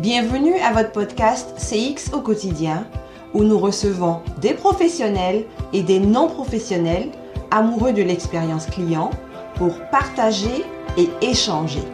Bienvenue 0.00 0.58
à 0.58 0.72
votre 0.72 0.90
podcast 0.90 1.54
CX 1.56 2.12
au 2.12 2.20
quotidien 2.20 2.84
où 3.32 3.44
nous 3.44 3.60
recevons 3.60 4.22
des 4.40 4.52
professionnels 4.52 5.44
et 5.72 5.84
des 5.84 6.00
non-professionnels 6.00 7.12
amoureux 7.52 7.92
de 7.92 8.02
l'expérience 8.02 8.66
client 8.66 9.10
pour 9.54 9.78
partager 9.92 10.64
et 10.98 11.08
échanger. 11.22 11.84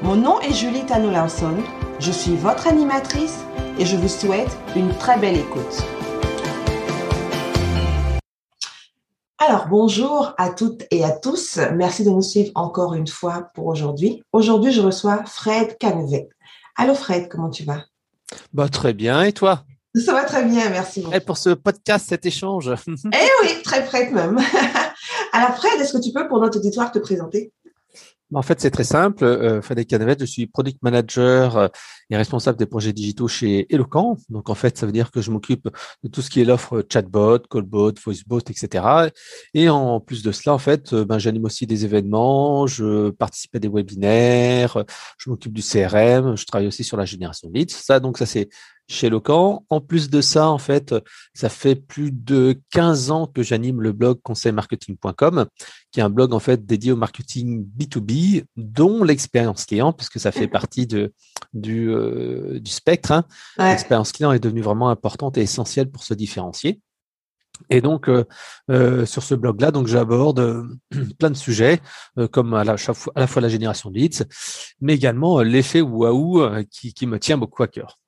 Mon 0.00 0.14
nom 0.14 0.38
est 0.42 0.52
Julie 0.52 0.86
Tano 0.86 1.10
Lawson, 1.10 1.56
je 1.98 2.12
suis 2.12 2.36
votre 2.36 2.68
animatrice 2.68 3.40
et 3.80 3.84
je 3.84 3.96
vous 3.96 4.08
souhaite 4.08 4.56
une 4.76 4.94
très 4.96 5.18
belle 5.18 5.36
écoute. 5.36 5.82
Alors, 9.38 9.66
bonjour 9.68 10.32
à 10.38 10.50
toutes 10.50 10.84
et 10.92 11.04
à 11.04 11.10
tous. 11.10 11.58
Merci 11.74 12.04
de 12.04 12.10
nous 12.10 12.22
suivre 12.22 12.52
encore 12.54 12.94
une 12.94 13.08
fois 13.08 13.50
pour 13.54 13.66
aujourd'hui. 13.66 14.22
Aujourd'hui, 14.32 14.72
je 14.72 14.80
reçois 14.80 15.24
Fred 15.26 15.76
Canevet. 15.78 16.28
Allô 16.76 16.94
Fred, 16.94 17.28
comment 17.28 17.50
tu 17.50 17.64
vas? 17.64 17.84
Bah, 18.52 18.68
Très 18.68 18.92
bien, 18.94 19.22
et 19.22 19.32
toi? 19.32 19.64
Ça 19.94 20.12
va 20.12 20.24
très 20.24 20.44
bien, 20.44 20.70
merci 20.70 21.02
beaucoup. 21.02 21.14
Et 21.14 21.20
pour 21.20 21.38
ce 21.38 21.50
podcast, 21.50 22.06
cet 22.08 22.26
échange 22.26 22.68
Eh 22.88 23.28
oui, 23.42 23.62
très 23.62 23.84
prête 23.84 24.10
même. 24.10 24.40
Alors 25.32 25.54
Fred, 25.56 25.80
est-ce 25.80 25.92
que 25.92 26.02
tu 26.02 26.12
peux 26.12 26.26
pour 26.26 26.40
notre 26.40 26.58
auditoire 26.58 26.90
te 26.90 26.98
présenter? 26.98 27.52
En 28.34 28.42
fait, 28.42 28.60
c'est 28.60 28.70
très 28.70 28.84
simple. 28.84 29.24
Euh, 29.24 29.60
Canavet, 29.88 30.16
je 30.20 30.24
suis 30.24 30.46
product 30.46 30.82
manager 30.82 31.56
euh, 31.56 31.68
et 32.10 32.16
responsable 32.16 32.58
des 32.58 32.66
projets 32.66 32.92
digitaux 32.92 33.28
chez 33.28 33.66
Eloquent. 33.72 34.16
Donc, 34.28 34.50
en 34.50 34.54
fait, 34.54 34.76
ça 34.76 34.86
veut 34.86 34.92
dire 34.92 35.10
que 35.10 35.20
je 35.20 35.30
m'occupe 35.30 35.68
de 36.02 36.08
tout 36.08 36.22
ce 36.22 36.30
qui 36.30 36.40
est 36.40 36.44
l'offre 36.44 36.84
chatbot, 36.90 37.38
callbot, 37.50 37.92
voicebot, 38.04 38.40
etc. 38.40 38.84
Et 39.54 39.68
en 39.68 40.00
plus 40.00 40.22
de 40.22 40.32
cela, 40.32 40.54
en 40.54 40.58
fait, 40.58 40.92
euh, 40.92 41.04
ben, 41.04 41.18
j'anime 41.18 41.44
aussi 41.44 41.66
des 41.66 41.84
événements, 41.84 42.66
je 42.66 43.10
participe 43.10 43.54
à 43.56 43.58
des 43.58 43.68
webinaires, 43.68 44.84
je 45.18 45.30
m'occupe 45.30 45.52
du 45.52 45.62
CRM, 45.62 46.36
je 46.36 46.44
travaille 46.44 46.68
aussi 46.68 46.84
sur 46.84 46.96
la 46.96 47.04
génération 47.04 47.48
de 47.48 47.54
leads. 47.54 47.74
Ça, 47.74 48.00
donc, 48.00 48.18
ça, 48.18 48.26
c'est 48.26 48.48
chez 48.88 49.08
Locan. 49.08 49.64
En 49.70 49.80
plus 49.80 50.10
de 50.10 50.20
ça, 50.20 50.48
en 50.48 50.58
fait, 50.58 50.94
ça 51.32 51.48
fait 51.48 51.74
plus 51.74 52.10
de 52.12 52.60
15 52.70 53.10
ans 53.10 53.26
que 53.26 53.42
j'anime 53.42 53.80
le 53.80 53.92
blog 53.92 54.20
conseilmarketing.com, 54.22 55.46
qui 55.90 56.00
est 56.00 56.02
un 56.02 56.10
blog 56.10 56.32
en 56.32 56.40
fait 56.40 56.64
dédié 56.64 56.92
au 56.92 56.96
marketing 56.96 57.66
B2B, 57.76 58.44
dont 58.56 59.02
l'expérience 59.04 59.64
client, 59.64 59.92
puisque 59.92 60.20
ça 60.20 60.32
fait 60.32 60.48
partie 60.48 60.86
de, 60.86 61.12
du, 61.52 61.90
euh, 61.90 62.60
du 62.60 62.70
spectre. 62.70 63.12
Hein. 63.12 63.24
L'expérience 63.58 64.12
client 64.12 64.32
est 64.32 64.40
devenue 64.40 64.62
vraiment 64.62 64.90
importante 64.90 65.38
et 65.38 65.42
essentielle 65.42 65.90
pour 65.90 66.04
se 66.04 66.14
différencier. 66.14 66.80
Et 67.70 67.80
donc 67.80 68.08
euh, 68.08 68.24
euh, 68.70 69.06
sur 69.06 69.22
ce 69.22 69.34
blog-là, 69.34 69.70
donc 69.70 69.86
j'aborde 69.86 70.40
euh, 70.40 70.64
plein 71.18 71.30
de 71.30 71.36
sujets 71.36 71.80
comme 72.32 72.54
à 72.54 72.64
la, 72.64 72.76
fois, 72.76 73.12
à 73.14 73.20
la, 73.20 73.26
fois 73.26 73.42
la 73.42 73.48
génération 73.48 73.90
de 73.90 73.98
leads, 73.98 74.24
mais 74.80 74.94
également 74.94 75.40
l'effet 75.40 75.80
waouh 75.80 76.64
qui, 76.70 76.92
qui, 76.92 77.06
me 77.06 77.18
tient 77.18 77.38
beaucoup 77.38 77.62
à 77.62 77.68
cœur. 77.68 77.98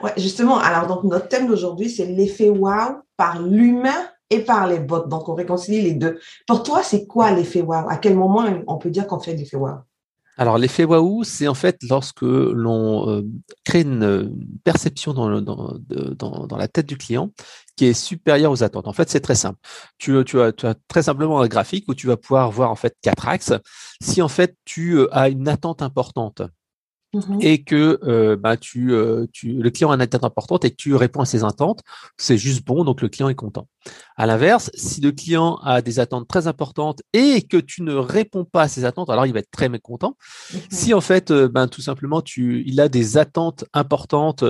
Ouais, 0.00 0.12
justement. 0.16 0.58
Alors 0.58 0.86
donc 0.86 1.04
notre 1.04 1.28
thème 1.28 1.46
d'aujourd'hui 1.46 1.90
c'est 1.90 2.06
l'effet 2.06 2.50
waouh 2.50 3.02
par 3.16 3.42
l'humain 3.42 4.08
et 4.30 4.40
par 4.40 4.66
les 4.66 4.80
bots. 4.80 5.06
Donc 5.06 5.28
on 5.28 5.34
réconcilie 5.34 5.82
les 5.82 5.94
deux. 5.94 6.18
Pour 6.46 6.62
toi, 6.62 6.82
c'est 6.82 7.06
quoi 7.06 7.30
l'effet 7.30 7.62
waouh 7.62 7.88
À 7.88 7.96
quel 7.96 8.16
moment 8.16 8.44
on 8.66 8.78
peut 8.78 8.90
dire 8.90 9.06
qu'on 9.06 9.20
fait 9.20 9.34
l'effet 9.34 9.56
waouh 9.56 9.78
alors 10.36 10.58
l'effet 10.58 10.82
waouh, 10.82 11.22
c'est 11.22 11.46
en 11.46 11.54
fait 11.54 11.78
lorsque 11.88 12.22
l'on 12.22 13.24
crée 13.64 13.82
une 13.82 14.36
perception 14.64 15.14
dans, 15.14 15.40
dans, 15.40 15.78
dans, 16.18 16.56
la 16.56 16.66
tête 16.66 16.86
du 16.86 16.96
client 16.96 17.30
qui 17.76 17.86
est 17.86 17.92
supérieure 17.92 18.52
aux 18.52 18.62
attentes. 18.62 18.88
En 18.88 18.92
fait, 18.92 19.10
c'est 19.10 19.20
très 19.20 19.34
simple. 19.34 19.58
Tu, 19.98 20.22
tu, 20.24 20.40
as, 20.40 20.52
tu, 20.52 20.66
as, 20.66 20.74
très 20.88 21.02
simplement 21.02 21.40
un 21.40 21.48
graphique 21.48 21.84
où 21.88 21.94
tu 21.94 22.06
vas 22.06 22.16
pouvoir 22.16 22.50
voir 22.50 22.70
en 22.70 22.76
fait 22.76 22.96
quatre 23.02 23.28
axes. 23.28 23.52
Si 24.00 24.22
en 24.22 24.28
fait 24.28 24.56
tu 24.64 24.98
euh, 24.98 25.08
as 25.12 25.28
une 25.28 25.48
attente 25.48 25.82
importante 25.82 26.42
Mmh 27.14 27.38
et 27.40 27.62
que 27.62 27.98
euh, 28.04 28.36
bah, 28.36 28.56
tu, 28.56 28.92
euh, 28.92 29.26
tu, 29.32 29.52
le 29.52 29.70
client 29.70 29.90
a 29.90 29.94
une 29.94 30.00
attente 30.00 30.24
importante 30.24 30.64
et 30.64 30.70
que 30.70 30.76
tu 30.76 30.94
réponds 30.94 31.20
à 31.20 31.26
ses 31.26 31.44
attentes, 31.44 31.80
c'est 32.16 32.38
juste 32.38 32.64
bon, 32.64 32.84
donc 32.84 33.00
le 33.02 33.08
client 33.08 33.28
est 33.28 33.34
content. 33.34 33.68
À 34.16 34.26
l'inverse, 34.26 34.70
si 34.74 35.00
le 35.00 35.12
client 35.12 35.56
a 35.62 35.82
des 35.82 36.00
attentes 36.00 36.26
très 36.26 36.46
importantes 36.46 37.02
et 37.12 37.42
que 37.42 37.56
tu 37.56 37.82
ne 37.82 37.94
réponds 37.94 38.44
pas 38.44 38.62
à 38.62 38.68
ses 38.68 38.84
attentes, 38.84 39.10
alors 39.10 39.26
il 39.26 39.32
va 39.32 39.40
être 39.40 39.50
très 39.50 39.68
mécontent. 39.68 40.16
Mmh 40.52 40.56
si 40.70 40.94
en 40.94 41.00
fait, 41.00 41.32
ben, 41.32 41.68
tout 41.68 41.82
simplement, 41.82 42.20
tu, 42.20 42.64
il 42.66 42.80
a 42.80 42.88
des 42.88 43.16
attentes 43.16 43.64
importantes, 43.72 44.44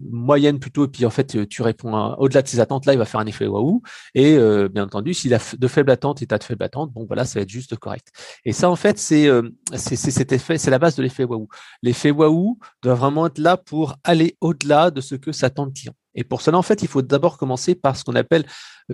moyennes 0.00 0.58
plutôt, 0.58 0.86
et 0.86 0.88
puis 0.88 1.06
en 1.06 1.10
fait, 1.10 1.48
tu 1.48 1.62
réponds 1.62 2.14
au-delà 2.18 2.42
de 2.42 2.48
ses 2.48 2.60
attentes, 2.60 2.86
là, 2.86 2.92
il 2.92 2.98
va 2.98 3.04
faire 3.04 3.20
un 3.20 3.26
effet 3.26 3.46
waouh. 3.46 3.82
Et 4.14 4.36
bien 4.68 4.84
entendu, 4.84 5.14
s'il 5.14 5.34
a 5.34 5.38
de 5.56 5.68
faibles 5.68 5.90
attentes 5.90 6.22
et 6.22 6.26
tu 6.26 6.34
as 6.34 6.38
de 6.38 6.44
faibles 6.44 6.64
attentes, 6.64 6.92
bon, 6.92 7.06
voilà, 7.06 7.24
ça 7.24 7.38
va 7.38 7.42
être 7.42 7.48
juste 7.50 7.76
correct. 7.76 8.08
Et 8.44 8.52
ça, 8.52 8.70
en 8.70 8.76
fait, 8.76 8.98
c'est 8.98 9.28
c'est 9.74 9.96
cet 9.96 10.32
effet, 10.32 10.58
c'est 10.58 10.70
la 10.70 10.78
base 10.78 10.96
de 10.96 11.02
l'effet 11.02 11.24
waouh 11.24 11.48
l'effet 11.82 12.10
waouh 12.10 12.58
doit 12.82 12.94
vraiment 12.94 13.26
être 13.26 13.38
là 13.38 13.56
pour 13.56 13.96
aller 14.04 14.36
au-delà 14.40 14.90
de 14.90 15.00
ce 15.00 15.14
que 15.14 15.32
s'attend 15.32 15.66
le 15.66 15.72
client. 15.72 15.94
Et 16.14 16.24
pour 16.24 16.42
cela, 16.42 16.58
en 16.58 16.62
fait, 16.62 16.82
il 16.82 16.88
faut 16.88 17.02
d'abord 17.02 17.38
commencer 17.38 17.74
par 17.74 17.96
ce 17.96 18.04
qu'on 18.04 18.14
appelle 18.14 18.44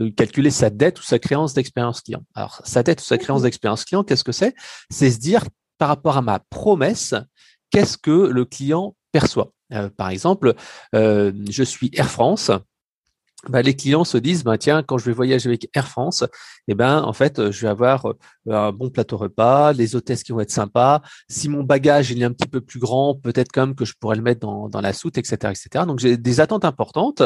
euh, 0.01 0.11
calculer 0.11 0.51
sa 0.51 0.71
dette 0.71 1.01
ou 1.01 1.03
sa 1.03 1.19
créance 1.19 1.55
d'expérience 1.55 2.03
client. 2.03 2.23
Alors, 2.35 2.61
sa 2.65 2.83
dette 2.83 3.01
ou 3.01 3.05
sa 3.05 3.19
créance 3.19 3.43
d'expérience 3.43 3.85
client, 3.85 4.05
qu'est-ce 4.05 4.25
que 4.25 4.33
c'est? 4.33 4.55
C'est 4.91 5.11
se 5.11 5.19
dire, 5.19 5.45
par 5.79 5.89
rapport 5.89 6.17
à 6.17 6.23
ma 6.23 6.39
promesse, 6.39 7.15
qu'est-ce 7.71 7.97
que 7.97 8.11
le 8.11 8.45
client 8.45 8.95
perçoit 9.13 9.53
euh, 9.73 9.89
Par 9.89 10.11
exemple, 10.11 10.55
euh, 10.95 11.33
je 11.51 11.63
suis 11.63 11.91
Air 11.95 12.11
France. 12.11 12.51
Bah, 13.49 13.63
les 13.63 13.77
clients 13.77 14.05
se 14.05 14.19
disent 14.19 14.43
bah, 14.43 14.59
tiens 14.59 14.83
quand 14.83 14.99
je 14.99 15.05
vais 15.05 15.13
voyager 15.13 15.49
avec 15.49 15.69
Air 15.75 15.87
France 15.87 16.25
eh 16.67 16.75
ben 16.75 17.03
en 17.03 17.13
fait 17.13 17.53
je 17.53 17.63
vais 17.63 17.69
avoir 17.69 18.09
euh, 18.09 18.19
un 18.49 18.73
bon 18.73 18.91
plateau 18.91 19.17
repas 19.17 19.73
les 19.73 19.97
hôtesses 19.97 20.23
qui 20.23 20.33
vont 20.33 20.41
être 20.41 20.51
sympas 20.51 21.03
si 21.29 21.49
mon 21.49 21.63
bagage 21.63 22.11
il 22.11 22.23
est 22.23 22.25
un 22.25 22.33
petit 22.33 22.49
peu 22.49 22.61
plus 22.61 22.79
grand 22.79 23.15
peut-être 23.15 23.51
quand 23.53 23.67
même 23.67 23.75
que 23.75 23.85
je 23.85 23.95
pourrais 23.99 24.17
le 24.17 24.23
mettre 24.23 24.41
dans, 24.41 24.69
dans 24.69 24.81
la 24.81 24.93
soute 24.93 25.19
etc 25.19 25.37
etc 25.51 25.85
donc 25.87 25.99
j'ai 25.99 26.17
des 26.17 26.41
attentes 26.41 26.65
importantes 26.65 27.23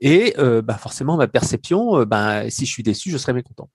et 0.00 0.34
euh, 0.38 0.62
bah, 0.62 0.74
forcément 0.74 1.16
ma 1.16 1.28
perception 1.28 2.04
bah, 2.04 2.48
si 2.50 2.66
je 2.66 2.70
suis 2.72 2.82
déçu 2.82 3.10
je 3.10 3.18
serai 3.18 3.32
mécontent 3.32 3.68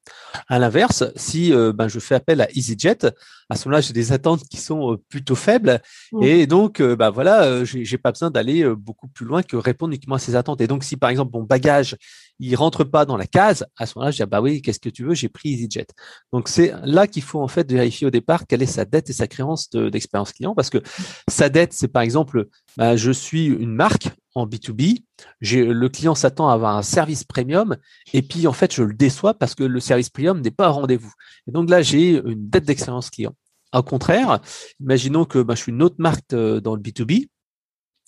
à 0.47 0.59
l'inverse 0.59 1.03
si 1.15 1.51
bah, 1.73 1.87
je 1.87 1.99
fais 1.99 2.15
appel 2.15 2.41
à 2.41 2.49
EasyJet 2.51 3.07
à 3.49 3.55
ce 3.55 3.67
moment-là 3.67 3.81
j'ai 3.81 3.93
des 3.93 4.11
attentes 4.11 4.43
qui 4.47 4.57
sont 4.57 4.97
plutôt 5.09 5.35
faibles 5.35 5.81
mmh. 6.11 6.23
et 6.23 6.47
donc 6.47 6.81
bah 6.81 7.09
voilà 7.09 7.63
j'ai 7.65 7.97
pas 7.97 8.11
besoin 8.11 8.31
d'aller 8.31 8.67
beaucoup 8.75 9.07
plus 9.07 9.25
loin 9.25 9.43
que 9.43 9.55
répondre 9.55 9.93
uniquement 9.93 10.15
à 10.15 10.19
ces 10.19 10.35
attentes 10.35 10.61
et 10.61 10.67
donc 10.67 10.83
si 10.83 10.97
par 10.97 11.09
exemple 11.09 11.31
mon 11.33 11.43
bagage 11.43 11.97
il 12.41 12.55
rentre 12.55 12.83
pas 12.83 13.05
dans 13.05 13.17
la 13.17 13.27
case, 13.27 13.65
à 13.77 13.85
ce 13.85 13.93
moment-là, 13.95 14.11
je 14.11 14.17
dis, 14.17 14.23
ah 14.23 14.25
bah 14.25 14.41
oui, 14.41 14.61
qu'est-ce 14.63 14.79
que 14.79 14.89
tu 14.89 15.03
veux? 15.03 15.13
J'ai 15.13 15.29
pris 15.29 15.49
EasyJet. 15.49 15.87
Donc, 16.33 16.47
c'est 16.49 16.73
là 16.83 17.07
qu'il 17.07 17.23
faut, 17.23 17.41
en 17.41 17.47
fait, 17.47 17.71
vérifier 17.71 18.07
au 18.07 18.09
départ 18.09 18.47
quelle 18.47 18.61
est 18.61 18.65
sa 18.65 18.85
dette 18.85 19.09
et 19.09 19.13
sa 19.13 19.27
créance 19.27 19.69
d'expérience 19.69 20.33
client. 20.33 20.55
Parce 20.55 20.69
que 20.69 20.79
sa 21.27 21.49
dette, 21.49 21.73
c'est 21.73 21.87
par 21.87 22.01
exemple, 22.01 22.47
bah, 22.77 22.95
je 22.95 23.11
suis 23.11 23.45
une 23.45 23.73
marque 23.73 24.09
en 24.33 24.47
B2B, 24.47 25.03
le 25.41 25.87
client 25.87 26.15
s'attend 26.15 26.49
à 26.49 26.53
avoir 26.53 26.77
un 26.77 26.83
service 26.83 27.23
premium 27.23 27.75
et 28.13 28.21
puis, 28.21 28.47
en 28.47 28.53
fait, 28.53 28.73
je 28.73 28.83
le 28.83 28.93
déçois 28.93 29.33
parce 29.33 29.55
que 29.55 29.63
le 29.63 29.79
service 29.79 30.09
premium 30.09 30.41
n'est 30.41 30.51
pas 30.51 30.69
au 30.69 30.73
rendez-vous. 30.73 31.11
Et 31.47 31.51
donc 31.51 31.69
là, 31.69 31.81
j'ai 31.81 32.17
une 32.17 32.49
dette 32.49 32.65
d'expérience 32.65 33.09
client. 33.09 33.35
Au 33.73 33.83
contraire, 33.83 34.39
imaginons 34.79 35.25
que 35.25 35.39
bah, 35.39 35.55
je 35.55 35.63
suis 35.63 35.71
une 35.71 35.81
autre 35.81 35.95
marque 35.97 36.33
euh, 36.33 36.59
dans 36.59 36.75
le 36.75 36.81
B2B 36.81 37.27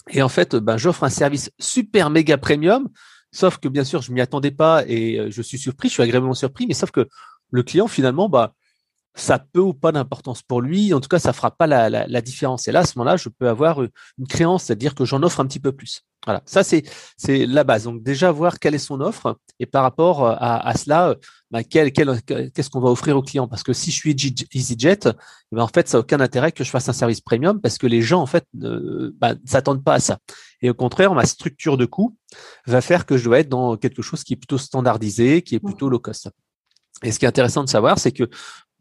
et 0.09 0.22
en 0.22 0.28
fait, 0.28 0.56
bah, 0.56 0.75
j'offre 0.78 1.06
un 1.06 1.09
service 1.09 1.51
super 1.59 2.09
méga 2.09 2.38
premium 2.38 2.89
Sauf 3.33 3.57
que 3.57 3.67
bien 3.67 3.83
sûr, 3.83 4.03
je 4.03 4.12
m'y 4.12 4.22
attendais 4.22 4.51
pas 4.51 4.83
et 4.88 5.19
euh, 5.19 5.31
je 5.31 5.41
suis 5.41 5.57
surpris, 5.57 5.89
je 5.89 5.94
suis 5.94 6.03
agréablement 6.03 6.35
surpris, 6.35 6.67
mais 6.67 6.75
sauf 6.75 6.91
que 6.91 7.09
le 7.50 7.63
client 7.63 7.88
finalement, 7.88 8.29
ça 9.16 9.40
peut 9.40 9.59
ou 9.59 9.74
pas 9.74 9.91
d'importance 9.91 10.41
pour 10.41 10.62
lui. 10.62 10.94
En 10.94 11.00
tout 11.00 11.09
cas, 11.09 11.19
ça 11.19 11.34
fera 11.34 11.51
pas 11.51 11.68
la, 11.68 11.90
la, 11.90 12.07
la 12.07 12.22
différence. 12.22 12.68
Et 12.68 12.72
là, 12.72 12.79
à 12.79 12.85
ce 12.85 12.97
moment-là, 12.97 13.18
je 13.18 13.29
peux 13.29 13.47
avoir 13.47 13.81
une 13.81 14.28
créance, 14.28 14.63
c'est-à-dire 14.63 14.96
que 14.96 15.06
j'en 15.06 15.22
offre 15.24 15.40
un 15.40 15.46
petit 15.46 15.59
peu 15.59 15.72
plus. 15.72 16.01
Voilà, 16.25 16.41
ça 16.46 16.63
c'est 16.63 16.84
c'est 17.18 17.46
la 17.46 17.66
base. 17.66 17.84
Donc 17.84 18.01
déjà 18.01 18.31
voir 18.31 18.57
quelle 18.57 18.75
est 18.75 18.78
son 18.78 19.01
offre 19.01 19.38
et 19.59 19.66
par 19.66 19.84
rapport 19.84 20.25
à, 20.25 20.66
à 20.66 20.74
cela, 20.75 21.16
bah, 21.51 21.66
quel, 21.66 21.91
quel, 21.91 22.22
qu'est-ce 22.24 22.69
qu'on 22.69 22.79
va 22.79 22.90
offrir 22.90 23.18
au 23.18 23.22
client? 23.22 23.47
Parce 23.50 23.62
que 23.62 23.74
si 23.74 23.91
je 23.91 23.97
suis 23.97 24.16
EasyJet, 24.53 25.00
eh 25.06 25.12
ben, 25.51 25.63
en 25.63 25.68
fait, 25.68 25.90
ça 25.90 25.97
n'a 25.97 26.00
aucun 26.00 26.22
intérêt 26.22 26.53
que 26.53 26.63
je 26.63 26.69
fasse 26.69 26.88
un 26.88 26.94
service 26.94 27.19
premium 27.19 27.59
parce 27.59 27.78
que 27.78 27.88
les 27.88 28.01
gens 28.01 28.22
en 28.22 28.25
fait 28.25 28.45
ne 28.53 29.13
bah, 29.19 29.35
s'attendent 29.45 29.84
pas 29.84 29.95
à 29.95 30.00
ça. 30.00 30.18
Et 30.62 30.69
au 30.69 30.74
contraire, 30.74 31.13
ma 31.13 31.25
structure 31.25 31.75
de 31.75 31.86
coût 31.86 32.15
va 32.68 32.80
faire 32.80 33.06
que 33.06 33.18
je 33.18 33.25
dois 33.25 33.39
être 33.39 33.50
dans 33.50 33.75
quelque 33.75 34.01
chose 34.01 34.24
qui 34.24 34.31
est 34.31 34.38
plutôt 34.38 34.57
standardisé, 34.57 35.42
qui 35.42 35.56
est 35.56 35.60
plutôt 35.60 35.89
low 35.89 36.00
cost. 36.00 36.30
Et 37.04 37.12
ce 37.12 37.19
qui 37.19 37.25
est 37.25 37.27
intéressant 37.27 37.65
de 37.65 37.69
savoir, 37.69 38.00
c'est 38.00 38.13
que 38.13 38.30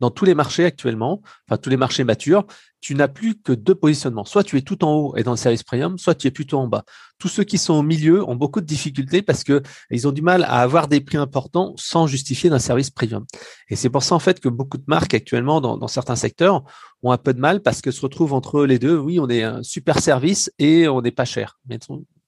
dans 0.02 0.10
tous 0.10 0.24
les 0.24 0.34
marchés 0.34 0.64
actuellement, 0.64 1.22
enfin 1.48 1.56
tous 1.58 1.70
les 1.70 1.76
marchés 1.76 2.02
matures, 2.02 2.44
tu 2.80 2.96
n'as 2.96 3.06
plus 3.06 3.40
que 3.40 3.52
deux 3.52 3.76
positionnements. 3.76 4.24
Soit 4.24 4.42
tu 4.42 4.56
es 4.58 4.62
tout 4.62 4.82
en 4.82 4.92
haut 4.92 5.16
et 5.16 5.22
dans 5.22 5.30
le 5.30 5.36
service 5.36 5.62
premium, 5.62 5.96
soit 5.96 6.16
tu 6.16 6.26
es 6.26 6.32
plutôt 6.32 6.58
en 6.58 6.66
bas. 6.66 6.82
Tous 7.18 7.28
ceux 7.28 7.44
qui 7.44 7.56
sont 7.56 7.74
au 7.74 7.84
milieu 7.84 8.28
ont 8.28 8.34
beaucoup 8.34 8.60
de 8.60 8.66
difficultés 8.66 9.22
parce 9.22 9.44
que 9.44 9.62
ils 9.90 10.08
ont 10.08 10.10
du 10.10 10.20
mal 10.20 10.42
à 10.42 10.60
avoir 10.60 10.88
des 10.88 11.00
prix 11.00 11.18
importants 11.18 11.74
sans 11.76 12.08
justifier 12.08 12.50
d'un 12.50 12.58
service 12.58 12.90
premium. 12.90 13.24
Et 13.68 13.76
c'est 13.76 13.90
pour 13.90 14.02
ça 14.02 14.16
en 14.16 14.18
fait 14.18 14.40
que 14.40 14.48
beaucoup 14.48 14.76
de 14.76 14.84
marques 14.88 15.14
actuellement 15.14 15.60
dans, 15.60 15.86
certains 15.86 16.16
secteurs 16.16 16.64
ont 17.04 17.12
un 17.12 17.18
peu 17.18 17.32
de 17.32 17.38
mal 17.38 17.62
parce 17.62 17.80
que 17.80 17.92
se 17.92 18.00
retrouvent 18.00 18.32
entre 18.32 18.64
les 18.64 18.80
deux. 18.80 18.98
Oui, 18.98 19.20
on 19.20 19.28
est 19.28 19.44
un 19.44 19.62
super 19.62 20.00
service 20.00 20.50
et 20.58 20.88
on 20.88 21.00
n'est 21.00 21.12
pas 21.12 21.24
cher. 21.24 21.60
Mais 21.68 21.78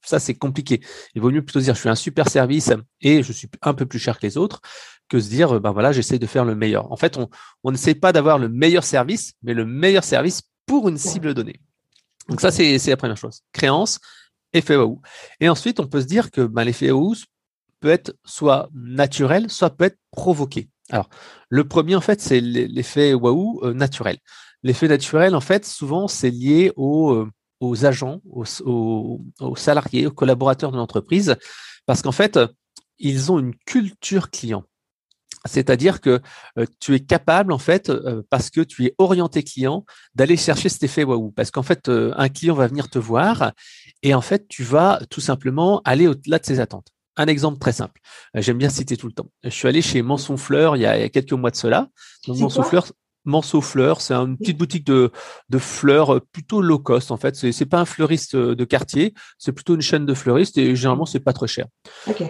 ça, 0.05 0.21
c'est 0.21 0.35
compliqué. 0.35 0.81
Il 1.15 1.23
vaut 1.23 1.31
mieux 1.31 1.43
plutôt 1.43 1.61
dire 1.61 1.75
je 1.75 1.81
suis 1.81 1.89
un 1.89 1.95
super 1.95 2.29
service 2.29 2.73
et 3.01 3.23
je 3.23 3.33
suis 3.33 3.49
un 3.63 3.75
peu 3.75 3.87
plus 3.87 3.99
cher 3.99 4.19
que 4.19 4.27
les 4.27 4.37
autres 4.37 4.61
que 5.09 5.21
se 5.21 5.29
dire 5.29 5.61
ben 5.61 5.73
voilà, 5.73 5.93
j'essaie 5.93 6.19
de 6.19 6.27
faire 6.27 6.45
le 6.45 6.55
meilleur. 6.55 6.91
En 6.91 6.97
fait, 6.97 7.17
on 7.17 7.29
on 7.63 7.73
n'essaie 7.73 7.95
pas 7.95 8.13
d'avoir 8.13 8.39
le 8.39 8.49
meilleur 8.49 8.85
service, 8.85 9.35
mais 9.43 9.55
le 9.55 9.65
meilleur 9.65 10.05
service 10.05 10.43
pour 10.67 10.89
une 10.89 10.99
cible 10.99 11.35
donnée. 11.35 11.61
Donc 12.29 12.41
ça, 12.41 12.51
c'est 12.51 12.79
la 12.87 12.97
première 12.97 13.17
chose. 13.17 13.43
Créance, 13.53 14.01
effet 14.53 14.77
waouh. 14.77 15.01
Et 15.41 15.49
ensuite, 15.49 15.81
on 15.81 15.87
peut 15.87 16.01
se 16.01 16.07
dire 16.07 16.31
que 16.31 16.41
ben, 16.43 16.65
l'effet 16.65 16.91
waouh 16.91 17.15
peut 17.81 17.91
être 17.91 18.17
soit 18.25 18.71
naturel, 18.73 19.51
soit 19.51 19.71
peut 19.71 19.85
être 19.85 19.99
provoqué. 20.11 20.69
Alors, 20.91 21.09
le 21.49 21.67
premier, 21.67 21.97
en 21.97 22.01
fait, 22.01 22.21
c'est 22.21 22.41
l'effet 22.41 23.15
waouh 23.15 23.73
naturel. 23.73 24.19
L'effet 24.63 24.89
naturel, 24.89 25.35
en 25.35 25.41
fait, 25.41 25.67
souvent, 25.67 26.09
c'est 26.09 26.31
lié 26.31 26.73
aux, 26.77 27.13
euh, 27.13 27.31
aux 27.61 27.85
agents, 27.85 28.21
aux, 28.31 28.45
aux, 29.41 29.57
salariés, 29.57 30.07
aux 30.07 30.13
collaborateurs 30.13 30.73
de 30.73 30.77
l'entreprise, 30.79 31.37
parce 31.85 32.01
qu'en 32.01 32.13
fait, 32.13 32.39
ils 32.99 33.31
ont 33.31 33.39
une 33.39 33.55
culture 33.67 34.31
client. 34.31 34.65
C'est-à-dire 35.47 36.01
que 36.01 36.21
euh, 36.59 36.65
tu 36.81 36.95
es 36.95 37.01
capable, 37.01 37.53
en 37.53 37.59
fait, 37.59 37.93
parce 38.31 38.51
que 38.51 38.61
tu 38.61 38.87
es 38.87 38.95
orienté 38.99 39.43
client, 39.43 39.85
d'aller 40.15 40.37
chercher 40.37 40.69
cet 40.69 40.83
effet 40.83 41.05
waouh. 41.05 41.31
Parce 41.33 41.51
qu'en 41.51 41.63
fait, 41.63 41.89
un 41.89 42.29
client 42.29 42.55
va 42.55 42.67
venir 42.67 42.89
te 42.89 42.99
voir 42.99 43.53
et 44.03 44.15
en 44.15 44.21
fait, 44.21 44.47
tu 44.49 44.63
vas 44.63 45.01
tout 45.11 45.21
simplement 45.21 45.81
aller 45.85 46.07
au-delà 46.07 46.39
de 46.39 46.45
ses 46.45 46.61
attentes. 46.61 46.89
Un 47.17 47.27
exemple 47.27 47.59
très 47.59 47.73
simple. 47.73 48.01
Euh, 48.37 48.43
j'aime 48.43 48.59
bien 48.59 48.69
citer 48.69 48.97
tout 48.97 49.07
le 49.07 49.13
temps. 49.13 49.31
Je 49.43 49.51
suis 49.51 49.69
allé 49.69 49.83
chez 49.83 50.03
Fleur 50.37 50.77
il 50.77 50.83
y 50.83 50.87
a, 50.87 51.09
quelques 51.09 51.33
mois 51.33 51.51
de 51.51 51.57
cela. 51.57 51.89
Donc 52.27 52.51
Fleur, 52.65 52.87
Manceau 53.25 53.61
Fleurs, 53.61 54.01
c'est 54.01 54.15
une 54.15 54.37
petite 54.37 54.59
boutique 54.59 54.87
de, 54.87 55.11
de 55.49 55.59
fleurs 55.59 56.15
euh, 56.15 56.21
plutôt 56.21 56.61
low 56.61 56.79
cost 56.79 57.11
en 57.11 57.17
fait. 57.17 57.35
C'est, 57.37 57.67
pas 57.67 57.81
un 57.81 57.85
fleuriste 57.85 58.35
euh, 58.35 58.55
de 58.55 58.65
quartier, 58.65 59.15
c'est 59.39 59.53
plutôt 59.53 59.75
une 59.75 59.81
chaîne 59.81 60.05
de 60.05 60.15
fleuristes 60.15 60.59
et 60.59 60.77
généralement 60.77 61.07
c'est 61.07 61.21
pas 61.21 61.33
très 61.33 61.47
cher. 61.47 61.67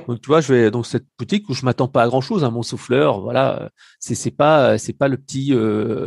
Donc 0.07 0.21
tu 0.21 0.27
vois, 0.29 0.41
je 0.41 0.53
vais 0.53 0.71
dans 0.71 0.83
cette 0.83 1.07
boutique 1.19 1.49
où 1.49 1.55
je 1.55 1.65
m'attends 1.65 1.89
pas 1.89 2.03
à 2.03 2.07
grand 2.07 2.21
chose. 2.21 2.45
Un 2.45 2.49
hein, 2.49 2.51
Monceau 2.51 2.77
Fleurs, 2.77 3.21
voilà, 3.21 3.71
c'est 3.99 4.15
c'est 4.15 4.31
pas 4.31 4.79
c'est 4.79 4.93
pas 4.93 5.09
le 5.09 5.17
petit 5.17 5.53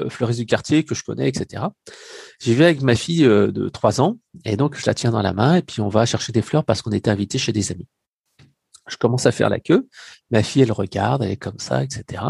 fleuriste 0.10 0.40
du 0.40 0.46
quartier 0.46 0.84
que 0.84 0.96
je 0.96 1.04
connais, 1.04 1.28
etc. 1.28 1.64
J'y 2.40 2.54
vais 2.54 2.66
avec 2.66 2.82
ma 2.82 2.96
fille 2.96 3.24
de 3.24 3.70
3 3.70 4.02
ans 4.02 4.18
et 4.46 4.56
donc 4.56 4.78
je 4.78 4.86
la 4.86 4.94
tiens 4.94 5.12
dans 5.12 5.22
la 5.22 5.34
main 5.34 5.56
et 5.56 5.62
puis 5.62 5.82
on 5.82 5.90
va 5.90 6.06
chercher 6.06 6.32
des 6.32 6.42
fleurs 6.42 6.64
parce 6.64 6.82
qu'on 6.82 6.92
était 6.92 7.10
invité 7.12 7.38
chez 7.38 7.52
des 7.52 7.72
amis. 7.72 7.88
Je 8.88 8.98
commence 8.98 9.26
à 9.26 9.32
faire 9.32 9.50
la 9.50 9.60
queue. 9.60 9.88
Ma 10.32 10.44
fille, 10.44 10.62
elle 10.62 10.72
regarde, 10.72 11.24
elle 11.24 11.32
est 11.32 11.38
comme 11.38 11.60
ça, 11.60 11.84
etc. 11.84 12.24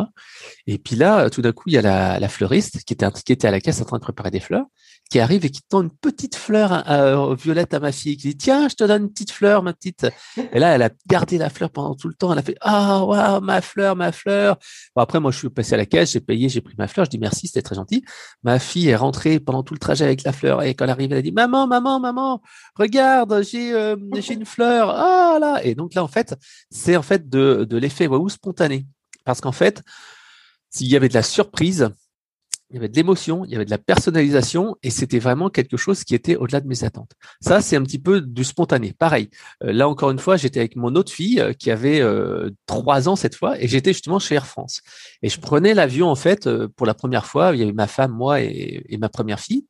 Et 0.65 0.77
puis 0.77 0.95
là, 0.95 1.29
tout 1.29 1.41
d'un 1.41 1.51
coup, 1.51 1.65
il 1.67 1.73
y 1.73 1.77
a 1.77 2.19
la, 2.19 2.29
fleuriste 2.29 2.83
qui 2.83 2.93
était, 2.93 3.07
qui 3.25 3.31
était 3.31 3.47
à 3.47 3.51
la 3.51 3.61
caisse 3.61 3.81
en 3.81 3.85
train 3.85 3.97
de 3.97 4.03
préparer 4.03 4.31
des 4.31 4.39
fleurs 4.39 4.65
qui 5.09 5.19
arrive 5.19 5.45
et 5.45 5.49
qui 5.49 5.61
tend 5.61 5.81
une 5.81 5.91
petite 5.91 6.35
fleur 6.35 6.71
à, 6.71 7.35
violette 7.35 7.73
à 7.73 7.79
ma 7.79 7.91
fille, 7.91 8.17
qui 8.17 8.29
dit 8.29 8.37
tiens, 8.37 8.67
je 8.67 8.75
te 8.75 8.83
donne 8.83 9.03
une 9.03 9.11
petite 9.11 9.31
fleur, 9.31 9.63
ma 9.63 9.73
petite. 9.73 10.07
Et 10.53 10.59
là, 10.59 10.75
elle 10.75 10.81
a 10.81 10.89
gardé 11.07 11.37
la 11.37 11.49
fleur 11.49 11.69
pendant 11.69 11.95
tout 11.95 12.07
le 12.07 12.13
temps. 12.13 12.33
Elle 12.33 12.39
a 12.39 12.43
fait 12.43 12.57
ah 12.61 13.03
waouh 13.03 13.41
ma 13.41 13.61
fleur, 13.61 13.95
ma 13.95 14.11
fleur. 14.11 14.57
Bon, 14.95 15.01
après, 15.01 15.19
moi, 15.19 15.31
je 15.31 15.37
suis 15.37 15.49
passé 15.49 15.73
à 15.73 15.77
la 15.77 15.85
caisse, 15.85 16.11
j'ai 16.11 16.19
payé, 16.19 16.49
j'ai 16.49 16.61
pris 16.61 16.75
ma 16.77 16.87
fleur. 16.87 17.05
Je 17.05 17.11
dis 17.11 17.19
merci, 17.19 17.47
c'était 17.47 17.61
très 17.61 17.75
gentil. 17.75 18.03
Ma 18.43 18.59
fille 18.59 18.89
est 18.89 18.95
rentrée 18.95 19.39
pendant 19.39 19.63
tout 19.63 19.73
le 19.73 19.79
trajet 19.79 20.05
avec 20.05 20.23
la 20.23 20.33
fleur 20.33 20.63
et 20.63 20.73
quand 20.73 20.85
elle 20.85 20.91
arrive, 20.91 21.11
elle 21.11 21.19
a 21.19 21.21
dit 21.21 21.31
maman, 21.31 21.67
maman, 21.67 21.99
maman, 21.99 22.41
regarde, 22.75 23.43
j'ai 23.43 23.73
euh, 23.73 23.95
une 24.29 24.45
fleur. 24.45 24.89
Ah 24.89 25.37
là. 25.39 25.63
Et 25.63 25.75
donc 25.75 25.93
là, 25.93 26.03
en 26.03 26.07
fait, 26.07 26.35
c'est 26.69 26.95
en 26.95 27.01
fait 27.01 27.29
de 27.29 27.65
de 27.67 27.77
l'effet 27.77 28.07
waouh 28.07 28.29
spontané, 28.29 28.85
parce 29.25 29.41
qu'en 29.41 29.51
fait, 29.51 29.83
s'il 30.69 30.87
y 30.87 30.95
avait 30.95 31.09
de 31.09 31.13
la 31.13 31.23
surprise, 31.23 31.89
il 32.69 32.75
y 32.75 32.77
avait 32.77 32.89
de 32.89 32.95
l'émotion, 32.95 33.45
il 33.45 33.51
y 33.51 33.55
avait 33.55 33.65
de 33.65 33.69
la 33.69 33.77
personnalisation 33.77 34.75
et 34.83 34.89
c'était 34.89 35.19
vraiment 35.19 35.49
quelque 35.49 35.77
chose 35.77 36.03
qui 36.03 36.15
était 36.15 36.35
au-delà 36.35 36.59
de 36.59 36.67
mes 36.67 36.83
attentes. 36.83 37.11
Ça, 37.39 37.61
c'est 37.61 37.77
un 37.77 37.83
petit 37.83 37.99
peu 37.99 38.19
du 38.19 38.43
spontané. 38.43 38.93
Pareil, 38.93 39.29
euh, 39.63 39.71
là 39.71 39.87
encore 39.87 40.11
une 40.11 40.19
fois, 40.19 40.35
j'étais 40.35 40.59
avec 40.59 40.75
mon 40.75 40.95
autre 40.95 41.11
fille 41.11 41.39
euh, 41.39 41.53
qui 41.53 41.71
avait 41.71 42.01
euh, 42.01 42.49
trois 42.65 43.07
ans 43.07 43.15
cette 43.15 43.35
fois 43.35 43.61
et 43.61 43.67
j'étais 43.67 43.93
justement 43.93 44.19
chez 44.19 44.35
Air 44.35 44.47
France. 44.47 44.81
Et 45.21 45.29
je 45.29 45.39
prenais 45.39 45.73
l'avion 45.73 46.09
en 46.09 46.15
fait 46.15 46.49
pour 46.75 46.85
la 46.85 46.93
première 46.93 47.25
fois. 47.25 47.53
Il 47.53 47.59
y 47.59 47.63
avait 47.63 47.71
ma 47.71 47.87
femme, 47.87 48.11
moi 48.11 48.41
et, 48.41 48.83
et 48.89 48.97
ma 48.97 49.09
première 49.09 49.39
fille. 49.39 49.65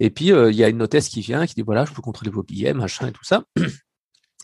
Et 0.00 0.10
puis 0.10 0.26
il 0.26 0.54
y 0.54 0.64
a 0.64 0.68
une 0.68 0.82
hôtesse 0.82 1.08
qui 1.08 1.20
vient 1.20 1.46
qui 1.46 1.54
dit 1.54 1.62
voilà, 1.62 1.84
je 1.84 1.92
peux 1.92 2.02
contrôler 2.02 2.30
vos 2.30 2.42
billets, 2.42 2.74
machin 2.74 3.06
et 3.08 3.12
tout 3.12 3.24
ça. 3.24 3.44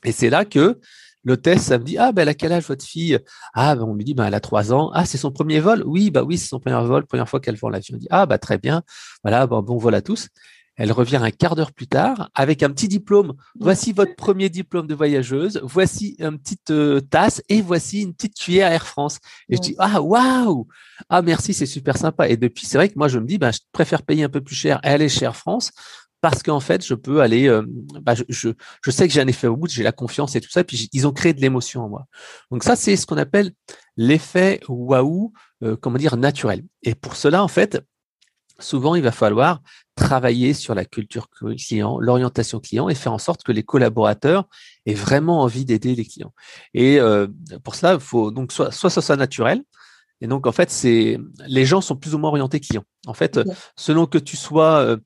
Et 0.05 0.13
c'est 0.13 0.31
là 0.31 0.45
que 0.45 0.79
L'hôtesse, 1.27 1.63
ça 1.63 1.79
me 1.79 1.85
dit, 1.85 1.99
ah, 1.99 2.13
ben, 2.13 2.23
elle 2.23 2.29
a 2.29 2.35
quel 2.35 2.53
âge 2.53 2.65
votre 2.69 2.85
fille? 2.85 3.19
Ah, 3.53 3.75
ben, 3.75 3.83
on 3.83 3.95
me 3.95 4.03
dit, 4.05 4.15
ben, 4.15 4.27
elle 4.27 4.35
a 4.35 4.41
trois 4.41 4.73
ans. 4.73 4.93
Ah, 4.95 5.05
c'est 5.05 5.19
son 5.19 5.33
premier 5.33 5.59
vol? 5.59 5.83
Oui, 5.85 6.11
bah 6.11 6.23
oui, 6.23 6.39
c'est 6.39 6.47
son 6.49 6.61
premier 6.61 6.81
vol, 6.87 7.05
première 7.05 7.29
fois 7.29 7.41
qu'elle 7.41 7.57
vend 7.57 7.69
l'avion. 7.69 7.97
On 7.97 7.99
dit, 7.99 8.07
ah, 8.11 8.27
bah, 8.27 8.39
très 8.39 8.59
bien. 8.59 8.83
Voilà, 9.25 9.49
bon, 9.49 9.61
bon 9.61 9.77
vol 9.77 9.97
à 9.97 10.03
tous. 10.03 10.29
Elle 10.77 10.93
revient 10.93 11.17
un 11.17 11.31
quart 11.31 11.57
d'heure 11.57 11.73
plus 11.73 11.87
tard 11.87 12.31
avec 12.35 12.63
un 12.63 12.71
petit 12.71 12.87
diplôme. 12.87 13.33
Voici 13.59 13.93
votre 13.93 14.15
premier 14.15 14.51
diplôme 14.51 14.87
de 14.87 14.95
voyageuse. 14.95 15.59
Voici 15.63 16.17
une 16.19 16.39
petite 16.39 16.71
euh, 16.71 17.01
tasse 17.01 17.43
et 17.49 17.63
voici 17.63 18.03
une 18.03 18.13
petite 18.15 18.37
cuillère 18.37 18.71
Air 18.71 18.87
France. 18.87 19.19
Et 19.49 19.57
je 19.57 19.63
dis 19.63 19.75
ah 19.79 20.03
waouh 20.03 20.69
ah 21.09 21.23
merci 21.23 21.55
c'est 21.55 21.67
super 21.67 21.97
sympa. 21.97 22.29
Et 22.29 22.37
depuis 22.37 22.67
c'est 22.67 22.77
vrai 22.77 22.91
que 22.91 22.99
moi 22.99 23.09
je 23.09 23.19
me 23.19 23.27
dis 23.27 23.39
ben 23.39 23.53
je 23.53 23.61
préfère 23.73 24.03
payer 24.03 24.25
un 24.25 24.29
peu 24.29 24.43
plus 24.43 24.55
cher 24.55 24.79
et 24.85 24.89
aller 24.89 25.09
chez 25.09 25.25
Air 25.25 25.37
France 25.37 25.71
parce 26.21 26.43
qu'en 26.43 26.61
fait, 26.61 26.85
je 26.85 26.95
peux 26.95 27.21
aller, 27.21 27.49
euh, 27.49 27.63
bah, 28.01 28.15
je, 28.15 28.25
je, 28.29 28.91
sais 28.91 29.07
que 29.07 29.13
j'ai 29.13 29.21
un 29.21 29.27
effet 29.27 29.47
au 29.47 29.57
bout, 29.57 29.69
j'ai 29.69 29.83
la 29.83 29.93
confiance 29.93 30.35
et 30.35 30.41
tout 30.41 30.51
ça, 30.51 30.65
puis 30.65 30.89
ils 30.93 31.07
ont 31.07 31.13
créé 31.13 31.35
de 31.35 31.41
l'émotion 31.41 31.85
en 31.85 31.89
moi. 31.89 32.07
Donc 32.51 32.65
ça, 32.65 32.77
c'est 32.77 32.97
ce 32.97 33.07
qu'on 33.07 33.19
appelle 33.19 33.53
l'effet 33.97 34.61
waouh, 34.69 35.33
euh, 35.63 35.77
comment 35.77 35.99
dire, 35.99 36.17
naturel. 36.17 36.65
Et 36.83 36.95
pour 36.95 37.17
cela, 37.17 37.43
en 37.43 37.49
fait, 37.49 37.81
souvent, 38.59 38.95
il 38.95 39.03
va 39.03 39.13
falloir 39.13 39.61
travailler 39.95 40.55
sur 40.55 40.75
la 40.75 40.85
culture 40.85 41.29
client, 41.31 41.99
l'orientation 42.01 42.61
client 42.61 42.89
et 42.89 42.95
faire 42.95 43.13
en 43.13 43.19
sorte 43.19 43.43
que 43.43 43.53
les 43.53 43.63
collaborateurs 43.63 44.49
aient 44.87 44.95
vraiment 44.95 45.43
envie 45.43 45.65
d'aider 45.65 45.95
les 45.95 46.05
clients. 46.05 46.33
Et 46.75 46.99
euh, 46.99 47.27
pour 47.63 47.75
cela, 47.75 47.95
il 47.95 48.01
faut 48.01 48.31
donc 48.31 48.53
soit, 48.53 48.73
soit 48.73 48.91
ça 48.91 49.03
soit 49.03 49.17
naturel, 49.17 49.63
et 50.21 50.27
donc, 50.27 50.47
en 50.47 50.53
fait, 50.53 50.71
c'est 50.71 51.19
les 51.47 51.67
gens 51.67 51.81
sont 51.81 51.97
plus 51.97 52.15
ou 52.15 52.19
moins 52.19 52.31
orientés 52.31 52.61
clients. 52.61 52.85
En 53.07 53.15
fait, 53.15 53.39
selon 53.77 54.07
que 54.07 54.19
tu 54.19 54.37
sois 54.37 54.81
euh, 54.81 54.97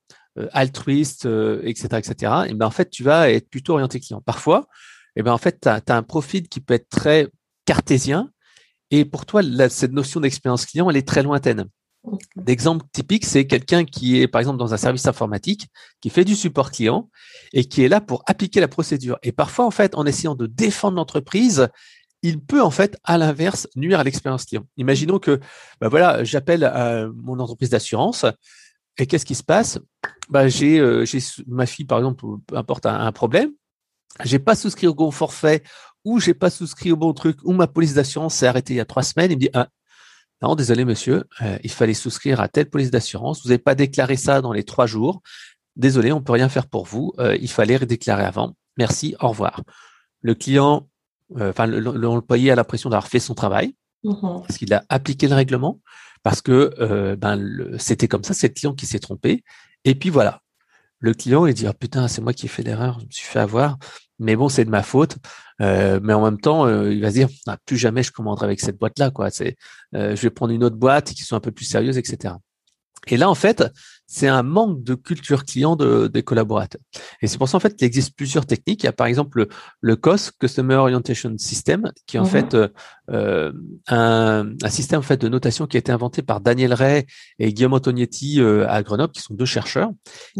altruiste, 0.52 1.26
etc., 1.26 1.88
euh, 1.92 1.98
etc., 1.98 2.32
et 2.48 2.54
ben 2.54 2.66
en 2.66 2.70
fait, 2.70 2.90
tu 2.90 3.02
vas 3.02 3.30
être 3.30 3.48
plutôt 3.48 3.74
orienté 3.74 4.00
client. 4.00 4.20
Parfois, 4.20 4.68
et 5.16 5.22
ben 5.22 5.32
en 5.32 5.38
fait, 5.38 5.60
tu 5.60 5.68
as, 5.68 5.82
un 5.88 6.02
profil 6.02 6.48
qui 6.48 6.60
peut 6.60 6.74
être 6.74 6.88
très 6.88 7.28
cartésien, 7.64 8.30
et 8.90 9.04
pour 9.04 9.26
toi, 9.26 9.42
cette 9.68 9.92
notion 9.92 10.20
d'expérience 10.20 10.66
client, 10.66 10.90
elle 10.90 10.96
est 10.96 11.06
très 11.06 11.22
lointaine. 11.22 11.66
D'exemple 12.34 12.86
typique, 12.92 13.26
c'est 13.26 13.46
quelqu'un 13.46 13.84
qui 13.84 14.20
est, 14.20 14.26
par 14.26 14.40
exemple, 14.40 14.58
dans 14.58 14.72
un 14.72 14.78
service 14.78 15.06
informatique, 15.06 15.68
qui 16.00 16.10
fait 16.10 16.24
du 16.24 16.34
support 16.34 16.70
client 16.70 17.10
et 17.52 17.64
qui 17.64 17.84
est 17.84 17.88
là 17.88 18.00
pour 18.00 18.22
appliquer 18.26 18.60
la 18.60 18.68
procédure. 18.68 19.18
Et 19.22 19.32
parfois, 19.32 19.66
en 19.66 19.70
fait, 19.70 19.94
en 19.94 20.06
essayant 20.06 20.34
de 20.34 20.46
défendre 20.46 20.96
l'entreprise, 20.96 21.68
il 22.22 22.40
peut 22.40 22.62
en 22.62 22.70
fait, 22.70 22.98
à 23.04 23.18
l'inverse, 23.18 23.68
nuire 23.76 24.00
à 24.00 24.04
l'expérience 24.04 24.44
client. 24.44 24.64
Imaginons 24.76 25.18
que, 25.18 25.40
ben 25.80 25.88
voilà, 25.88 26.24
j'appelle 26.24 26.64
euh, 26.64 27.10
mon 27.14 27.38
entreprise 27.38 27.70
d'assurance 27.70 28.24
et 28.98 29.06
qu'est-ce 29.06 29.26
qui 29.26 29.34
se 29.34 29.42
passe? 29.42 29.78
Bah, 30.28 30.48
j'ai, 30.48 30.78
euh, 30.78 31.04
ma 31.46 31.66
fille, 31.66 31.84
par 31.84 31.98
exemple, 31.98 32.24
peu 32.46 32.56
importe, 32.56 32.86
un, 32.86 33.00
un 33.00 33.12
problème. 33.12 33.50
J'ai 34.24 34.38
pas 34.38 34.54
souscrit 34.54 34.86
au 34.86 34.94
bon 34.94 35.10
forfait 35.10 35.62
ou 36.04 36.18
j'ai 36.18 36.34
pas 36.34 36.50
souscrit 36.50 36.92
au 36.92 36.96
bon 36.96 37.12
truc 37.12 37.38
ou 37.44 37.52
ma 37.52 37.66
police 37.66 37.94
d'assurance 37.94 38.34
s'est 38.34 38.46
arrêtée 38.46 38.74
il 38.74 38.76
y 38.76 38.80
a 38.80 38.84
trois 38.84 39.02
semaines. 39.02 39.30
Il 39.30 39.36
me 39.36 39.40
dit 39.40 39.50
ah, 39.54 39.68
non, 40.42 40.54
désolé 40.54 40.84
monsieur, 40.84 41.24
euh, 41.42 41.58
il 41.62 41.70
fallait 41.70 41.94
souscrire 41.94 42.40
à 42.40 42.48
telle 42.48 42.68
police 42.68 42.90
d'assurance. 42.90 43.42
Vous 43.42 43.48
n'avez 43.48 43.58
pas 43.58 43.74
déclaré 43.74 44.16
ça 44.16 44.40
dans 44.40 44.52
les 44.52 44.64
trois 44.64 44.86
jours. 44.86 45.22
Désolé, 45.76 46.12
on 46.12 46.22
peut 46.22 46.32
rien 46.32 46.48
faire 46.48 46.66
pour 46.66 46.84
vous. 46.84 47.12
Euh, 47.18 47.36
il 47.40 47.50
fallait 47.50 47.76
redéclarer 47.76 48.24
avant. 48.24 48.56
Merci, 48.76 49.14
au 49.20 49.28
revoir. 49.28 49.62
Le 50.22 50.34
client, 50.34 50.88
enfin 51.38 51.66
l'employé 51.66 52.50
a 52.50 52.54
l'impression 52.54 52.90
d'avoir 52.90 53.08
fait 53.08 53.20
son 53.20 53.34
travail 53.34 53.74
mmh 54.04 54.40
parce 54.46 54.58
qu'il 54.58 54.72
a 54.72 54.84
appliqué 54.88 55.28
le 55.28 55.34
règlement 55.34 55.78
parce 56.22 56.42
que 56.42 56.74
euh, 56.80 57.16
ben, 57.16 57.38
c'était 57.78 58.08
comme 58.08 58.24
ça, 58.24 58.34
c'est 58.34 58.48
le 58.48 58.54
client 58.54 58.74
qui 58.74 58.86
s'est 58.86 58.98
trompé. 58.98 59.42
Et 59.84 59.94
puis 59.94 60.10
voilà, 60.10 60.42
le 60.98 61.14
client 61.14 61.46
il 61.46 61.54
dit 61.54 61.66
ah 61.66 61.72
putain 61.72 62.08
c'est 62.08 62.20
moi 62.20 62.32
qui 62.32 62.46
ai 62.46 62.48
fait 62.48 62.62
l'erreur, 62.62 63.00
je 63.00 63.06
me 63.06 63.10
suis 63.10 63.26
fait 63.26 63.38
avoir, 63.38 63.78
mais 64.18 64.36
bon 64.36 64.48
c'est 64.48 64.64
de 64.64 64.70
ma 64.70 64.82
faute. 64.82 65.16
Euh, 65.60 66.00
mais 66.02 66.12
en 66.12 66.24
même 66.24 66.40
temps 66.40 66.66
euh, 66.66 66.92
il 66.92 67.00
va 67.00 67.08
se 67.08 67.14
dire 67.14 67.28
ah, 67.46 67.58
plus 67.64 67.76
jamais 67.76 68.02
je 68.02 68.12
commanderai 68.12 68.46
avec 68.46 68.60
cette 68.60 68.78
boîte 68.78 68.98
là 68.98 69.10
quoi. 69.10 69.30
C'est 69.30 69.56
je 69.92 70.14
vais 70.14 70.30
prendre 70.30 70.52
une 70.52 70.64
autre 70.64 70.76
boîte 70.76 71.12
qui 71.12 71.22
sont 71.22 71.36
un 71.36 71.40
peu 71.40 71.52
plus 71.52 71.64
sérieuses 71.64 71.98
etc. 71.98 72.34
Et 73.06 73.16
là, 73.16 73.30
en 73.30 73.34
fait, 73.34 73.64
c'est 74.06 74.26
un 74.26 74.42
manque 74.42 74.82
de 74.82 74.96
culture 74.96 75.44
client 75.44 75.76
de, 75.76 76.08
des 76.08 76.24
collaborateurs. 76.24 76.80
Et 77.22 77.28
c'est 77.28 77.38
pour 77.38 77.48
ça, 77.48 77.56
en 77.56 77.60
fait, 77.60 77.76
qu'il 77.76 77.86
existe 77.86 78.16
plusieurs 78.16 78.44
techniques. 78.44 78.82
Il 78.82 78.86
y 78.86 78.88
a 78.88 78.92
par 78.92 79.06
exemple 79.06 79.46
le, 79.80 79.96
COS, 79.96 80.32
Customer 80.32 80.74
Orientation 80.74 81.32
System, 81.38 81.92
qui 82.06 82.16
est 82.16 82.20
en 82.20 82.24
mhm. 82.24 82.28
fait 82.28 82.56
euh, 83.10 83.52
un, 83.86 84.50
un, 84.62 84.68
système 84.68 84.98
en 84.98 85.02
fait 85.02 85.20
de 85.20 85.28
notation 85.28 85.68
qui 85.68 85.76
a 85.76 85.78
été 85.78 85.92
inventé 85.92 86.22
par 86.22 86.40
Daniel 86.40 86.74
Ray 86.74 87.06
et 87.38 87.52
Guillaume 87.52 87.72
Antonietti 87.72 88.40
euh, 88.40 88.68
à 88.68 88.82
Grenoble, 88.82 89.12
qui 89.12 89.22
sont 89.22 89.34
deux 89.34 89.44
chercheurs, 89.44 89.90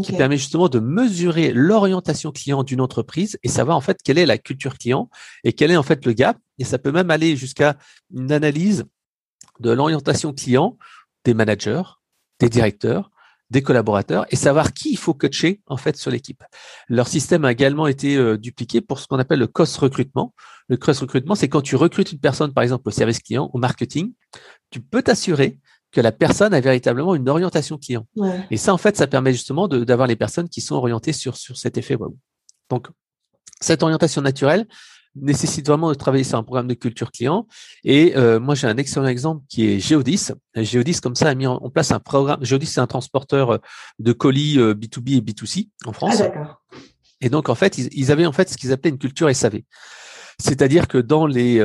qui 0.02 0.12
permet 0.12 0.36
justement 0.36 0.68
de 0.68 0.80
mesurer 0.80 1.52
l'orientation 1.52 2.32
client 2.32 2.64
d'une 2.64 2.80
entreprise 2.80 3.38
et 3.44 3.48
savoir 3.48 3.76
en 3.76 3.80
fait 3.80 3.98
quelle 4.02 4.18
est 4.18 4.26
la 4.26 4.38
culture 4.38 4.78
client 4.78 5.08
et 5.44 5.52
quel 5.52 5.70
est 5.70 5.76
en 5.76 5.84
fait 5.84 6.04
le 6.06 6.12
gap. 6.12 6.36
Et 6.58 6.64
ça 6.64 6.78
peut 6.78 6.92
même 6.92 7.10
aller 7.10 7.36
jusqu'à 7.36 7.76
une 8.12 8.32
analyse 8.32 8.84
de 9.60 9.70
l'orientation 9.70 10.32
client 10.32 10.76
des 11.24 11.34
managers, 11.34 11.82
des 12.40 12.48
directeurs, 12.48 13.10
des 13.50 13.62
collaborateurs 13.62 14.26
et 14.30 14.36
savoir 14.36 14.72
qui 14.72 14.90
il 14.92 14.96
faut 14.96 15.14
coacher 15.14 15.60
en 15.66 15.76
fait 15.76 15.96
sur 15.96 16.10
l'équipe. 16.10 16.42
Leur 16.88 17.08
système 17.08 17.44
a 17.44 17.52
également 17.52 17.86
été 17.86 18.16
euh, 18.16 18.36
dupliqué 18.36 18.80
pour 18.80 18.98
ce 18.98 19.06
qu'on 19.06 19.18
appelle 19.18 19.40
le 19.40 19.46
cost 19.46 19.76
recrutement. 19.76 20.34
Le 20.68 20.76
cost 20.76 21.00
recrutement, 21.00 21.34
c'est 21.34 21.48
quand 21.48 21.60
tu 21.60 21.76
recrutes 21.76 22.12
une 22.12 22.20
personne, 22.20 22.52
par 22.52 22.62
exemple 22.62 22.88
au 22.88 22.92
service 22.92 23.18
client, 23.20 23.50
au 23.52 23.58
marketing, 23.58 24.12
tu 24.70 24.80
peux 24.80 25.02
t'assurer 25.02 25.58
que 25.92 26.00
la 26.00 26.12
personne 26.12 26.54
a 26.54 26.60
véritablement 26.60 27.16
une 27.16 27.28
orientation 27.28 27.76
client. 27.76 28.06
Et 28.50 28.56
ça, 28.56 28.72
en 28.72 28.78
fait, 28.78 28.96
ça 28.96 29.08
permet 29.08 29.32
justement 29.32 29.66
d'avoir 29.66 30.06
les 30.06 30.14
personnes 30.14 30.48
qui 30.48 30.60
sont 30.60 30.76
orientées 30.76 31.12
sur, 31.12 31.36
sur 31.36 31.56
cet 31.56 31.76
effet. 31.78 31.96
Donc, 32.70 32.86
cette 33.60 33.82
orientation 33.82 34.22
naturelle 34.22 34.68
nécessite 35.20 35.66
vraiment 35.66 35.90
de 35.90 35.94
travailler 35.94 36.24
sur 36.24 36.38
un 36.38 36.42
programme 36.42 36.66
de 36.66 36.74
culture 36.74 37.10
client. 37.10 37.46
Et 37.84 38.16
euh, 38.16 38.40
moi, 38.40 38.54
j'ai 38.54 38.66
un 38.66 38.76
excellent 38.76 39.06
exemple 39.06 39.44
qui 39.48 39.66
est 39.66 39.80
Geodis. 39.80 40.28
Geodis, 40.54 41.00
comme 41.00 41.14
ça, 41.14 41.28
a 41.28 41.34
mis 41.34 41.46
en, 41.46 41.70
place 41.70 41.92
un 41.92 42.00
programme. 42.00 42.44
Geodis, 42.44 42.66
c'est 42.66 42.80
un 42.80 42.86
transporteur 42.86 43.50
euh, 43.50 43.58
de 43.98 44.12
colis 44.12 44.56
B2B 44.58 45.14
euh, 45.14 45.18
et 45.18 45.20
B2C 45.20 45.68
en 45.86 45.92
France. 45.92 46.22
Ah, 46.22 46.58
et 47.20 47.28
donc, 47.28 47.48
en 47.48 47.54
fait, 47.54 47.78
ils, 47.78 47.88
ils, 47.92 48.10
avaient 48.12 48.26
en 48.26 48.32
fait 48.32 48.48
ce 48.48 48.56
qu'ils 48.56 48.72
appelaient 48.72 48.90
une 48.90 48.98
culture 48.98 49.34
SAV. 49.34 49.60
C'est-à-dire 50.38 50.88
que 50.88 50.98
dans 50.98 51.26
les 51.26 51.60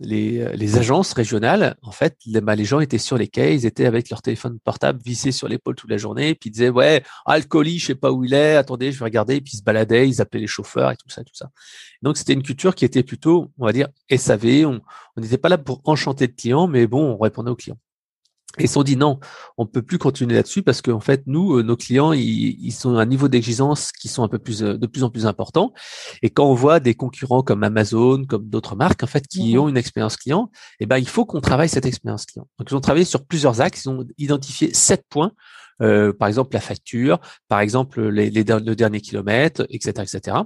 les, 0.00 0.40
euh, 0.40 0.52
les, 0.52 0.76
agences 0.76 1.12
régionales, 1.12 1.76
en 1.82 1.90
fait, 1.90 2.16
les, 2.26 2.40
bah, 2.40 2.54
gens 2.56 2.80
étaient 2.80 2.98
sur 2.98 3.16
les 3.16 3.28
quais, 3.28 3.54
ils 3.54 3.66
étaient 3.66 3.86
avec 3.86 4.10
leur 4.10 4.22
téléphone 4.22 4.58
portable 4.58 5.00
vissé 5.04 5.32
sur 5.32 5.48
l'épaule 5.48 5.74
toute 5.74 5.90
la 5.90 5.96
journée, 5.96 6.34
puis 6.34 6.48
ils 6.48 6.52
disaient 6.52 6.68
ouais, 6.68 7.02
ah, 7.24 7.38
le 7.38 7.44
colis, 7.44 7.78
je 7.78 7.86
sais 7.86 7.94
pas 7.94 8.12
où 8.12 8.24
il 8.24 8.34
est, 8.34 8.56
attendez, 8.56 8.92
je 8.92 8.98
vais 8.98 9.04
regarder, 9.04 9.36
et 9.36 9.40
puis 9.40 9.52
ils 9.54 9.58
se 9.58 9.62
baladaient, 9.62 10.08
ils 10.08 10.20
appelaient 10.20 10.40
les 10.40 10.46
chauffeurs 10.46 10.90
et 10.90 10.96
tout 10.96 11.08
ça, 11.08 11.24
tout 11.24 11.34
ça. 11.34 11.50
Donc 12.02 12.16
c'était 12.16 12.34
une 12.34 12.42
culture 12.42 12.74
qui 12.74 12.84
était 12.84 13.02
plutôt, 13.02 13.50
on 13.58 13.66
va 13.66 13.72
dire, 13.72 13.88
SAV. 14.14 14.66
On 14.66 14.80
n'était 15.20 15.38
pas 15.38 15.48
là 15.48 15.58
pour 15.58 15.80
enchanter 15.84 16.26
le 16.26 16.32
client, 16.32 16.66
mais 16.66 16.86
bon, 16.86 17.14
on 17.14 17.18
répondait 17.18 17.50
aux 17.50 17.56
clients. 17.56 17.78
Et 18.58 18.64
ils 18.64 18.68
se 18.68 18.74
sont 18.74 18.82
dit 18.82 18.96
non, 18.96 19.18
on 19.58 19.66
peut 19.66 19.82
plus 19.82 19.98
continuer 19.98 20.34
là-dessus 20.34 20.62
parce 20.62 20.80
qu'en 20.80 21.00
fait, 21.00 21.22
nous, 21.26 21.58
euh, 21.58 21.62
nos 21.62 21.76
clients, 21.76 22.12
ils, 22.12 22.56
ils 22.60 22.72
sont 22.72 22.96
à 22.96 23.02
un 23.02 23.06
niveau 23.06 23.28
d'exigence 23.28 23.92
qui 23.92 24.08
sont 24.08 24.22
un 24.22 24.28
peu 24.28 24.38
plus, 24.38 24.62
euh, 24.62 24.78
de 24.78 24.86
plus 24.86 25.04
en 25.04 25.10
plus 25.10 25.26
important. 25.26 25.72
Et 26.22 26.30
quand 26.30 26.46
on 26.46 26.54
voit 26.54 26.80
des 26.80 26.94
concurrents 26.94 27.42
comme 27.42 27.62
Amazon, 27.62 28.24
comme 28.24 28.48
d'autres 28.48 28.76
marques, 28.76 29.02
en 29.02 29.06
fait, 29.06 29.26
qui 29.26 29.54
mmh 29.54 29.58
ont 29.58 29.68
une 29.68 29.76
expérience 29.76 30.16
client, 30.16 30.50
eh 30.80 30.86
ben, 30.86 30.98
il 30.98 31.08
faut 31.08 31.24
qu'on 31.24 31.40
travaille 31.40 31.68
cette 31.68 31.86
expérience 31.86 32.26
client. 32.26 32.46
Donc, 32.58 32.70
ils 32.70 32.74
ont 32.74 32.80
travaillé 32.80 33.04
sur 33.04 33.24
plusieurs 33.24 33.60
axes. 33.60 33.84
Ils 33.84 33.90
ont 33.90 34.04
identifié 34.18 34.72
sept 34.72 35.04
points. 35.08 35.32
Euh, 35.82 36.12
par 36.12 36.28
exemple, 36.28 36.54
la 36.54 36.60
facture, 36.60 37.20
par 37.48 37.60
exemple, 37.60 38.08
les, 38.08 38.30
les, 38.30 38.44
le 38.44 38.74
dernier 38.74 39.00
kilomètre, 39.00 39.66
etc., 39.68 39.90
etc. 40.02 40.38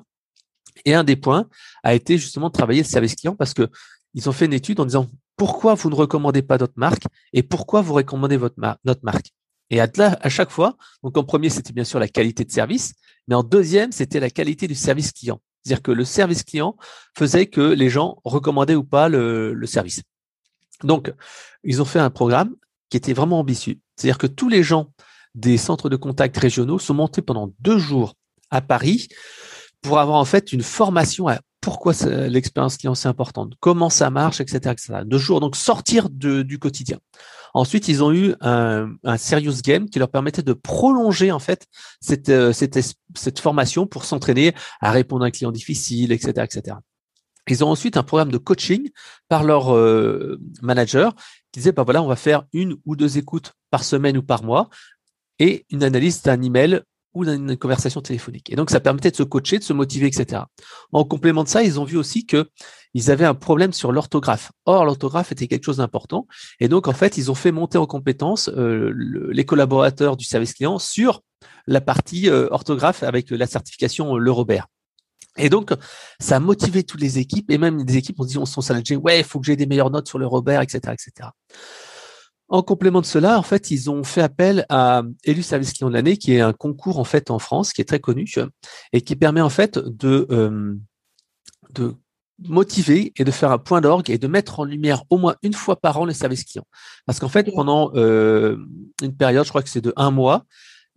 Et 0.85 0.95
un 0.95 1.05
des 1.05 1.17
points 1.17 1.49
a 1.83 1.95
été 1.95 2.19
justement 2.19 2.49
de 2.49 2.53
travailler 2.53 2.83
le 2.83 2.89
service 2.89 3.15
client 3.15 3.37
parce 3.37 3.55
que 3.55 3.69
ils 4.15 4.29
ont 4.29 4.33
fait 4.33 4.47
une 4.47 4.53
étude 4.53 4.81
en 4.81 4.85
disant 4.85 5.09
pourquoi 5.41 5.73
vous 5.73 5.89
ne 5.89 5.95
recommandez 5.95 6.43
pas 6.43 6.59
notre 6.59 6.75
marque 6.77 7.05
et 7.33 7.43
pourquoi 7.43 7.81
vous 7.81 7.95
recommandez 7.95 8.37
votre 8.37 8.57
notre 8.85 9.01
marque? 9.03 9.33
Et 9.71 9.81
à, 9.81 9.89
chaque 10.29 10.51
fois, 10.51 10.77
donc 11.03 11.17
en 11.17 11.25
premier, 11.25 11.49
c'était 11.49 11.73
bien 11.73 11.85
sûr 11.85 11.99
la 11.99 12.09
qualité 12.09 12.45
de 12.45 12.51
service, 12.51 12.93
mais 13.27 13.35
en 13.35 13.43
deuxième, 13.43 13.91
c'était 13.91 14.21
la 14.21 14.29
qualité 14.29 14.69
du 14.69 14.75
service 14.75 15.13
client. 15.13 15.41
C'est-à-dire 15.63 15.83
que 15.83 15.93
le 15.93 16.05
service 16.05 16.43
client 16.43 16.77
faisait 17.17 17.47
que 17.47 17.63
les 17.63 17.89
gens 17.89 18.21
recommandaient 18.23 18.75
ou 18.75 18.85
pas 18.85 19.09
le, 19.09 19.55
le 19.55 19.67
service. 19.67 20.03
Donc, 20.85 21.11
ils 21.65 21.81
ont 21.81 21.87
fait 21.87 22.01
un 22.01 22.11
programme 22.11 22.55
qui 22.91 22.99
était 22.99 23.15
vraiment 23.15 23.39
ambitieux. 23.39 23.79
C'est-à-dire 23.97 24.19
que 24.19 24.27
tous 24.27 24.51
les 24.51 24.63
gens 24.63 24.93
des 25.35 25.57
centres 25.57 25.89
de 25.89 25.97
contact 25.97 26.37
régionaux 26.37 26.79
sont 26.79 26.93
montés 26.93 27.23
pendant 27.23 27.51
deux 27.61 27.79
jours 27.79 28.13
à 28.51 28.61
Paris 28.61 29.09
pour 29.81 30.01
avoir 30.01 30.19
en 30.19 30.27
fait 30.27 30.53
une 30.53 30.63
formation 30.63 31.29
à 31.29 31.41
pourquoi 31.61 31.93
l'expérience 32.29 32.77
client 32.77 32.95
c'est 32.95 33.09
importante, 33.09 33.55
comment 33.61 33.91
ça 33.91 34.11
marche, 34.11 34.41
etc., 34.41 34.59
etc. 34.73 35.01
De 35.05 35.19
jour, 35.19 35.41
donc 35.41 35.57
sortir 35.57 36.09
du 36.11 36.59
quotidien. 36.59 36.99
Ensuite, 37.55 37.89
ils 37.89 38.03
ont 38.03 38.13
eu 38.13 38.35
un, 38.41 38.93
un, 39.05 39.17
serious 39.17 39.61
game 39.63 39.89
qui 39.89 39.99
leur 39.99 40.09
permettait 40.09 40.43
de 40.43 40.53
prolonger 40.53 41.33
en 41.33 41.39
fait 41.39 41.67
cette, 42.01 42.29
euh, 42.29 42.53
formation 43.41 43.87
pour 43.87 44.05
s'entraîner 44.05 44.55
à 44.81 44.91
répondre 44.91 45.25
à 45.25 45.29
un 45.29 45.31
client 45.31 45.53
difficile, 45.53 46.13
etc., 46.13 46.33
etc. 46.45 46.77
Ils 47.49 47.65
ont 47.65 47.69
ensuite 47.69 47.97
un 47.97 48.05
programme 48.05 48.31
de 48.31 48.39
coaching 48.39 48.91
par 49.29 49.43
leur 49.43 49.75
euh, 49.75 50.39
manager 50.63 51.15
qui 51.51 51.61
disait, 51.61 51.73
bah 51.73 51.83
voilà, 51.83 52.03
on 52.03 52.07
va 52.07 52.17
faire 52.17 52.45
une 52.53 52.77
ou 52.87 52.95
deux 52.95 53.19
écoutes 53.19 53.55
par 53.71 53.83
semaine 53.83 54.17
ou 54.17 54.23
par 54.23 54.45
mois 54.45 54.69
et 55.41 55.67
une 55.71 55.83
analyse 55.83 56.23
d'un 56.23 56.41
email 56.43 56.83
ou 57.15 57.25
dans 57.25 57.35
une 57.35 57.57
conversation 57.57 58.01
téléphonique. 58.01 58.51
Et 58.51 58.57
donc, 58.57 58.71
ça 58.71 58.81
permettait 58.81 59.11
de 59.11 59.17
se 59.17 59.23
coacher, 59.23 59.59
de 59.59 59.65
se 59.65 59.73
motiver, 59.73 60.07
etc. 60.07 60.43
En 60.93 61.05
complément 61.05 61.45
de 61.45 61.49
ça, 61.49 61.63
ils 61.63 61.81
ont 61.81 61.85
vu 61.85 61.97
aussi 61.97 62.27
que 62.27 62.49
ils 62.95 63.11
avaient 63.11 63.25
un 63.25 63.35
problème 63.35 63.73
sur 63.73 63.93
l'orthographe. 63.93 64.53
Or, 64.65 64.85
l'orthographe 64.85 65.33
était 65.33 65.47
quelque 65.47 65.65
chose 65.65 65.79
d'important. 65.79 66.27
Et 66.59 66.69
donc, 66.69 66.89
en 66.89 66.93
fait, 66.93 67.17
ils 67.17 67.31
ont 67.31 67.35
fait 67.35 67.53
monter 67.53 67.79
en 67.79 67.87
compétence 67.87 68.49
euh, 68.49 68.93
les 69.31 69.45
collaborateurs 69.45 70.17
du 70.17 70.25
service 70.25 70.55
client 70.55 70.79
sur 70.79 71.23
la 71.67 71.81
partie 71.81 72.29
euh, 72.29 72.49
orthographe 72.51 73.03
avec 73.03 73.31
la 73.31 73.47
certification 73.47 74.17
euh, 74.17 74.19
Le 74.19 74.31
Robert. 74.31 74.67
Et 75.37 75.49
donc, 75.49 75.73
ça 76.19 76.37
a 76.37 76.41
motivé 76.41 76.83
toutes 76.83 77.01
les 77.01 77.19
équipes, 77.19 77.51
et 77.51 77.59
même 77.59 77.85
des 77.85 77.97
équipes 77.97 78.19
ont 78.21 78.25
dit, 78.25 78.37
on 78.37 78.47
s'en 78.47 78.63
ouais, 78.63 79.21
il 79.21 79.25
faut 79.25 79.39
que 79.39 79.47
j'ai 79.47 79.57
des 79.57 79.67
meilleures 79.67 79.91
notes 79.91 80.09
sur 80.09 80.19
le 80.19 80.27
Robert, 80.27 80.61
etc., 80.61 80.93
etc. 80.93 81.29
En 82.51 82.63
complément 82.63 83.01
de 83.01 83.07
cela, 83.07 83.39
en 83.39 83.43
fait, 83.43 83.71
ils 83.71 83.91
ont 83.91 84.03
fait 84.03 84.23
appel 84.23 84.67
à 84.69 85.03
Élu 85.25 85.43
Service 85.43 85.73
Client 85.73 85.89
de 85.89 85.95
l'année, 85.95 86.17
qui 86.17 86.35
est 86.35 86.41
un 86.41 86.53
concours 86.53 86.99
en 86.99 87.05
fait 87.05 87.31
en 87.31 87.39
France, 87.39 87.73
qui 87.73 87.81
est 87.81 87.85
très 87.85 88.01
connu 88.01 88.27
et 88.93 89.01
qui 89.03 89.15
permet 89.15 89.41
en 89.41 89.49
fait 89.49 89.79
de 89.79 90.27
euh, 90.31 90.75
de 91.73 91.95
motiver 92.49 93.13
et 93.17 93.23
de 93.23 93.31
faire 93.31 93.53
un 93.53 93.59
point 93.59 93.81
d'orgue 93.81 94.11
et 94.11 94.19
de 94.19 94.27
mettre 94.27 94.59
en 94.59 94.65
lumière 94.65 95.05
au 95.11 95.19
moins 95.19 95.37
une 95.43 95.53
fois 95.53 95.77
par 95.77 96.01
an 96.01 96.05
les 96.05 96.15
services 96.15 96.45
clients. 96.45 96.67
Parce 97.07 97.21
qu'en 97.21 97.29
fait, 97.29 97.53
pendant 97.55 97.93
euh, 97.95 98.57
une 99.01 99.17
période, 99.17 99.45
je 99.45 99.51
crois 99.51 99.63
que 99.63 99.69
c'est 99.69 99.81
de 99.81 99.93
un 99.95 100.11
mois, 100.11 100.45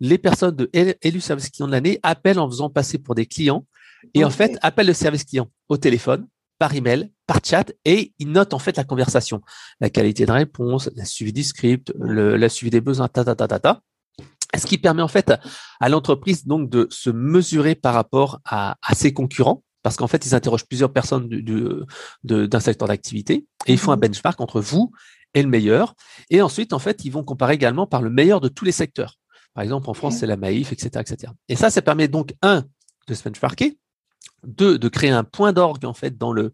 les 0.00 0.18
personnes 0.18 0.56
de 0.56 0.68
élu 0.72 1.20
service 1.20 1.50
client 1.50 1.68
de 1.68 1.72
l'année 1.72 2.00
appellent 2.02 2.40
en 2.40 2.48
faisant 2.50 2.68
passer 2.68 2.98
pour 2.98 3.14
des 3.14 3.26
clients 3.26 3.64
et 4.12 4.24
en 4.24 4.30
fait 4.30 4.58
appellent 4.60 4.88
le 4.88 4.92
service 4.92 5.24
client 5.24 5.48
au 5.68 5.76
téléphone 5.76 6.26
par 6.58 6.74
email, 6.74 7.10
par 7.26 7.40
chat, 7.44 7.72
et 7.84 8.12
il 8.18 8.30
note 8.30 8.54
en 8.54 8.58
fait 8.58 8.76
la 8.76 8.84
conversation, 8.84 9.40
la 9.80 9.90
qualité 9.90 10.26
de 10.26 10.32
réponse, 10.32 10.90
la 10.94 11.04
suivi 11.04 11.32
du 11.32 11.42
script, 11.42 11.92
le, 11.98 12.36
la 12.36 12.48
suivi 12.48 12.70
des 12.70 12.80
besoins, 12.80 13.08
ta 13.08 13.24
ta 13.24 13.34
ta 13.34 13.48
ta 13.48 13.58
ta. 13.58 13.80
Ce 14.56 14.66
qui 14.66 14.78
permet 14.78 15.02
en 15.02 15.08
fait 15.08 15.32
à 15.80 15.88
l'entreprise 15.88 16.46
donc 16.46 16.70
de 16.70 16.86
se 16.90 17.10
mesurer 17.10 17.74
par 17.74 17.94
rapport 17.94 18.40
à, 18.44 18.76
à 18.82 18.94
ses 18.94 19.12
concurrents, 19.12 19.64
parce 19.82 19.96
qu'en 19.96 20.06
fait 20.06 20.24
ils 20.26 20.34
interrogent 20.34 20.66
plusieurs 20.66 20.92
personnes 20.92 21.28
du, 21.28 21.42
du, 21.42 21.62
d'un 22.22 22.60
secteur 22.60 22.88
d'activité 22.88 23.46
et 23.66 23.72
ils 23.72 23.78
font 23.78 23.92
un 23.92 23.96
mhm. 23.96 24.02
benchmark 24.02 24.40
entre 24.40 24.60
vous 24.60 24.92
et 25.34 25.42
le 25.42 25.48
meilleur. 25.48 25.94
Et 26.30 26.40
ensuite 26.40 26.72
en 26.72 26.78
fait 26.78 27.04
ils 27.04 27.10
vont 27.10 27.24
comparer 27.24 27.54
également 27.54 27.86
par 27.86 28.00
le 28.00 28.10
meilleur 28.10 28.40
de 28.40 28.48
tous 28.48 28.64
les 28.64 28.72
secteurs. 28.72 29.16
Par 29.54 29.62
exemple 29.62 29.90
en 29.90 29.94
France 29.94 30.18
c'est 30.18 30.26
la 30.26 30.36
Maïf, 30.36 30.72
etc., 30.72 30.88
etc. 31.00 31.32
Et 31.48 31.56
ça, 31.56 31.70
ça 31.70 31.82
permet 31.82 32.08
donc 32.08 32.34
un 32.42 32.64
de 33.06 33.14
se 33.14 33.22
benchmarker, 33.22 33.76
deux, 34.46 34.78
de 34.78 34.88
créer 34.88 35.10
un 35.10 35.24
point 35.24 35.52
d'orgue 35.52 35.84
en 35.84 35.94
fait 35.94 36.16
dans 36.18 36.32
le 36.32 36.52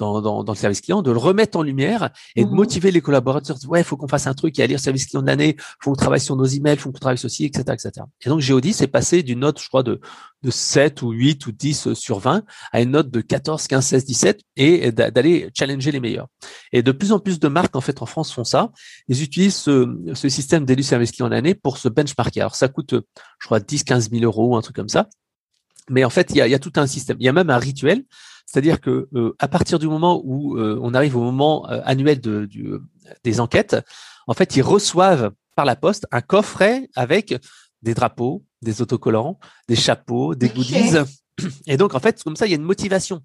dans, 0.00 0.20
dans, 0.20 0.42
dans, 0.42 0.52
le 0.52 0.58
service 0.58 0.80
client, 0.80 1.02
de 1.02 1.12
le 1.12 1.18
remettre 1.18 1.58
en 1.58 1.62
lumière 1.62 2.10
et 2.34 2.44
de 2.44 2.48
mhm. 2.48 2.56
motiver 2.56 2.90
les 2.90 3.00
collaborateurs. 3.00 3.56
Ouais, 3.68 3.80
il 3.80 3.84
faut 3.84 3.96
qu'on 3.96 4.08
fasse 4.08 4.26
un 4.26 4.34
truc, 4.34 4.56
il 4.56 4.60
y 4.60 4.62
a 4.62 4.64
à 4.64 4.66
lire 4.66 4.80
service 4.80 5.06
client 5.06 5.22
de 5.22 5.26
l'année, 5.26 5.56
faut 5.80 5.90
qu'on 5.90 5.96
travaille 5.96 6.20
sur 6.20 6.36
nos 6.36 6.46
emails, 6.46 6.78
faut 6.78 6.90
qu'on 6.90 6.98
travaille 6.98 7.18
sur 7.18 7.30
ceci, 7.30 7.44
etc., 7.44 7.64
etc. 7.68 8.06
Et 8.24 8.28
donc, 8.28 8.40
Géodis 8.40 8.76
est 8.80 8.88
passé 8.88 9.22
d'une 9.22 9.40
note, 9.40 9.60
je 9.60 9.68
crois, 9.68 9.82
de, 9.82 10.00
de 10.42 10.50
7 10.50 11.02
ou 11.02 11.10
8 11.10 11.46
ou 11.46 11.52
10 11.52 11.92
sur 11.92 12.18
20 12.18 12.42
à 12.72 12.80
une 12.80 12.90
note 12.90 13.10
de 13.10 13.20
14, 13.20 13.66
15, 13.66 13.84
16, 13.84 14.04
17 14.06 14.40
et 14.56 14.90
d'aller 14.90 15.50
challenger 15.54 15.92
les 15.92 16.00
meilleurs. 16.00 16.28
Et 16.72 16.82
de 16.82 16.92
plus 16.92 17.12
en 17.12 17.18
plus 17.18 17.38
de 17.38 17.48
marques, 17.48 17.76
en 17.76 17.80
fait, 17.80 18.00
en 18.02 18.06
France 18.06 18.32
font 18.32 18.44
ça. 18.44 18.72
Ils 19.08 19.22
utilisent 19.22 19.56
ce, 19.56 19.86
ce 20.14 20.28
système 20.28 20.64
d'élu 20.64 20.82
service 20.82 21.12
client 21.12 21.28
de 21.28 21.34
l'année 21.34 21.54
pour 21.54 21.76
se 21.76 21.88
benchmarker. 21.88 22.40
Alors, 22.40 22.54
ça 22.54 22.68
coûte, 22.68 22.94
je 22.94 23.46
crois, 23.46 23.60
10, 23.60 23.84
15 23.84 24.10
000 24.10 24.24
euros 24.24 24.48
ou 24.48 24.56
un 24.56 24.62
truc 24.62 24.76
comme 24.76 24.88
ça. 24.88 25.08
Mais 25.90 26.04
en 26.04 26.10
fait, 26.10 26.30
il 26.30 26.36
y 26.36 26.40
a, 26.40 26.46
il 26.46 26.50
y 26.50 26.54
a 26.54 26.58
tout 26.58 26.72
un 26.76 26.86
système. 26.86 27.16
Il 27.20 27.26
y 27.26 27.28
a 27.28 27.32
même 27.32 27.50
un 27.50 27.58
rituel, 27.58 28.04
c'est-à-dire 28.46 28.80
que 28.80 29.08
euh, 29.14 29.34
à 29.38 29.48
partir 29.48 29.78
du 29.78 29.88
moment 29.88 30.22
où 30.24 30.56
euh, 30.56 30.78
on 30.82 30.94
arrive 30.94 31.16
au 31.16 31.22
moment 31.22 31.68
euh, 31.68 31.80
annuel 31.84 32.20
de, 32.20 32.46
du, 32.46 32.72
des 33.24 33.40
enquêtes, 33.40 33.76
en 34.26 34.34
fait, 34.34 34.56
ils 34.56 34.62
reçoivent 34.62 35.32
par 35.56 35.64
la 35.64 35.76
poste 35.76 36.06
un 36.12 36.20
coffret 36.20 36.88
avec 36.94 37.36
des 37.82 37.94
drapeaux, 37.94 38.44
des 38.62 38.80
autocollants, 38.82 39.38
des 39.68 39.76
chapeaux, 39.76 40.34
des 40.34 40.48
goodies. 40.48 40.96
Et 41.66 41.76
donc, 41.76 41.94
en 41.94 42.00
fait, 42.00 42.22
comme 42.22 42.36
ça, 42.36 42.46
il 42.46 42.50
y 42.50 42.52
a 42.52 42.56
une 42.56 42.62
motivation. 42.62 43.22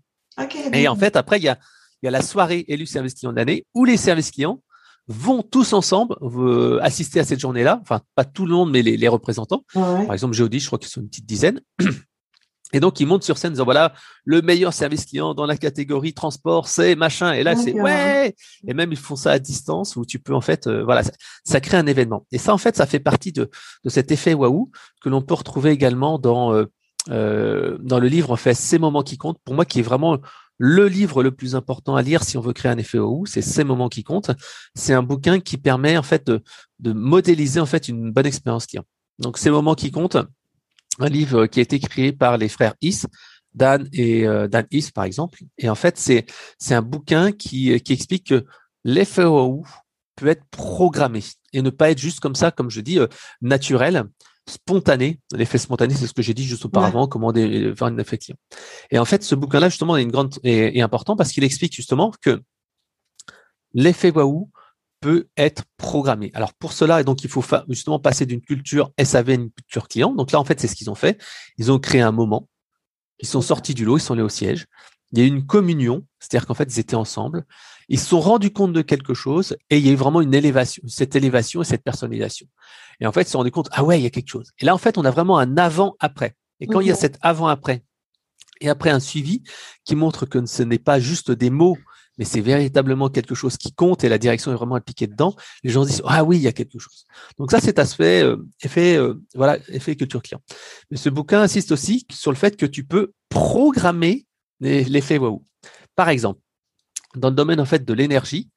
Et 0.74 0.88
en 0.88 0.96
fait, 0.96 1.16
après, 1.16 1.38
il 1.38 1.44
y 1.44 1.50
a, 1.50 1.58
il 2.02 2.06
y 2.06 2.08
a 2.08 2.12
la 2.12 2.22
soirée 2.22 2.66
élu 2.68 2.86
service 2.86 3.14
client 3.14 3.34
d'année 3.34 3.66
où 3.74 3.86
les 3.86 3.98
services 3.98 4.32
clients 4.32 4.62
vont 5.08 5.44
tous 5.44 5.74
ensemble 5.74 6.16
assister 6.82 7.20
à 7.20 7.26
cette 7.26 7.40
journée-là. 7.40 7.80
Enfin, 7.82 8.02
pas 8.16 8.26
tout 8.26 8.46
le 8.46 8.54
monde, 8.54 8.72
mais 8.72 8.82
les, 8.82 8.98
les 8.98 9.08
représentants. 9.08 9.64
Par 9.74 10.14
exemple, 10.14 10.34
Géodie, 10.34 10.60
je 10.60 10.68
crois 10.68 10.80
qu'ils 10.80 10.90
sont 10.90 11.02
une 11.02 11.10
petite 11.10 11.28
dizaine. 11.28 11.62
Et 12.74 12.80
donc, 12.80 13.00
ils 13.00 13.06
montent 13.06 13.24
sur 13.24 13.38
scène 13.38 13.52
en 13.52 13.54
disant, 13.54 13.64
voilà, 13.64 13.94
le 14.26 14.42
meilleur 14.42 14.74
service 14.74 15.06
client 15.06 15.34
dans 15.34 15.46
la 15.46 15.56
catégorie 15.56 16.14
transport, 16.14 16.68
c'est 16.68 16.96
machin. 16.96 17.34
Et 17.34 17.44
là, 17.44 17.56
c'est 17.56 17.74
ouais. 17.74 18.36
Et 18.68 18.74
même, 18.74 18.92
ils 18.92 18.98
font 18.98 19.16
ça 19.16 19.32
à 19.32 19.40
distance 19.40 19.96
où 19.96 20.06
tu 20.06 20.20
peux, 20.20 20.34
en 20.34 20.42
fait, 20.42 20.68
euh, 20.68 20.84
voilà, 20.84 21.04
ça, 21.44 21.62
crée 21.62 21.78
un 21.78 21.86
événement. 21.86 22.26
Et 22.32 22.38
ça, 22.38 22.54
en 22.54 22.58
fait, 22.58 22.76
ça 22.76 22.88
fait 22.88 23.00
partie 23.00 23.32
de, 23.32 23.50
de 23.84 23.90
cet 23.90 24.12
effet 24.12 24.34
waouh 24.34 24.72
que 25.02 25.10
l'on 25.10 25.22
peut 25.22 25.36
retrouver 25.36 25.72
également 25.72 26.18
dans, 26.18 26.54
euh, 26.54 26.66
euh, 27.10 27.78
dans 27.82 28.00
le 28.00 28.08
livre, 28.08 28.32
en 28.32 28.36
fait, 28.36 28.56
Ces 28.56 28.80
moments 28.80 29.04
qui 29.04 29.18
comptent. 29.18 29.40
Pour 29.46 29.54
moi, 29.54 29.66
qui 29.66 29.80
est 29.80 29.84
vraiment 29.84 30.18
le 30.58 30.88
livre 30.88 31.22
le 31.22 31.32
plus 31.32 31.56
important 31.56 31.96
à 31.96 32.02
lire 32.02 32.24
si 32.24 32.38
on 32.38 32.42
veut 32.42 32.54
créer 32.54 32.72
un 32.72 32.78
effet 32.78 32.98
waouh, 32.98 33.28
c'est 33.28 33.44
Ces 33.44 33.64
moments 33.64 33.90
qui 33.90 34.04
comptent. 34.04 34.32
C'est 34.74 34.94
un 34.94 35.04
bouquin 35.04 35.40
qui 35.40 35.58
permet, 35.58 35.98
en 35.98 36.04
fait, 36.04 36.26
de, 36.26 36.42
de 36.80 36.94
modéliser, 36.94 37.60
en 37.60 37.68
fait, 37.68 37.88
une 37.88 38.12
bonne 38.12 38.26
expérience 38.26 38.66
client. 38.66 38.86
Donc, 39.20 39.38
Ces 39.38 39.52
moments 39.52 39.76
qui 39.76 39.92
comptent, 39.92 40.18
un 41.00 41.10
livre 41.10 41.46
qui 41.48 41.60
a 41.60 41.64
été 41.64 41.80
créé 41.80 42.12
par 42.12 42.38
les 42.38 42.50
frères 42.50 42.76
Is, 42.82 43.04
Dan 43.54 43.88
et 43.94 44.28
euh, 44.28 44.48
Dan 44.48 44.66
Is 44.72 44.92
par 44.94 45.06
exemple. 45.06 45.40
Et 45.58 45.70
en 45.70 45.76
fait, 45.76 45.98
c'est 45.98 46.26
c'est 46.58 46.76
un 46.76 46.82
bouquin 46.82 47.32
qui 47.32 47.80
qui 47.82 47.94
explique 47.94 48.28
que 48.28 48.46
l'effet 48.84 49.26
peut 50.16 50.28
être 50.28 50.46
programmé 50.52 51.22
et 51.54 51.62
ne 51.62 51.70
pas 51.70 51.92
être 51.92 52.00
juste 52.00 52.20
comme 52.20 52.36
ça, 52.36 52.52
comme 52.52 52.70
je 52.70 52.82
dis, 52.82 53.00
naturel, 53.42 54.06
spontané. 54.48 55.20
L'effet 55.34 55.58
spontané, 55.58 55.94
c'est 55.94 56.08
ce 56.08 56.14
que 56.14 56.22
j'ai 56.22 56.34
dit 56.34 56.44
juste 56.44 56.66
auparavant, 56.66 57.08
comment 57.08 57.34
faire 57.34 57.88
une 57.88 58.00
effet 58.00 58.18
client. 58.18 58.38
Et 58.92 59.00
en 59.00 59.06
fait, 59.06 59.24
ce 59.24 59.36
bouquin-là, 59.36 59.70
justement, 59.70 59.98
est 59.98 60.04
une 60.04 60.12
grande 60.12 60.36
est, 60.44 60.82
important 60.82 61.16
parce 61.16 61.32
qu'il 61.32 61.44
explique 61.44 61.76
justement 61.76 62.12
que 62.22 62.42
l'effet 63.74 64.12
waouh 64.12 64.50
peut 65.06 65.28
être 65.38 65.66
programmé. 65.78 66.32
Alors 66.34 66.56
pour 66.56 66.74
cela, 66.74 67.04
donc 67.04 67.24
il 67.24 67.30
faut 67.30 67.44
justement 67.70 68.00
passer 68.00 68.26
d'une 68.26 68.42
culture 68.42 68.90
SAV 69.00 69.30
à 69.30 69.34
une 69.34 69.52
culture 69.52 69.88
client. 69.88 70.16
Donc 70.16 70.32
là, 70.32 70.40
en 70.40 70.44
fait, 70.44 70.60
c'est 70.60 70.68
ce 70.68 70.76
qu'ils 70.76 70.90
ont 70.90 70.96
fait. 70.96 71.22
Ils 71.60 71.72
ont 71.72 71.78
créé 71.78 72.02
un 72.02 72.12
moment. 72.12 72.50
Ils 73.20 73.28
sont 73.28 73.42
sortis 73.42 73.76
du 73.76 73.86
lot, 73.86 74.00
ils 74.00 74.02
sont 74.02 74.14
allés 74.14 74.24
au 74.24 74.30
siège. 74.30 74.66
Il 75.12 75.20
y 75.20 75.22
a 75.22 75.26
eu 75.26 75.28
une 75.28 75.46
communion, 75.46 76.04
c'est-à-dire 76.18 76.48
qu'en 76.48 76.56
fait, 76.56 76.76
ils 76.76 76.80
étaient 76.80 76.96
ensemble. 76.96 77.46
Ils 77.88 78.00
se 78.00 78.08
sont 78.08 78.20
rendus 78.20 78.50
compte 78.50 78.74
de 78.74 78.82
quelque 78.82 79.14
chose 79.14 79.56
et 79.70 79.78
il 79.78 79.86
y 79.86 79.90
a 79.90 79.92
eu 79.92 79.96
vraiment 79.96 80.22
une 80.22 80.34
élévation, 80.34 80.82
cette 80.88 81.16
élévation 81.16 81.62
et 81.62 81.66
cette 81.66 81.84
personnalisation. 81.84 82.48
Et 83.00 83.06
en 83.06 83.12
fait, 83.12 83.22
ils 83.22 83.26
se 83.26 83.34
sont 83.34 83.38
rendus 83.38 83.52
compte, 83.52 83.70
ah 83.74 83.84
ouais, 83.84 84.00
il 84.00 84.04
y 84.04 84.08
a 84.08 84.10
quelque 84.10 84.32
chose. 84.32 84.54
Et 84.58 84.66
là, 84.66 84.74
en 84.74 84.80
fait, 84.80 84.98
on 84.98 85.06
a 85.06 85.12
vraiment 85.12 85.38
un 85.38 85.56
avant-après. 85.56 86.34
Et 86.62 86.66
quand 86.66 86.80
il 86.80 86.88
y 86.88 86.92
a 86.92 86.96
cet 86.96 87.20
avant-après 87.22 87.84
et 88.60 88.70
après 88.70 88.90
un 88.90 89.00
suivi 89.00 89.44
qui 89.84 89.96
montre 89.96 90.26
que 90.26 90.44
ce 90.48 90.64
n'est 90.64 90.80
pas 90.80 91.00
juste 91.00 91.30
des 91.30 91.52
mots, 91.52 91.78
mais 92.18 92.26
c'est 92.26 92.42
véritablement 92.42 93.10
quelque 93.10 93.36
chose 93.36 93.58
qui 93.58 93.74
compte 93.74 94.04
et 94.04 94.10
la 94.10 94.18
direction 94.18 94.52
est 94.52 94.56
vraiment 94.56 94.76
appliquée 94.76 95.08
dedans, 95.08 95.36
les 95.64 95.72
gens 95.72 95.86
disent 95.86 96.02
ah 96.06 96.24
oui, 96.24 96.38
il 96.38 96.42
y 96.42 96.48
a 96.48 96.54
quelque 96.54 96.80
chose. 96.80 97.06
Donc 97.38 97.52
ça, 97.52 97.60
c'est 97.60 97.80
aspect 97.80 98.24
euh, 98.24 98.38
effet 98.62 98.96
euh, 98.96 99.22
voilà 99.36 99.58
effet 99.70 99.96
culture 99.96 100.22
client. 100.22 100.42
Mais 100.92 100.98
ce 100.98 101.10
bouquin 101.10 101.42
insiste 101.42 101.72
aussi 101.72 102.06
sur 102.12 102.32
le 102.32 102.38
fait 102.38 102.56
que 102.58 102.66
tu 102.66 102.84
peux 102.84 103.12
programmer 103.30 104.26
l'effet 104.60 105.18
waouh. 105.18 105.44
Par 105.96 106.10
exemple, 106.10 106.40
dans 107.16 107.30
le 107.30 107.36
domaine 107.36 107.60
en 107.60 107.66
fait 107.66 107.86
de 107.86 107.94
l'énergie, 107.94 108.50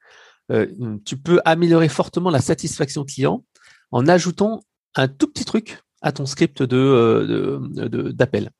euh, 0.51 0.67
tu 1.05 1.17
peux 1.17 1.41
améliorer 1.45 1.89
fortement 1.89 2.31
la 2.31 2.41
satisfaction 2.41 3.05
client 3.05 3.45
en 3.91 4.07
ajoutant 4.07 4.61
un 4.95 5.09
tout 5.09 5.29
petit 5.29 5.45
truc 5.45 5.81
à 6.01 6.13
ton 6.13 6.27
script 6.27 6.63
de 6.63 7.59
d'appel. 8.13 8.51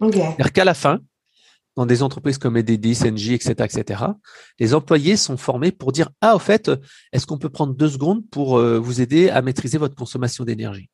C'est-à-dire 0.00 0.52
qu'à 0.52 0.64
la 0.64 0.74
fin, 0.74 1.00
dans 1.76 1.86
des 1.86 2.02
entreprises 2.02 2.38
comme 2.38 2.56
EDD, 2.56 2.94
CNJ, 2.94 3.30
etc., 3.30 3.54
etc., 3.60 4.04
les 4.58 4.74
employés 4.74 5.16
sont 5.16 5.36
formés 5.36 5.72
pour 5.72 5.92
dire 5.92 6.10
ah 6.20 6.36
au 6.36 6.38
fait, 6.38 6.70
est-ce 7.12 7.26
qu'on 7.26 7.38
peut 7.38 7.48
prendre 7.48 7.74
deux 7.74 7.88
secondes 7.88 8.28
pour 8.30 8.58
euh, 8.58 8.78
vous 8.78 9.00
aider 9.00 9.30
à 9.30 9.42
maîtriser 9.42 9.78
votre 9.78 9.94
consommation 9.94 10.44
d'énergie? 10.44 10.90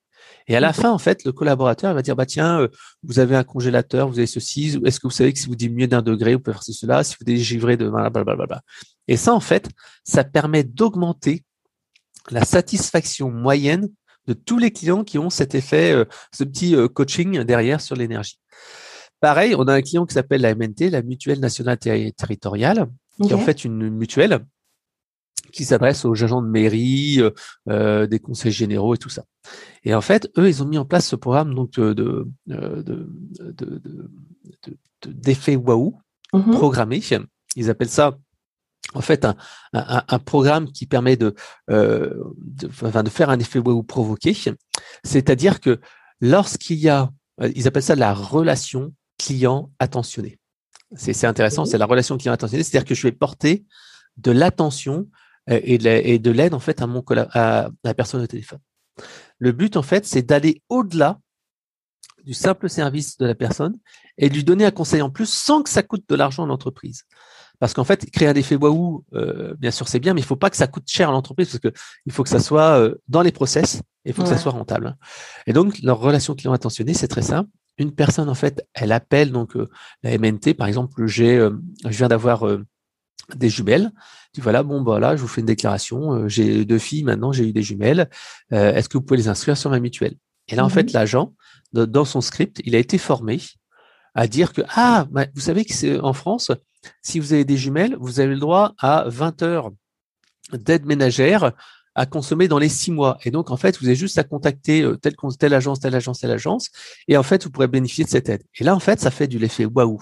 Et 0.47 0.57
à 0.57 0.61
la 0.61 0.73
fin, 0.73 0.91
en 0.91 0.99
fait, 0.99 1.25
le 1.25 1.33
collaborateur 1.33 1.95
va 1.95 2.03
dire, 2.03 2.17
bah 2.17 2.27
tiens, 2.27 2.61
euh, 2.61 2.69
vous 3.03 3.19
avez 3.19 3.37
un 3.37 3.45
congélateur, 3.45 4.09
vous 4.09 4.19
avez 4.19 4.27
ceci. 4.27 4.79
Est-ce 4.85 5.01
que 5.01 5.07
vous 5.07 5.13
savez 5.13 5.33
que 5.33 5.39
si 5.39 5.47
vous 5.47 5.57
diminuez 5.57 5.87
d'un 5.87 6.03
degré, 6.03 6.35
vous 6.35 6.41
pouvez 6.41 6.55
faire 6.55 6.63
cela. 6.63 7.05
Si 7.05 7.17
vous 7.19 7.25
dégivrez 7.25 7.77
de 7.77 7.89
blablabla. 7.89 8.63
Et 9.09 9.17
ça, 9.17 9.35
en 9.35 9.41
fait, 9.41 9.69
ça 10.05 10.25
permet 10.25 10.65
d'augmenter 10.65 11.45
la 12.31 12.45
satisfaction 12.45 13.31
moyenne 13.31 13.89
de 14.27 14.35
tous 14.35 14.59
les 14.59 14.71
clients 14.71 15.05
qui 15.05 15.19
ont 15.19 15.31
cet 15.31 15.55
effet, 15.55 15.93
euh, 15.93 16.05
ce 16.35 16.45
petit 16.45 16.75
coaching 16.95 17.43
derrière 17.45 17.81
sur 17.81 17.97
l'énergie. 17.97 18.39
Pareil, 19.21 19.55
on 19.57 19.67
a 19.67 19.75
un 19.75 19.83
client 19.83 20.07
qui 20.07 20.15
s'appelle 20.15 20.43
la 20.43 20.55
MNT, 20.55 20.91
la 20.91 21.03
Mutuelle 21.03 21.41
Nationale 21.41 21.79
Territoriale, 21.79 22.89
qui 23.21 23.31
est 23.31 23.35
en 23.35 23.39
fait 23.39 23.65
une 23.65 23.91
mutuelle 23.91 24.45
qui 25.53 25.65
s'adresse 25.65 26.05
aux 26.05 26.13
agents 26.13 26.43
de 26.43 26.49
mairie, 26.49 27.21
euh, 27.69 28.07
des 28.07 28.19
conseils 28.19 28.53
généraux 28.53 28.95
et 28.95 28.99
tout 28.99 29.09
ça. 29.09 29.25
Et 29.85 29.95
en 29.95 30.01
fait, 30.01 30.31
eux, 30.37 30.49
ils 30.49 30.63
ont 30.63 30.67
mis 30.67 30.79
en 30.79 30.85
place 30.85 31.07
ce 31.07 31.17
programme 31.17 31.55
donc 31.55 31.73
de, 31.81 31.95
de, 31.95 32.27
de, 32.47 33.09
d'effet 35.07 35.57
waouh 35.57 35.99
mm-hmm. 36.33 36.51
programmé. 36.53 37.03
Ils 37.57 37.71
appellent 37.71 37.89
ça 37.89 38.19
en 38.95 39.01
fait 39.01 39.25
un, 39.25 39.37
un, 39.73 40.19
programme 40.19 40.71
qui 40.71 40.87
permet 40.87 41.17
de, 41.17 41.35
euh, 41.71 42.15
de, 42.39 42.69
de, 42.69 43.11
faire 43.11 43.31
un 43.31 43.39
effet 43.39 43.59
waouh 43.59 43.83
provoqué. 43.83 44.37
C'est-à-dire 45.05 45.61
que 45.61 45.81
lorsqu'il 46.21 46.79
y 46.79 46.89
a, 46.89 47.11
ils 47.55 47.69
appellent 47.69 47.83
ça 47.83 47.97
la 47.97 48.15
relation 48.15 48.95
client 49.19 49.71
attentionné. 49.79 50.39
C'est 50.95 51.27
intéressant, 51.27 51.67
c'est 51.67 51.77
la 51.77 51.85
relation 51.85 52.17
client 52.17 52.33
attentionné, 52.33 52.63
c'est-à-dire 52.63 52.89
que 52.89 52.95
je 52.95 53.03
vais 53.03 53.13
porter 53.13 53.65
de 54.17 54.31
l'attention 54.31 55.07
euh, 55.51 55.61
et 55.63 56.19
de 56.19 56.31
l'aide 56.31 56.55
en 56.55 56.61
fait 56.61 56.81
à 56.81 56.87
mon 56.87 57.05
à 57.35 57.69
la 57.85 57.95
personne 57.95 58.23
au 58.23 58.27
téléphone. 58.27 58.61
Le 59.39 59.53
but 59.53 59.77
en 59.77 59.83
fait, 59.83 60.07
c'est 60.07 60.23
d'aller 60.23 60.63
au-delà 60.69 61.21
du 62.25 62.35
simple 62.35 62.69
service 62.69 63.17
de 63.19 63.27
la 63.27 63.35
personne 63.35 63.79
et 64.17 64.29
de 64.29 64.35
lui 64.35 64.45
donner 64.45 64.65
un 64.65 64.71
conseil 64.71 65.03
en 65.03 65.11
plus 65.11 65.29
sans 65.33 65.63
que 65.63 65.71
ça 65.71 65.83
coûte 65.83 66.05
de 66.09 66.15
l'argent 66.15 66.45
à 66.45 66.47
l'entreprise. 66.47 67.05
Parce 67.59 67.75
qu'en 67.75 67.85
fait, 67.85 68.09
créer 68.11 68.29
un 68.29 68.35
effet 68.35 68.55
waouh, 68.55 69.05
euh, 69.15 69.55
bien 69.59 69.71
sûr, 69.71 69.89
c'est 69.89 69.99
bien, 69.99 70.15
mais 70.15 70.21
il 70.21 70.27
faut 70.27 70.37
pas 70.37 70.51
que 70.51 70.57
ça 70.57 70.67
coûte 70.67 70.85
cher 70.87 71.09
à 71.09 71.13
l'entreprise 71.13 71.49
parce 71.49 71.59
que 71.59 71.73
il 72.07 72.13
faut 72.13 72.23
que 72.23 72.29
ça 72.29 72.39
soit 72.39 72.79
euh, 72.79 72.95
dans 73.09 73.23
les 73.23 73.33
process 73.33 73.77
et 74.05 74.11
il 74.11 74.13
faut 74.15 74.23
que 74.23 74.29
ça 74.29 74.39
soit 74.39 74.53
rentable. 74.53 74.97
Et 75.47 75.53
donc, 75.53 75.79
leur 75.83 75.99
relation 75.99 76.35
client 76.35 76.53
attentionnée, 76.53 76.95
c'est 76.95 77.09
très 77.09 77.23
simple. 77.23 77.51
Une 77.79 77.93
personne, 77.93 78.29
en 78.29 78.35
fait, 78.35 78.67
elle 78.75 78.93
appelle 78.93 79.31
donc 79.31 79.57
la 80.03 80.19
MNT, 80.19 80.55
par 80.55 80.67
exemple, 80.67 81.07
j'ai, 81.07 81.37
je 81.85 81.97
viens 81.97 82.09
d'avoir 82.09 82.45
des 83.37 83.49
jumelles. 83.49 83.93
Tu 84.33 84.41
voilà, 84.41 84.63
bon 84.63 84.81
bah 84.81 85.01
là, 85.01 85.17
je 85.17 85.23
vous 85.23 85.29
fais 85.29 85.41
une 85.41 85.47
déclaration. 85.47 86.13
Euh, 86.15 86.29
j'ai 86.29 86.65
deux 86.65 86.79
filles 86.79 87.05
maintenant, 87.05 87.33
j'ai 87.33 87.49
eu 87.49 87.53
des 87.53 87.63
jumelles. 87.63 88.09
Euh, 88.53 88.75
est-ce 88.75 88.89
que 88.89 88.99
vous 88.99 89.05
pouvez 89.05 89.19
les 89.19 89.29
inscrire 89.29 89.57
sur 89.57 89.71
ma 89.71 89.81
mutuelle? 89.81 90.17
Et 90.49 90.57
là, 90.57 90.65
en 90.65 90.69
fait, 90.71 90.93
l'agent, 90.93 91.35
dans 91.73 92.07
son 92.07 92.23
script, 92.23 92.63
il 92.65 92.75
a 92.75 92.79
été 92.79 92.97
formé 92.97 93.41
à 94.15 94.27
dire 94.27 94.55
que 94.55 94.63
ah, 94.75 95.07
bah, 95.11 95.27
vous 95.35 95.43
savez 95.43 95.65
que 95.67 95.75
c'est 95.75 96.01
en 96.01 96.15
France, 96.15 96.51
si 97.03 97.21
vous 97.21 97.35
avez 97.35 97.45
des 97.45 97.59
jumelles, 97.59 97.97
vous 98.01 98.21
avez 98.21 98.33
le 98.33 98.41
droit 98.41 98.75
à 98.79 99.05
20 99.09 99.43
heures 99.43 99.71
d'aide 100.53 100.87
ménagère 100.87 101.53
à 101.99 102.07
consommer 102.07 102.47
dans 102.47 102.61
les 102.61 102.69
six 102.69 102.93
mois. 102.93 103.19
Et 103.25 103.33
donc, 103.33 103.51
en 103.51 103.57
fait, 103.57 103.79
vous 103.81 103.87
avez 103.87 103.97
juste 103.97 104.19
à 104.19 104.25
contacter 104.25 104.83
euh, 104.83 104.97
telle, 104.97 105.15
telle 105.37 105.53
agence, 105.53 105.81
telle 105.81 105.97
agence, 105.97 106.21
telle 106.21 106.31
agence, 106.31 106.69
et 107.09 107.17
en 107.17 107.25
fait, 107.25 107.43
vous 107.43 107.51
pourrez 107.51 107.67
bénéficier 107.67 108.05
de 108.05 108.09
cette 108.09 108.29
aide. 108.29 108.45
Et 108.59 108.63
là, 108.63 108.77
en 108.77 108.79
fait, 108.79 109.01
ça 109.01 109.11
fait 109.11 109.27
du 109.27 109.39
l'effet 109.39 109.65
waouh. 109.65 110.01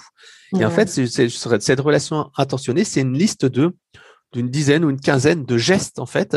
Et 0.59 0.65
en 0.65 0.71
fait, 0.71 0.89
cette 0.89 1.81
relation 1.81 2.31
intentionnée, 2.37 2.85
c'est 2.85 3.01
une 3.01 3.17
liste 3.17 3.47
de 3.47 3.75
d'une 4.33 4.51
dizaine 4.51 4.85
ou 4.85 4.91
une 4.91 5.01
quinzaine 5.01 5.47
de 5.47 5.57
gestes, 5.57 5.99
en 5.99 6.05
fait, 6.05 6.37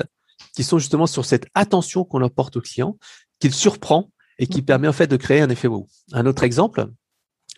qui 0.55 0.63
sont 0.63 0.79
justement 0.79 1.07
sur 1.07 1.25
cette 1.25 1.47
attention 1.53 2.05
qu'on 2.05 2.23
apporte 2.23 2.55
au 2.55 2.61
client, 2.61 2.97
qu'il 3.39 3.53
surprend 3.53 4.09
et 4.37 4.47
qui 4.47 4.61
permet 4.61 4.87
en 4.87 4.93
fait 4.93 5.07
de 5.07 5.17
créer 5.17 5.41
un 5.41 5.49
effet 5.49 5.67
waouh. 5.67 5.87
Un 6.13 6.25
autre 6.25 6.43
exemple, 6.43 6.87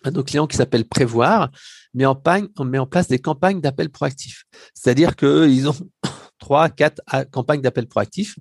un 0.02 0.10
de 0.10 0.16
nos 0.16 0.24
clients 0.24 0.48
qui 0.48 0.56
s'appelle 0.56 0.86
Prévoir 0.86 1.50
met 1.94 2.06
en, 2.06 2.20
on 2.58 2.64
met 2.64 2.78
en 2.78 2.86
place 2.86 3.06
des 3.06 3.20
campagnes 3.20 3.60
d'appel 3.60 3.90
proactif. 3.90 4.44
C'est-à-dire 4.74 5.14
qu'ils 5.14 5.68
ont 5.68 5.76
trois, 6.42 6.68
quatre 6.68 7.00
campagnes 7.30 7.60
d'appel 7.60 7.86
proactif 7.86 8.36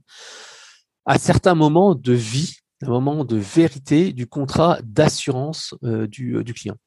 à 1.06 1.20
certains 1.20 1.54
moments 1.54 1.94
de 1.94 2.14
vie, 2.14 2.56
un 2.82 2.90
moment 2.90 3.24
de 3.24 3.38
vérité 3.38 4.12
du 4.12 4.26
contrat 4.26 4.80
d'assurance 4.84 5.76
euh, 5.84 6.08
euh, 6.20 6.44
du 6.44 6.54
client. 6.56 6.78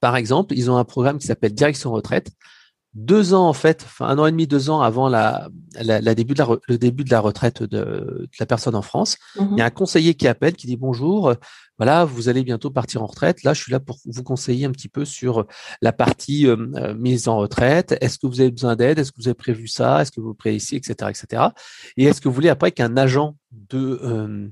Par 0.00 0.16
exemple, 0.16 0.54
ils 0.54 0.70
ont 0.70 0.78
un 0.78 0.84
programme 0.84 1.18
qui 1.18 1.26
s'appelle 1.26 1.52
Direction 1.52 1.92
Retraite. 1.92 2.30
Deux 2.94 3.34
ans 3.34 3.48
en 3.48 3.52
fait, 3.52 3.82
enfin 3.84 4.06
un 4.06 4.18
an 4.18 4.26
et 4.26 4.30
demi, 4.30 4.46
deux 4.46 4.70
ans 4.70 4.80
avant 4.80 5.08
la, 5.08 5.48
la, 5.82 6.14
début 6.14 6.34
de 6.34 6.38
la, 6.38 6.48
le 6.68 6.78
début 6.78 7.04
de 7.04 7.10
la 7.10 7.20
retraite 7.20 7.62
de, 7.62 7.66
de 7.66 8.28
la 8.38 8.46
personne 8.46 8.76
en 8.76 8.82
France, 8.82 9.16
il 9.36 9.42
y 9.42 9.60
a 9.60 9.64
mmh 9.64 9.66
un 9.66 9.70
conseiller 9.70 10.14
qui 10.14 10.28
appelle, 10.28 10.54
qui 10.54 10.66
dit 10.66 10.76
bonjour, 10.76 11.34
voilà, 11.78 12.04
vous 12.04 12.28
allez 12.28 12.44
bientôt 12.44 12.70
partir 12.70 13.02
en 13.02 13.06
retraite. 13.06 13.42
Là, 13.42 13.52
je 13.52 13.62
suis 13.62 13.72
là 13.72 13.80
pour 13.80 13.98
vous 14.04 14.22
conseiller 14.22 14.64
un 14.64 14.70
petit 14.70 14.88
peu 14.88 15.04
sur 15.04 15.46
la 15.82 15.92
partie 15.92 16.46
euh, 16.46 16.56
euh, 16.76 16.94
mise 16.94 17.26
en 17.26 17.38
retraite. 17.38 17.96
Est-ce 18.00 18.18
que 18.18 18.26
vous 18.26 18.40
avez 18.40 18.50
besoin 18.50 18.76
d'aide? 18.76 18.98
Est-ce 18.98 19.10
que 19.10 19.16
vous 19.20 19.28
avez 19.28 19.34
prévu 19.34 19.66
ça? 19.66 20.02
Est-ce 20.02 20.12
que 20.12 20.20
vous 20.20 20.34
prévoyez 20.34 20.58
ici, 20.58 20.76
etc., 20.76 21.10
etc. 21.10 21.42
Et 21.96 22.04
est-ce 22.04 22.20
que 22.20 22.28
vous 22.28 22.34
voulez 22.34 22.48
après 22.48 22.70
qu'un 22.70 22.96
agent 22.96 23.36
de 23.50 24.00
euh, 24.04 24.48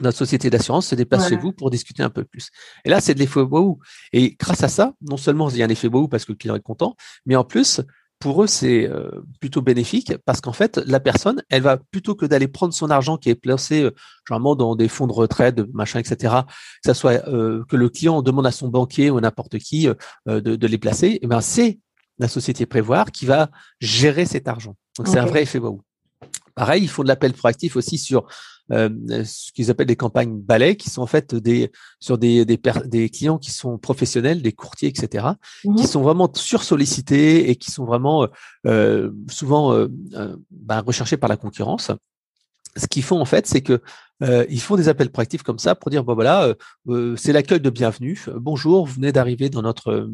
notre 0.00 0.18
société 0.18 0.50
d'assurance 0.50 0.88
se 0.88 0.94
déplace 0.94 1.28
chez 1.28 1.36
vous 1.36 1.52
pour 1.52 1.70
discuter 1.70 2.02
un 2.02 2.10
peu 2.10 2.24
plus. 2.24 2.50
Et 2.84 2.90
là, 2.90 3.00
c'est 3.00 3.14
de 3.14 3.18
l'effet 3.18 3.40
waouh. 3.40 3.78
Et 4.12 4.36
grâce 4.38 4.62
à 4.62 4.68
ça, 4.68 4.92
non 5.00 5.16
seulement 5.16 5.48
il 5.50 5.56
y 5.56 5.62
a 5.62 5.66
un 5.66 5.70
effet 5.70 5.88
waouh 5.88 6.08
parce 6.08 6.24
que 6.24 6.32
le 6.32 6.36
client 6.36 6.54
est 6.54 6.60
content, 6.60 6.96
mais 7.24 7.36
en 7.36 7.44
plus, 7.44 7.80
pour 8.18 8.42
eux, 8.42 8.46
c'est 8.46 8.88
euh, 8.88 9.10
plutôt 9.40 9.60
bénéfique 9.60 10.14
parce 10.24 10.40
qu'en 10.40 10.52
fait, 10.52 10.78
la 10.86 11.00
personne, 11.00 11.42
elle 11.50 11.62
va 11.62 11.76
plutôt 11.76 12.14
que 12.14 12.24
d'aller 12.24 12.48
prendre 12.48 12.72
son 12.72 12.90
argent 12.90 13.18
qui 13.18 13.28
est 13.28 13.34
placé 13.34 13.82
euh, 13.82 13.90
généralement 14.26 14.56
dans 14.56 14.74
des 14.74 14.88
fonds 14.88 15.06
de 15.06 15.12
retraite, 15.12 15.60
machin, 15.74 15.98
etc., 15.98 16.34
que 16.46 16.86
ça 16.86 16.94
soit 16.94 17.28
euh, 17.28 17.64
que 17.68 17.76
le 17.76 17.90
client 17.90 18.22
demande 18.22 18.46
à 18.46 18.52
son 18.52 18.68
banquier 18.68 19.10
ou 19.10 19.20
n'importe 19.20 19.58
qui 19.58 19.86
de, 20.26 20.40
de, 20.40 20.66
les 20.66 20.78
placer, 20.78 21.18
eh 21.20 21.26
ben 21.26 21.40
c'est 21.40 21.78
la 22.18 22.28
société 22.28 22.64
prévoir 22.64 23.12
qui 23.12 23.26
va 23.26 23.50
gérer 23.80 24.24
cet 24.24 24.48
argent. 24.48 24.76
Donc 24.96 25.08
c'est 25.08 25.18
un 25.18 25.26
vrai 25.26 25.42
effet 25.42 25.58
waouh. 25.58 25.82
Pareil, 26.54 26.82
ils 26.82 26.88
font 26.88 27.02
de 27.02 27.08
l'appel 27.08 27.34
proactif 27.34 27.76
aussi 27.76 27.98
sur 27.98 28.26
euh, 28.72 28.88
ce 29.24 29.52
qu'ils 29.52 29.70
appellent 29.70 29.86
des 29.86 29.96
campagnes 29.96 30.36
balais, 30.38 30.76
qui 30.76 30.90
sont 30.90 31.02
en 31.02 31.06
fait 31.06 31.34
des 31.34 31.70
sur 32.00 32.18
des 32.18 32.44
des, 32.44 32.60
des 32.86 33.08
clients 33.08 33.38
qui 33.38 33.50
sont 33.50 33.78
professionnels, 33.78 34.42
des 34.42 34.52
courtiers, 34.52 34.88
etc., 34.88 35.26
qui 35.62 35.68
mhm. 35.68 35.78
sont 35.78 36.02
vraiment 36.02 36.30
sursollicités 36.34 37.50
et 37.50 37.56
qui 37.56 37.70
sont 37.70 37.84
vraiment 37.84 38.28
euh, 38.66 39.10
souvent 39.28 39.72
euh, 39.72 39.88
euh, 40.14 40.36
bah, 40.50 40.80
recherchés 40.80 41.16
par 41.16 41.28
la 41.28 41.36
concurrence. 41.36 41.90
Ce 42.76 42.86
qu'ils 42.86 43.02
font 43.02 43.20
en 43.20 43.24
fait, 43.24 43.46
c'est 43.46 43.62
que 43.62 43.80
euh, 44.22 44.46
ils 44.48 44.60
font 44.60 44.76
des 44.76 44.88
appels 44.88 45.10
proactifs 45.10 45.42
comme 45.42 45.58
ça 45.58 45.74
pour 45.74 45.90
dire 45.90 46.02
bon 46.02 46.14
voilà, 46.14 46.44
euh, 46.44 46.54
euh, 46.88 47.16
c'est 47.16 47.32
l'accueil 47.32 47.60
de 47.60 47.68
bienvenue. 47.70 48.24
Bonjour, 48.34 48.86
vous 48.86 48.94
venez 48.94 49.12
d'arriver 49.12 49.50
dans 49.50 49.62
notre 49.62 50.08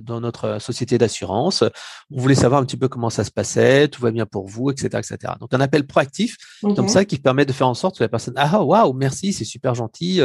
dans 0.00 0.20
notre 0.20 0.60
société 0.60 0.96
d'assurance. 0.98 1.64
On 2.10 2.20
voulait 2.20 2.34
savoir 2.34 2.60
un 2.60 2.64
petit 2.64 2.76
peu 2.76 2.88
comment 2.88 3.10
ça 3.10 3.24
se 3.24 3.30
passait, 3.30 3.88
tout 3.88 4.00
va 4.00 4.10
bien 4.10 4.26
pour 4.26 4.46
vous, 4.46 4.70
etc., 4.70 4.86
etc. 4.98 5.34
Donc 5.40 5.54
un 5.54 5.60
appel 5.60 5.86
proactif 5.86 6.36
comme 6.62 6.88
ça 6.88 7.04
qui 7.04 7.18
permet 7.18 7.46
de 7.46 7.52
faire 7.52 7.68
en 7.68 7.74
sorte 7.74 7.98
que 7.98 8.04
la 8.04 8.08
personne 8.08 8.34
ah 8.36 8.62
waouh 8.62 8.92
merci 8.92 9.32
c'est 9.32 9.44
super 9.44 9.74
gentil 9.74 10.20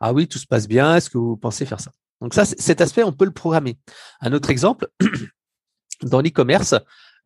ah 0.00 0.12
oui 0.12 0.26
tout 0.26 0.38
se 0.38 0.46
passe 0.46 0.66
bien 0.66 0.96
est-ce 0.96 1.10
que 1.10 1.18
vous 1.18 1.36
pensez 1.36 1.66
faire 1.66 1.80
ça? 1.80 1.90
Donc 2.20 2.34
ça 2.34 2.44
cet 2.44 2.80
aspect 2.80 3.02
on 3.02 3.12
peut 3.12 3.26
le 3.26 3.32
programmer. 3.32 3.78
Un 4.20 4.32
autre 4.32 4.50
exemple 4.50 4.88
dans 6.02 6.20
l'e-commerce 6.20 6.74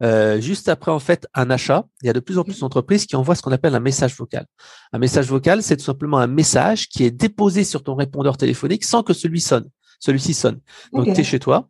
euh, 0.03 0.41
juste 0.41 0.69
après 0.69 0.91
en 0.91 0.99
fait 0.99 1.27
un 1.35 1.51
achat, 1.51 1.85
il 2.03 2.07
y 2.07 2.11
a 2.11 2.13
de 2.13 2.21
plus 2.21 2.39
en 2.39 2.45
plus 2.45 2.59
d'entreprises 2.61 3.07
qui 3.07 3.17
envoient 3.17 3.35
ce 3.35 3.43
qu'on 3.43 3.53
appelle 3.53 3.75
un 3.75 3.81
message 3.81 4.17
vocal. 4.17 4.47
Un 4.93 4.99
message 4.99 5.27
vocal, 5.27 5.63
c'est 5.63 5.77
tout 5.77 5.85
simplement 5.85 6.19
un 6.19 6.27
message 6.27 6.89
qui 6.89 7.05
est 7.05 7.11
déposé 7.11 7.65
sur 7.65 7.83
ton 7.83 7.95
répondeur 7.95 8.37
téléphonique 8.37 8.85
sans 8.85 9.03
que 9.03 9.13
celui 9.13 9.41
sonne. 9.41 9.69
Celui-ci 10.01 10.35
sonne. 10.35 10.61
Donc 10.93 11.15
tu 11.15 11.21
es 11.21 11.25
chez 11.25 11.39
toi, 11.39 11.69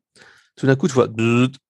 tout 0.56 0.66
d'un 0.66 0.76
coup 0.76 0.88
tu 0.88 0.94
vois 0.94 1.08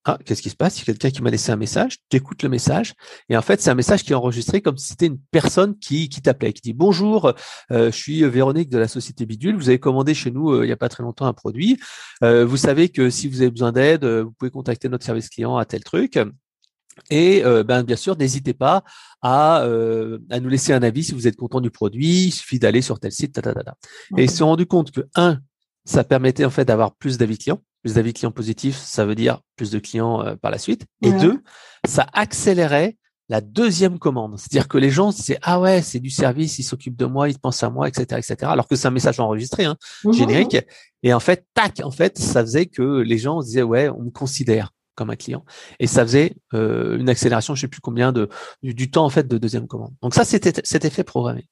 ah 0.05 0.18
qu'est-ce 0.25 0.42
qui 0.42 0.51
se 0.51 0.57
passe? 0.57 0.77
Il 0.77 0.81
y 0.81 0.83
a 0.83 0.87
quelqu'un 0.87 1.11
qui 1.11 1.22
m'a 1.22 1.31
laissé 1.31 1.53
un 1.53 1.57
message. 1.57 1.98
Tu 2.09 2.16
écoutes 2.16 2.42
le 2.42 2.48
message 2.48 2.94
et 3.29 3.37
en 3.37 3.42
fait 3.42 3.61
c'est 3.61 3.70
un 3.70 3.75
message 3.75 4.03
qui 4.03 4.12
est 4.12 4.16
enregistré 4.16 4.61
comme 4.61 4.77
si 4.77 4.88
c'était 4.88 5.07
une 5.07 5.18
personne 5.31 5.79
qui 5.79 6.09
qui 6.09 6.20
t'appelait, 6.22 6.53
qui 6.53 6.62
dit 6.62 6.72
bonjour, 6.72 7.33
euh, 7.70 7.90
je 7.90 7.96
suis 7.96 8.22
Véronique 8.25 8.68
de 8.68 8.79
la 8.79 8.88
société 8.88 9.27
Bidule. 9.27 9.57
Vous 9.57 9.68
avez 9.68 9.79
commandé 9.79 10.14
chez 10.14 10.31
nous 10.31 10.51
euh, 10.51 10.66
il 10.66 10.68
y 10.68 10.72
a 10.72 10.77
pas 10.77 10.88
très 10.88 11.03
longtemps 11.03 11.27
un 11.27 11.33
produit. 11.33 11.79
vous 12.20 12.57
savez 12.57 12.88
que 12.88 13.11
si 13.11 13.29
vous 13.29 13.40
avez 13.40 13.51
besoin 13.51 13.72
d'aide, 13.72 14.05
vous 14.05 14.33
pouvez 14.33 14.51
contacter 14.51 14.88
notre 14.88 15.05
service 15.05 15.29
client 15.29 15.57
à 15.57 15.64
tel 15.64 15.83
truc. 15.85 16.18
Et 17.11 17.44
euh, 17.44 17.62
ben, 17.64 17.83
bien 17.83 17.96
sûr, 17.96 18.16
n'hésitez 18.16 18.55
pas 18.55 18.85
à, 19.22 19.62
euh, 19.62 20.18
à, 20.31 20.40
nous 20.40 20.48
laisser 20.48 20.72
un 20.72 20.83
avis 20.83 21.05
si 21.05 21.12
vous 21.12 21.26
êtes 21.26 21.37
content 21.37 21.61
du 21.61 21.70
produit. 21.70 22.26
Il 22.26 22.31
suffit 22.33 22.59
d'aller 22.59 22.83
sur 22.83 23.00
tel 23.00 23.12
site. 23.12 23.40
Et 24.16 24.24
ils 24.24 24.31
se 24.31 24.38
sont 24.38 24.46
rendus 24.46 24.66
compte 24.66 24.90
que, 24.90 25.00
un, 25.14 25.40
ça 25.85 26.05
permettait 26.05 26.44
en 26.44 26.50
fait 26.50 26.64
d'avoir 26.64 26.94
plus 26.94 27.18
d'avis 27.18 27.38
clients. 27.38 27.61
Plus 27.83 27.94
d'avis 27.94 28.12
clients 28.12 28.31
positifs, 28.31 28.76
ça 28.76 29.05
veut 29.05 29.16
dire 29.16 29.40
plus 29.57 29.70
de 29.70 29.78
clients 29.78 30.24
euh, 30.24 30.37
par 30.37 30.50
la 30.50 30.59
suite. 30.59 30.87
Et 31.02 31.12
deux, 31.12 31.42
ça 31.85 32.07
accélérait 32.12 32.96
la 33.28 33.40
deuxième 33.40 33.98
commande. 33.98 34.38
C'est-à-dire 34.38 34.68
que 34.68 34.78
les 34.78 34.90
gens 34.90 35.11
disaient, 35.11 35.38
ah 35.42 35.59
ouais, 35.59 35.83
c'est 35.83 35.98
du 35.98 36.11
service, 36.11 36.59
ils 36.59 36.64
s'occupent 36.64 36.96
de 36.96 37.07
moi, 37.07 37.28
ils 37.28 37.38
pensent 37.38 37.62
à 37.62 37.70
moi, 37.70 37.88
etc., 37.88 38.05
etc. 38.18 38.37
Alors 38.42 38.68
que 38.68 38.76
c'est 38.76 38.87
un 38.87 38.92
message 38.92 39.18
enregistré, 39.20 39.64
hein, 39.64 39.76
mmh 40.05 40.12
générique. 40.12 40.57
Et 41.02 41.12
en 41.12 41.20
fait, 41.20 41.46
tac, 41.55 41.81
en 41.83 41.90
fait, 41.90 42.18
ça 42.18 42.42
faisait 42.42 42.66
que 42.66 43.00
les 43.00 43.18
gens 43.18 43.40
se 43.40 43.46
disaient, 43.46 43.62
ouais, 43.62 43.88
on 43.88 44.02
me 44.02 44.11
considère 44.11 44.72
comme 44.94 45.11
un 45.11 45.16
client. 45.16 45.44
Et 45.78 45.87
ça 45.87 46.02
faisait 46.02 46.37
euh, 46.55 46.98
une 46.98 47.09
accélération, 47.09 47.55
je 47.55 47.62
sais 47.62 47.68
plus 47.68 47.81
combien 47.81 48.12
de 48.12 48.28
du, 48.62 48.90
temps 48.90 49.05
en 49.05 49.11
fait 49.11 49.26
de 49.26 49.38
deuxième 49.38 49.66
commande. 49.66 49.94
Donc 50.02 50.14
ça, 50.14 50.24
c'était 50.24 50.52
cet 50.64 50.85
effet 50.85 51.05
programmé. 51.05 51.48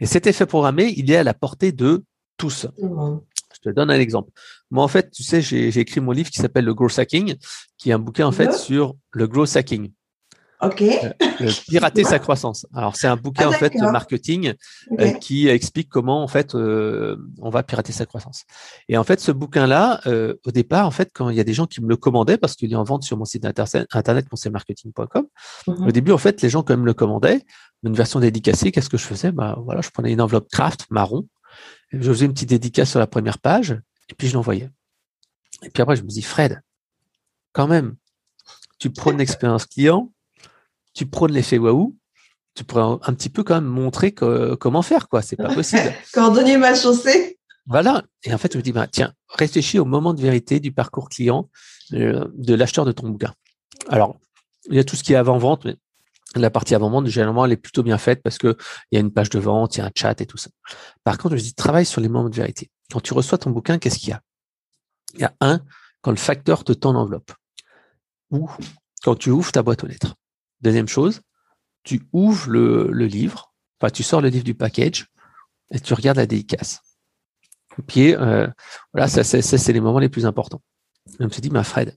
Et 0.00 0.06
cet 0.06 0.26
effet 0.26 0.46
programmé, 0.46 0.92
il 0.96 1.10
est 1.10 1.16
à 1.16 1.24
la 1.24 1.34
portée 1.34 1.72
de 1.72 2.04
tous. 2.36 2.66
Je 2.78 3.70
te 3.70 3.74
donne 3.74 3.90
un 3.90 4.00
exemple. 4.00 4.30
Moi, 4.70 4.82
en 4.82 4.88
fait, 4.88 5.10
tu 5.10 5.22
sais, 5.22 5.42
j'ai 5.42 5.78
écrit 5.78 6.00
mon 6.00 6.12
livre 6.12 6.30
qui 6.30 6.40
s'appelle 6.40 6.64
le 6.64 6.74
Growth 6.74 6.98
Hacking, 6.98 7.36
qui 7.78 7.90
est 7.90 7.92
un 7.92 7.98
bouquin 7.98 8.26
en 8.26 8.32
fait 8.32 8.52
sur 8.52 8.94
le 9.12 9.26
growth 9.26 9.56
hacking. 9.56 9.92
Ok. 10.62 10.82
Euh, 10.82 11.10
pirater 11.68 12.04
sa 12.04 12.20
croissance. 12.20 12.66
Alors 12.72 12.94
c'est 12.94 13.08
un 13.08 13.16
bouquin 13.16 13.46
ah, 13.46 13.48
en 13.48 13.52
fait 13.52 13.70
de 13.70 13.90
marketing 13.90 14.54
euh, 15.00 15.10
qui 15.14 15.48
explique 15.48 15.88
comment 15.88 16.22
en 16.22 16.28
fait 16.28 16.54
euh, 16.54 17.16
on 17.40 17.50
va 17.50 17.64
pirater 17.64 17.92
sa 17.92 18.06
croissance. 18.06 18.44
Et 18.88 18.96
en 18.96 19.02
fait 19.02 19.18
ce 19.18 19.32
bouquin 19.32 19.66
là, 19.66 20.00
au 20.06 20.50
départ 20.52 20.86
en 20.86 20.92
fait 20.92 21.10
quand 21.12 21.30
il 21.30 21.36
y 21.36 21.40
a 21.40 21.44
des 21.44 21.52
gens 21.52 21.66
qui 21.66 21.82
me 21.82 21.88
le 21.88 21.96
commandaient 21.96 22.38
parce 22.38 22.54
qu'il 22.54 22.72
est 22.72 22.76
en 22.76 22.84
vente 22.84 23.02
sur 23.02 23.16
mon 23.16 23.24
site 23.24 23.44
internet 23.44 24.28
conseilmarketing.com, 24.28 25.26
mhm. 25.66 25.86
au 25.86 25.90
début 25.90 26.12
en 26.12 26.18
fait 26.18 26.40
les 26.42 26.48
gens 26.48 26.62
quand 26.62 26.74
même 26.74 26.86
le 26.86 26.94
commandaient, 26.94 27.42
une 27.82 27.94
version 27.94 28.20
dédicacée. 28.20 28.70
Qu'est-ce 28.70 28.88
que 28.88 28.98
je 28.98 29.04
faisais? 29.04 29.32
Bah 29.32 29.58
voilà, 29.64 29.80
je 29.80 29.90
prenais 29.90 30.12
une 30.12 30.20
enveloppe 30.20 30.48
craft 30.48 30.86
marron, 30.90 31.26
je 31.90 32.12
faisais 32.12 32.26
une 32.26 32.34
petite 32.34 32.50
dédicace 32.50 32.90
sur 32.90 33.00
la 33.00 33.08
première 33.08 33.38
page 33.38 33.72
et 34.08 34.14
puis 34.14 34.28
je 34.28 34.34
l'envoyais. 34.34 34.70
Et 35.64 35.70
puis 35.70 35.82
après 35.82 35.96
je 35.96 36.02
me 36.02 36.08
dis 36.08 36.22
Fred, 36.22 36.62
quand 37.52 37.66
même, 37.66 37.96
tu 38.78 38.90
prends 38.90 39.10
une 39.10 39.20
expérience 39.20 39.66
client 39.66 40.12
tu 40.94 41.06
prônes 41.06 41.32
l'effet 41.32 41.58
waouh, 41.58 41.96
tu 42.54 42.64
pourrais 42.64 42.98
un 43.02 43.14
petit 43.14 43.30
peu 43.30 43.42
quand 43.42 43.54
même 43.54 43.64
montrer 43.64 44.12
comment 44.12 44.82
faire, 44.82 45.08
quoi. 45.08 45.22
C'est 45.22 45.36
pas 45.36 45.54
possible. 45.54 45.92
Coordonner 46.12 46.56
ma 46.56 46.74
chaussée. 46.74 47.38
Voilà. 47.66 48.02
Et 48.24 48.34
en 48.34 48.38
fait, 48.38 48.52
je 48.52 48.58
me 48.58 48.62
dis, 48.62 48.72
bah, 48.72 48.86
tiens, 48.86 49.14
réfléchis 49.28 49.78
au 49.78 49.84
moment 49.84 50.14
de 50.14 50.20
vérité 50.20 50.60
du 50.60 50.72
parcours 50.72 51.08
client 51.08 51.48
euh, 51.92 52.26
de 52.34 52.54
l'acheteur 52.54 52.84
de 52.84 52.92
ton 52.92 53.08
bouquin. 53.08 53.32
Alors, 53.88 54.18
il 54.68 54.76
y 54.76 54.78
a 54.78 54.84
tout 54.84 54.96
ce 54.96 55.02
qui 55.02 55.12
est 55.12 55.16
avant-vente, 55.16 55.64
mais 55.64 55.76
la 56.34 56.50
partie 56.50 56.74
avant-vente, 56.74 57.06
généralement, 57.06 57.44
elle 57.44 57.52
est 57.52 57.56
plutôt 57.56 57.82
bien 57.82 57.98
faite 57.98 58.22
parce 58.22 58.38
que 58.38 58.56
il 58.90 58.96
y 58.96 58.98
a 58.98 59.00
une 59.00 59.12
page 59.12 59.30
de 59.30 59.38
vente, 59.38 59.76
il 59.76 59.80
y 59.80 59.82
a 59.82 59.86
un 59.86 59.90
chat 59.94 60.20
et 60.20 60.26
tout 60.26 60.38
ça. 60.38 60.50
Par 61.04 61.18
contre, 61.18 61.36
je 61.36 61.42
dis, 61.42 61.54
travaille 61.54 61.86
sur 61.86 62.00
les 62.00 62.08
moments 62.08 62.28
de 62.28 62.34
vérité. 62.34 62.70
Quand 62.90 63.00
tu 63.00 63.14
reçois 63.14 63.38
ton 63.38 63.50
bouquin, 63.50 63.78
qu'est-ce 63.78 63.98
qu'il 63.98 64.10
y 64.10 64.12
a? 64.12 64.20
Il 65.14 65.20
y 65.20 65.24
a 65.24 65.34
un, 65.40 65.60
quand 66.00 66.10
le 66.10 66.16
facteur 66.16 66.64
te 66.64 66.72
tend 66.72 66.92
l'enveloppe. 66.92 67.32
Ou 68.30 68.50
quand 69.02 69.14
tu 69.14 69.30
ouvres 69.30 69.52
ta 69.52 69.62
boîte 69.62 69.84
aux 69.84 69.86
lettres. 69.86 70.14
Deuxième 70.62 70.88
chose, 70.88 71.20
tu 71.82 72.02
ouvres 72.12 72.50
le, 72.50 73.06
livre, 73.06 73.52
enfin 73.80 73.90
tu 73.90 74.02
sors 74.02 74.20
le 74.20 74.28
livre 74.28 74.44
du 74.44 74.54
package 74.54 75.06
et 75.70 75.80
tu 75.80 75.94
regardes 75.94 76.18
la 76.18 76.26
dédicace. 76.26 76.80
Puis 77.86 78.14
euh, 78.14 78.46
voilà, 78.92 79.08
ça, 79.08 79.24
c'est 79.24 79.72
les 79.72 79.80
moments 79.80 79.98
les 79.98 80.08
plus 80.08 80.26
importants. 80.26 80.62
Je 81.18 81.24
me 81.24 81.30
suis 81.30 81.42
dit, 81.42 81.50
ma 81.50 81.64
Fred, 81.64 81.96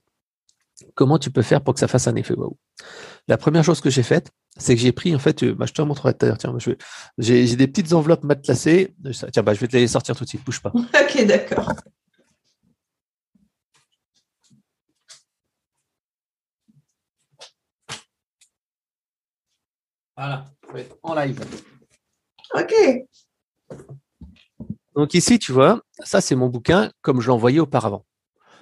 comment 0.94 1.18
tu 1.18 1.30
peux 1.30 1.42
faire 1.42 1.62
pour 1.62 1.74
que 1.74 1.80
ça 1.80 1.88
fasse 1.88 2.08
un 2.08 2.16
effet 2.16 2.34
waouh? 2.34 2.56
La 3.28 3.36
première 3.36 3.64
chose 3.64 3.80
que 3.80 3.90
j'ai 3.90 4.02
faite, 4.02 4.30
c'est 4.56 4.74
que 4.74 4.80
j'ai 4.80 4.92
pris, 4.92 5.14
en 5.14 5.18
fait, 5.18 5.42
euh, 5.42 5.54
bah, 5.54 5.66
je 5.66 5.72
te 5.72 5.82
montrerai 5.82 6.14
tout 6.14 6.24
à 6.24 6.28
l'heure, 6.28 6.38
tiens, 6.38 6.54
j'ai 7.18 7.56
des 7.56 7.66
petites 7.66 7.92
enveloppes 7.92 8.24
matelassées. 8.24 8.94
Tiens, 9.32 9.42
bah, 9.42 9.54
je 9.54 9.60
vais 9.60 9.68
te 9.68 9.76
les 9.76 9.88
sortir 9.88 10.16
tout 10.16 10.24
de 10.24 10.28
suite, 10.28 10.44
bouge 10.44 10.60
pas. 10.60 10.72
ok, 10.74 11.26
d'accord. 11.26 11.72
Voilà, 20.16 20.44
en 21.02 21.14
live. 21.14 21.44
Ok. 22.54 22.74
Donc 24.94 25.12
ici, 25.14 25.38
tu 25.38 25.52
vois, 25.52 25.82
ça 26.02 26.20
c'est 26.20 26.34
mon 26.34 26.48
bouquin 26.48 26.90
comme 27.02 27.20
je 27.20 27.28
l'envoyais 27.28 27.60
auparavant. 27.60 28.04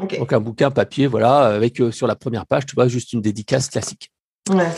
Donc 0.00 0.32
un 0.32 0.40
bouquin 0.40 0.70
papier, 0.70 1.06
voilà, 1.06 1.46
avec 1.46 1.80
euh, 1.80 1.92
sur 1.92 2.08
la 2.08 2.16
première 2.16 2.46
page, 2.46 2.66
tu 2.66 2.74
vois, 2.74 2.88
juste 2.88 3.12
une 3.12 3.20
dédicace 3.20 3.68
classique. 3.68 4.10
Ouais. 4.50 4.70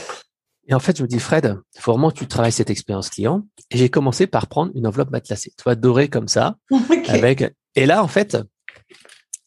Et 0.68 0.74
en 0.74 0.80
fait, 0.80 0.98
je 0.98 1.02
me 1.02 1.08
dis, 1.08 1.20
Fred, 1.20 1.58
il 1.74 1.80
faut 1.80 1.92
vraiment 1.92 2.10
que 2.10 2.18
tu 2.18 2.26
travailles 2.26 2.52
cette 2.52 2.70
expérience 2.70 3.08
client. 3.08 3.46
Et 3.70 3.78
j'ai 3.78 3.88
commencé 3.88 4.26
par 4.26 4.48
prendre 4.48 4.72
une 4.74 4.86
enveloppe 4.86 5.10
matelassée, 5.10 5.52
tu 5.56 5.62
vois, 5.62 5.76
dorée 5.76 6.08
comme 6.08 6.28
ça. 6.28 6.56
Avec... 7.08 7.54
Et 7.76 7.86
là, 7.86 8.02
en 8.02 8.08
fait, 8.08 8.36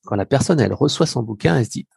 quand 0.06 0.15
la 0.15 0.26
personne, 0.26 0.60
elle 0.60 0.74
reçoit 0.74 1.06
son 1.06 1.22
bouquin, 1.22 1.58
elle 1.58 1.65
se 1.65 1.72
dit, 1.72 1.88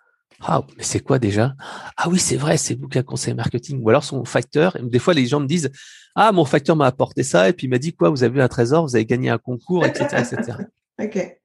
ah, 0.44 0.64
mais 0.76 0.82
c'est 0.82 1.00
quoi 1.00 1.18
déjà? 1.18 1.54
Ah 1.96 2.08
oui, 2.08 2.18
c'est 2.18 2.36
vrai, 2.36 2.56
c'est 2.56 2.74
bouquin 2.74 3.02
conseil 3.02 3.34
marketing. 3.34 3.80
Ou 3.82 3.88
alors 3.90 4.04
son 4.04 4.24
facteur. 4.24 4.76
Des 4.80 4.98
fois, 4.98 5.14
les 5.14 5.26
gens 5.26 5.40
me 5.40 5.46
disent 5.46 5.70
Ah, 6.14 6.32
mon 6.32 6.44
facteur 6.44 6.76
m'a 6.76 6.86
apporté 6.86 7.22
ça, 7.22 7.48
et 7.48 7.52
puis 7.52 7.66
il 7.66 7.70
m'a 7.70 7.78
dit 7.78 7.92
quoi 7.92 8.10
Vous 8.10 8.24
avez 8.24 8.38
eu 8.38 8.42
un 8.42 8.48
trésor, 8.48 8.84
vous 8.84 8.96
avez 8.96 9.06
gagné 9.06 9.30
un 9.30 9.38
concours, 9.38 9.84
etc. 9.86 10.06
etc. 10.18 10.58
ok. 11.00 11.38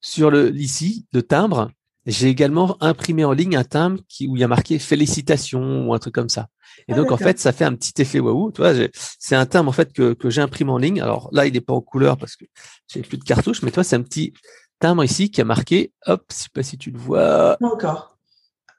Sur 0.00 0.30
le 0.30 0.54
ici, 0.56 1.06
le 1.12 1.22
timbre, 1.22 1.70
j'ai 2.06 2.28
également 2.28 2.76
imprimé 2.80 3.24
en 3.24 3.32
ligne 3.32 3.56
un 3.56 3.64
timbre 3.64 4.00
qui, 4.08 4.26
où 4.26 4.36
il 4.36 4.40
y 4.40 4.44
a 4.44 4.48
marqué 4.48 4.78
félicitations 4.78 5.86
ou 5.86 5.94
un 5.94 5.98
truc 5.98 6.14
comme 6.14 6.28
ça. 6.28 6.48
Et 6.88 6.92
ah, 6.92 6.96
donc, 6.96 7.12
en 7.12 7.16
fait, 7.16 7.38
ça 7.38 7.52
fait 7.52 7.64
un 7.64 7.74
petit 7.74 8.00
effet 8.00 8.18
waouh. 8.18 8.50
Tu 8.50 8.60
vois, 8.60 8.72
c'est 9.18 9.36
un 9.36 9.46
timbre, 9.46 9.68
en 9.68 9.72
fait, 9.72 9.92
que, 9.92 10.14
que 10.14 10.30
j'imprime 10.30 10.70
en 10.70 10.78
ligne. 10.78 11.00
Alors 11.00 11.28
là, 11.32 11.46
il 11.46 11.52
n'est 11.52 11.60
pas 11.60 11.74
en 11.74 11.80
couleur 11.80 12.16
parce 12.16 12.34
que 12.34 12.44
j'ai 12.88 13.02
plus 13.02 13.18
de 13.18 13.24
cartouches, 13.24 13.62
mais 13.62 13.70
toi, 13.70 13.84
c'est 13.84 13.96
un 13.96 14.02
petit 14.02 14.32
timbre 14.80 15.04
ici 15.04 15.30
qui 15.30 15.40
a 15.40 15.44
marqué, 15.44 15.92
hop, 16.06 16.24
je 16.30 16.34
sais 16.34 16.48
pas 16.52 16.62
si 16.64 16.76
tu 16.76 16.90
le 16.90 16.98
vois. 16.98 17.56
Encore. 17.62 18.11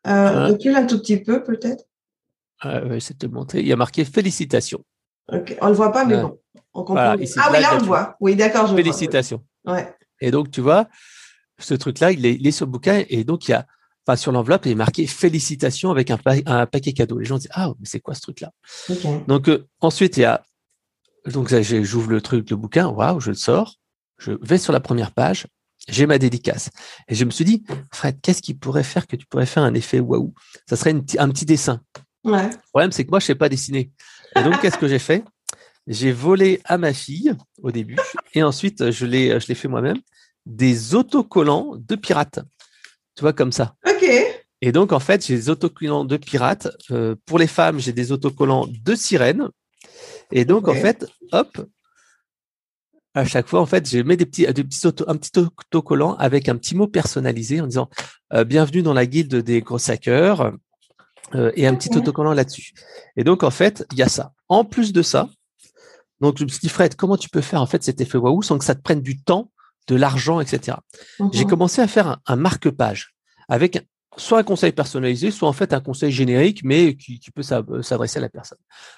Euh, 0.07 0.47
recule 0.47 0.75
un 0.75 0.85
tout 0.85 0.99
petit 0.99 1.17
peu, 1.17 1.43
peut-être. 1.43 1.85
Euh, 2.65 2.81
je 2.83 2.87
vais 2.89 2.99
te 2.99 3.25
montrer. 3.25 3.59
Il 3.59 3.67
y 3.67 3.73
a 3.73 3.75
marqué 3.75 4.05
félicitations. 4.05 4.83
Ok, 5.31 5.57
on 5.61 5.67
le 5.67 5.73
voit 5.73 5.91
pas, 5.91 6.05
mais 6.05 6.21
bon. 6.21 6.39
On 6.73 6.83
comprend. 6.83 7.03
ah 7.03 7.15
oui, 7.17 7.27
là, 7.37 7.75
on 7.75 7.79
le 7.79 7.85
voit. 7.85 8.15
Oui, 8.19 8.35
d'accord. 8.35 8.73
Félicitations. 8.75 9.43
Ouais. 9.65 9.93
Et 10.19 10.31
donc, 10.31 10.51
tu 10.51 10.61
vois, 10.61 10.87
ce 11.59 11.73
truc-là, 11.73 12.11
il 12.11 12.25
est, 12.25 12.35
il 12.35 12.47
est, 12.47 12.51
sur 12.51 12.65
le 12.65 12.71
bouquin 12.71 13.03
et 13.09 13.23
donc 13.23 13.47
il 13.47 13.51
y 13.51 13.53
a, 13.53 13.65
enfin, 14.05 14.15
sur 14.15 14.31
l'enveloppe, 14.31 14.65
il 14.65 14.71
est 14.71 14.75
marqué 14.75 15.07
félicitations 15.07 15.91
avec 15.91 16.11
un, 16.11 16.17
un 16.45 16.65
paquet 16.65 16.93
cadeau. 16.93 17.19
Les 17.19 17.25
gens 17.25 17.37
disent, 17.37 17.49
ah, 17.51 17.71
mais 17.79 17.85
c'est 17.85 17.99
quoi 17.99 18.15
ce 18.15 18.21
truc-là? 18.21 18.51
Donc, 19.27 19.49
euh, 19.49 19.67
ensuite, 19.79 20.17
il 20.17 20.21
y 20.21 20.25
a, 20.25 20.43
donc 21.25 21.53
j'ouvre 21.83 22.09
le 22.09 22.21
truc, 22.21 22.49
le 22.49 22.55
bouquin, 22.55 22.87
waouh, 22.87 23.19
je 23.19 23.29
le 23.29 23.35
sors, 23.35 23.75
je 24.17 24.33
vais 24.41 24.57
sur 24.57 24.73
la 24.73 24.79
première 24.79 25.11
page, 25.11 25.47
j'ai 25.87 26.05
ma 26.05 26.17
dédicace. 26.17 26.69
Et 27.07 27.15
je 27.15 27.25
me 27.25 27.31
suis 27.31 27.45
dit, 27.45 27.63
Fred, 27.91 28.19
qu'est-ce 28.21 28.41
qui 28.41 28.53
pourrait 28.53 28.83
faire 28.83 29.07
que 29.07 29.15
tu 29.15 29.25
pourrais 29.25 29.45
faire 29.45 29.63
un 29.63 29.73
effet 29.73 29.99
waouh? 29.99 30.33
Ça 30.67 30.75
serait 30.75 30.91
un 30.91 31.29
petit 31.29 31.45
dessin. 31.45 31.81
Ouais. 32.23 32.49
Le 32.49 32.57
problème, 32.71 32.91
c'est 32.91 33.03
que 33.05 33.09
moi, 33.09 33.19
je 33.19 33.25
sais 33.25 33.35
pas 33.35 33.49
dessiner. 33.49 33.91
Et 34.35 34.43
donc, 34.43 34.61
qu'est-ce 34.61 34.77
que 34.77 34.87
j'ai 34.87 34.99
fait? 34.99 35.23
J'ai 35.87 36.13
volé 36.13 36.61
à 36.63 36.77
ma 36.77 36.93
fille 36.93 37.35
au 37.61 37.71
début, 37.71 37.97
et 38.33 38.41
ensuite, 38.41 38.91
je 38.91 39.05
l'ai, 39.05 39.37
je 39.39 39.47
l'ai 39.47 39.55
fait 39.55 39.67
moi-même, 39.67 39.99
des 40.45 40.95
autocollants 40.95 41.75
de 41.75 41.95
pirates. 41.95 42.39
Tu 43.15 43.21
vois, 43.21 43.33
comme 43.33 43.51
ça. 43.51 43.75
OK. 43.85 44.05
Et 44.61 44.71
donc, 44.71 44.93
en 44.93 44.99
fait, 44.99 45.25
j'ai 45.25 45.35
des 45.35 45.49
autocollants 45.49 46.05
de 46.05 46.15
pirates. 46.15 46.69
Euh, 46.91 47.15
pour 47.25 47.37
les 47.37 47.47
femmes, 47.47 47.79
j'ai 47.79 47.91
des 47.91 48.13
autocollants 48.13 48.65
de 48.67 48.95
sirènes. 48.95 49.49
Et 50.31 50.45
donc, 50.45 50.69
en 50.69 50.73
fait, 50.73 51.05
hop, 51.33 51.67
à 53.13 53.25
chaque 53.25 53.47
fois, 53.47 53.61
en 53.61 53.65
fait, 53.65 53.87
je 53.89 53.99
mets 53.99 54.17
des 54.17 54.25
petits, 54.25 54.45
des 54.51 54.63
petits 54.63 54.87
un 55.07 55.17
petit 55.17 55.31
autocollant 55.37 56.15
avec 56.15 56.49
un 56.49 56.55
petit 56.55 56.75
mot 56.75 56.87
personnalisé 56.87 57.61
en 57.61 57.67
disant 57.67 57.89
euh, 58.33 58.43
bienvenue 58.43 58.81
dans 58.81 58.93
la 58.93 59.05
guilde 59.05 59.35
des 59.35 59.61
gros 59.61 59.77
hackers 59.89 60.53
euh, 61.35 61.51
et 61.55 61.67
un 61.67 61.75
petit 61.75 61.95
autocollant 61.95 62.33
là-dessus. 62.33 62.73
Et 63.15 63.23
donc, 63.23 63.43
en 63.43 63.51
fait, 63.51 63.85
il 63.91 63.99
y 63.99 64.03
a 64.03 64.09
ça. 64.09 64.33
En 64.49 64.65
plus 64.65 64.93
de 64.93 65.01
ça, 65.01 65.29
donc 66.21 66.37
je 66.39 66.43
me 66.43 66.49
suis 66.49 66.59
dit, 66.59 66.69
Fred, 66.69 66.95
comment 66.95 67.17
tu 67.17 67.29
peux 67.29 67.41
faire 67.41 67.61
en 67.61 67.65
fait 67.65 67.83
cet 67.83 68.01
effet 68.01 68.17
waouh 68.17 68.41
sans 68.41 68.57
que 68.57 68.65
ça 68.65 68.75
te 68.75 68.81
prenne 68.81 69.01
du 69.01 69.21
temps, 69.21 69.51
de 69.87 69.95
l'argent, 69.95 70.39
etc. 70.39 70.77
J'ai 71.33 71.43
mhm. 71.43 71.49
commencé 71.49 71.81
à 71.81 71.87
faire 71.87 72.07
un, 72.07 72.17
un 72.25 72.35
marque-page 72.35 73.13
avec 73.49 73.85
soit 74.17 74.39
un 74.39 74.43
conseil 74.43 74.71
personnalisé, 74.71 75.31
soit 75.31 75.47
en 75.47 75.53
fait 75.53 75.73
un 75.73 75.79
conseil 75.79 76.11
générique, 76.11 76.61
mais 76.63 76.95
qui, 76.95 77.19
peut 77.33 77.43
euh, 77.51 77.81
s'adresser 77.81 78.19
à 78.19 78.21
la 78.21 78.29
personne. 78.29 78.57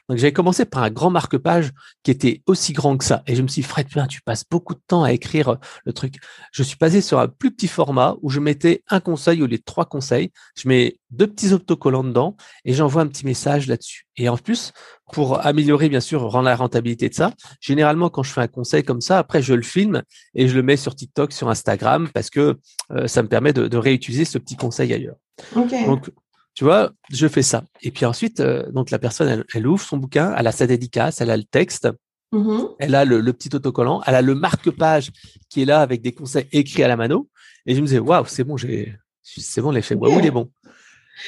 Donc 0.10 0.18
j'avais 0.18 0.34
commencé 0.34 0.66
par 0.66 0.84
un 0.84 0.90
grand 0.90 1.10
marque-page 1.10 1.72
qui 2.04 2.12
était 2.12 2.42
aussi 2.46 2.74
grand 2.74 2.98
que 2.98 3.06
ça. 3.06 3.24
Et 3.28 3.36
je 3.36 3.42
me 3.42 3.48
suis 3.48 3.62
dit, 3.62 3.68
Fred, 3.68 3.88
tu 4.10 4.22
passes 4.22 4.44
beaucoup 4.50 4.74
de 4.74 4.82
temps 4.88 5.04
à 5.04 5.12
écrire 5.12 5.50
euh, 5.50 5.56
le 5.86 5.94
truc. 5.94 6.16
Je 6.52 6.64
suis 6.64 6.78
passé 6.78 7.02
sur 7.02 7.20
un 7.20 7.28
plus 7.28 7.52
petit 7.52 7.68
format 7.68 8.16
où 8.22 8.30
je 8.30 8.40
mettais 8.40 8.84
un 8.90 9.00
conseil 9.00 9.42
ou 9.42 9.48
les 9.48 9.60
trois 9.60 9.86
conseils. 9.86 10.32
Je 10.58 10.68
mets 10.68 10.98
deux 11.12 11.28
petits 11.28 11.54
autocollants 11.54 12.04
dedans 12.04 12.36
et 12.64 12.74
j'envoie 12.74 13.02
un 13.02 13.08
petit 13.08 13.26
message 13.26 13.68
là-dessus. 13.68 14.05
Et 14.18 14.30
en 14.30 14.38
plus, 14.38 14.72
pour 15.12 15.46
améliorer, 15.46 15.90
bien 15.90 16.00
sûr, 16.00 16.22
rendre 16.22 16.46
la 16.46 16.56
rentabilité 16.56 17.10
de 17.10 17.14
ça, 17.14 17.34
généralement, 17.60 18.10
quand 18.10 18.24
je 18.24 18.32
fais 18.32 18.42
un 18.42 18.48
conseil 18.48 18.84
comme 18.84 19.02
ça, 19.02 19.20
après, 19.20 19.42
je 19.42 19.54
le 19.54 19.62
filme 19.62 20.04
et 20.34 20.48
je 20.48 20.56
le 20.56 20.64
mets 20.64 20.78
sur 20.78 20.96
TikTok, 20.96 21.34
sur 21.34 21.50
Instagram, 21.50 22.10
parce 22.14 22.30
que 22.30 22.58
euh, 22.92 23.08
ça 23.08 23.22
me 23.24 23.28
permet 23.28 23.54
de, 23.54 23.78
réutiliser 23.78 24.26
ce 24.26 24.38
petit 24.38 24.56
conseil 24.56 24.94
ailleurs. 24.94 25.18
Donc, 25.54 26.10
tu 26.54 26.64
vois, 26.64 26.92
je 27.12 27.28
fais 27.28 27.42
ça. 27.42 27.66
Et 27.82 27.92
puis 27.92 28.06
ensuite, 28.06 28.40
euh, 28.40 28.72
donc 28.72 28.90
la 28.90 29.00
personne, 29.00 29.44
elle, 29.54 29.68
ouvre 29.68 29.84
son 29.84 29.98
bouquin, 29.98 30.34
elle 30.38 30.48
a 30.48 30.54
sa 30.54 30.66
dédicace, 30.66 31.20
elle 31.20 31.30
a 31.30 31.36
le 31.36 31.44
texte, 31.44 31.90
mm-hmm. 32.32 32.76
elle 32.80 32.96
a 32.96 33.04
le, 33.04 33.22
petit 33.34 33.54
autocollant, 33.54 34.02
elle 34.06 34.16
a 34.16 34.22
le 34.22 34.34
marque-page 34.36 35.12
qui 35.50 35.64
est 35.64 35.66
là 35.66 35.82
avec 35.82 36.02
des 36.02 36.14
conseils 36.14 36.48
écrits 36.54 36.84
à 36.84 36.88
la 36.88 36.96
mano. 36.96 37.28
Et 37.66 37.76
je 37.76 37.82
me 37.82 37.86
disais, 37.86 38.00
waouh, 38.00 38.26
c'est 38.26 38.46
bon, 38.46 38.56
j'ai, 38.56 38.96
c'est 39.22 39.62
bon, 39.62 39.72
l'effet 39.72 39.96
waouh, 39.96 40.18
il 40.20 40.26
est 40.26 40.32
bon. 40.32 40.50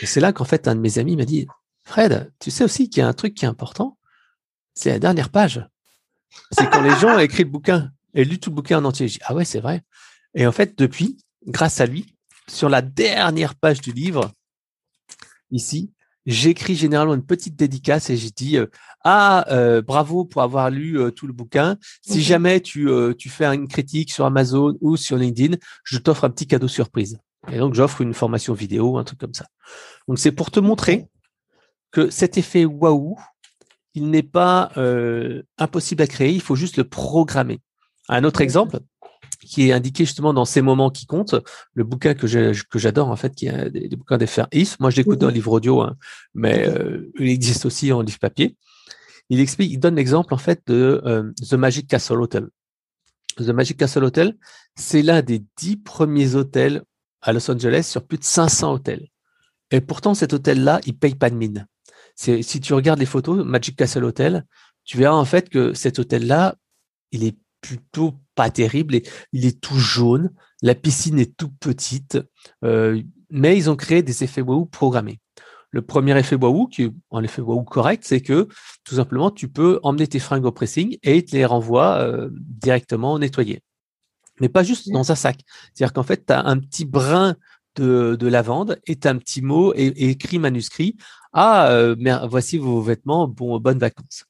Et 0.01 0.05
c'est 0.05 0.21
là 0.21 0.31
qu'en 0.31 0.45
fait, 0.45 0.69
un 0.69 0.75
de 0.75 0.79
mes 0.79 0.97
amis 0.97 1.17
m'a 1.17 1.25
dit, 1.25 1.45
Fred, 1.87 2.33
tu 2.39 2.51
sais 2.51 2.65
aussi 2.65 2.89
qu'il 2.89 2.99
y 2.99 3.03
a 3.05 3.07
un 3.07 3.13
truc 3.13 3.33
qui 3.33 3.45
est 3.45 3.47
important, 3.47 3.97
c'est 4.73 4.89
la 4.89 4.99
dernière 4.99 5.29
page. 5.29 5.65
C'est 6.51 6.69
quand 6.69 6.81
les 6.81 6.93
gens 6.97 7.15
ont 7.15 7.19
écrit 7.19 7.45
le 7.45 7.49
bouquin 7.49 7.91
et 8.13 8.25
lu 8.25 8.39
tout 8.39 8.49
le 8.49 8.55
bouquin 8.55 8.79
en 8.79 8.83
entier. 8.83 9.07
Je 9.07 9.13
dis, 9.13 9.19
ah 9.23 9.33
ouais, 9.33 9.45
c'est 9.45 9.61
vrai. 9.61 9.83
Et 10.35 10.45
en 10.45 10.51
fait, 10.51 10.77
depuis, 10.77 11.17
grâce 11.47 11.79
à 11.79 11.85
lui, 11.85 12.13
sur 12.49 12.67
la 12.67 12.81
dernière 12.81 13.55
page 13.55 13.79
du 13.79 13.93
livre, 13.93 14.31
ici, 15.49 15.93
j'écris 16.25 16.75
généralement 16.75 17.13
une 17.13 17.25
petite 17.25 17.55
dédicace 17.55 18.09
et 18.09 18.17
je 18.17 18.27
dis 18.35 18.57
euh, 18.57 18.65
ah 19.05 19.45
euh, 19.49 19.81
bravo 19.81 20.25
pour 20.25 20.41
avoir 20.41 20.69
lu 20.69 20.99
euh, 20.99 21.09
tout 21.09 21.25
le 21.25 21.31
bouquin. 21.31 21.77
Si 22.01 22.21
jamais 22.21 22.59
tu, 22.59 22.89
tu 23.17 23.29
fais 23.29 23.45
une 23.45 23.69
critique 23.69 24.11
sur 24.11 24.25
Amazon 24.25 24.77
ou 24.81 24.97
sur 24.97 25.15
LinkedIn, 25.15 25.55
je 25.85 25.97
t'offre 25.99 26.25
un 26.25 26.31
petit 26.31 26.47
cadeau 26.47 26.67
surprise. 26.67 27.17
Et 27.49 27.59
donc 27.59 27.75
j'offre 27.75 28.01
une 28.01 28.13
formation 28.13 28.53
vidéo, 28.53 28.97
un 28.97 29.05
truc 29.05 29.19
comme 29.19 29.33
ça. 29.33 29.45
Donc 30.09 30.19
c'est 30.19 30.33
pour 30.33 30.51
te 30.51 30.59
montrer 30.59 31.07
que 31.97 32.11
cet 32.11 32.37
effet 32.37 32.63
waouh, 32.63 33.17
il 33.95 34.11
n'est 34.11 34.21
pas 34.21 34.71
euh, 34.77 35.41
impossible 35.57 36.03
à 36.03 36.07
créer, 36.07 36.31
il 36.31 36.41
faut 36.41 36.55
juste 36.55 36.77
le 36.77 36.83
programmer. 36.83 37.59
Un 38.07 38.23
autre 38.23 38.41
exemple 38.41 38.81
qui 39.41 39.69
est 39.69 39.71
indiqué 39.71 40.05
justement 40.05 40.31
dans 40.31 40.45
ces 40.45 40.61
moments 40.61 40.91
qui 40.91 41.07
comptent, 41.07 41.35
le 41.73 41.83
bouquin 41.83 42.13
que 42.13 42.27
j'adore 42.27 43.09
en 43.09 43.15
fait, 43.15 43.33
qui 43.33 43.47
est 43.47 43.71
des, 43.71 43.87
des 43.87 43.95
bouquins 43.95 44.19
d'FR 44.19 44.45
If. 44.51 44.79
Moi, 44.79 44.91
je 44.91 44.97
l'écoute 44.97 45.17
dans 45.17 45.29
un 45.29 45.31
livre 45.31 45.51
audio, 45.51 45.81
hein, 45.81 45.95
mais 46.35 46.67
euh, 46.67 47.11
il 47.17 47.29
existe 47.29 47.65
aussi 47.65 47.91
en 47.91 48.01
livre 48.01 48.19
papier. 48.19 48.55
Il 49.29 49.39
explique, 49.39 49.71
il 49.71 49.79
donne 49.79 49.95
l'exemple 49.95 50.35
en 50.35 50.37
fait 50.37 50.61
de 50.67 51.01
euh, 51.03 51.31
The 51.49 51.53
Magic 51.53 51.87
Castle 51.87 52.21
Hotel. 52.21 52.47
The 53.37 53.49
Magic 53.49 53.75
Castle 53.77 54.03
Hotel, 54.03 54.35
c'est 54.75 55.01
l'un 55.01 55.23
des 55.23 55.43
dix 55.57 55.77
premiers 55.77 56.35
hôtels 56.35 56.83
à 57.23 57.33
Los 57.33 57.49
Angeles 57.49 57.87
sur 57.89 58.05
plus 58.05 58.19
de 58.19 58.23
500 58.23 58.71
hôtels. 58.71 59.07
Et 59.71 59.81
pourtant, 59.81 60.13
cet 60.13 60.33
hôtel-là, 60.33 60.79
il 60.85 60.95
paye 60.95 61.15
pas 61.15 61.31
de 61.31 61.35
mine 61.35 61.67
si 62.17 62.59
tu 62.59 62.73
regardes 62.73 62.99
les 62.99 63.05
photos 63.05 63.45
Magic 63.45 63.75
Castle 63.75 64.03
Hotel, 64.03 64.45
tu 64.83 64.97
verras 64.97 65.15
en 65.15 65.25
fait 65.25 65.49
que 65.49 65.73
cet 65.73 65.99
hôtel-là, 65.99 66.55
il 67.11 67.23
est 67.23 67.37
plutôt 67.61 68.15
pas 68.35 68.49
terrible. 68.49 68.95
Et 68.95 69.03
il 69.33 69.45
est 69.45 69.59
tout 69.59 69.77
jaune, 69.77 70.31
la 70.61 70.75
piscine 70.75 71.19
est 71.19 71.35
tout 71.35 71.49
petite, 71.49 72.17
euh, 72.63 73.01
mais 73.29 73.57
ils 73.57 73.69
ont 73.69 73.75
créé 73.75 74.01
des 74.01 74.23
effets 74.23 74.41
waouh 74.41 74.65
programmés. 74.65 75.19
Le 75.71 75.81
premier 75.81 76.17
effet 76.17 76.35
waouh, 76.35 76.67
qui 76.67 76.83
est 76.83 76.91
en 77.09 77.23
effet 77.23 77.41
waouh 77.41 77.63
correct, 77.63 78.03
c'est 78.05 78.21
que 78.21 78.47
tout 78.83 78.95
simplement 78.95 79.31
tu 79.31 79.49
peux 79.49 79.79
emmener 79.83 80.07
tes 80.07 80.19
fringues 80.19 80.45
au 80.45 80.51
pressing 80.51 80.97
et 81.03 81.17
ils 81.17 81.25
te 81.25 81.35
les 81.35 81.45
renvoient 81.45 81.99
euh, 81.99 82.29
directement 82.31 83.19
nettoyées. 83.19 83.61
Mais 84.39 84.49
pas 84.49 84.63
juste 84.63 84.89
dans 84.91 85.11
un 85.11 85.15
sac. 85.15 85.39
C'est-à-dire 85.73 85.93
qu'en 85.93 86.03
fait, 86.03 86.25
tu 86.25 86.33
as 86.33 86.45
un 86.45 86.59
petit 86.59 86.85
brin 86.85 87.35
de, 87.81 88.27
lavande 88.27 88.79
et 88.87 88.97
as 89.03 89.09
un 89.09 89.17
petit 89.17 89.41
mot 89.41 89.73
écrit 89.75 90.39
manuscrit 90.39 90.97
ah, 91.33 91.69
euh, 91.69 91.95
voici 92.27 92.57
vos 92.57 92.81
vêtements, 92.81 93.27
bon, 93.27 93.59
bonnes 93.59 93.77
vacances. 93.77 94.25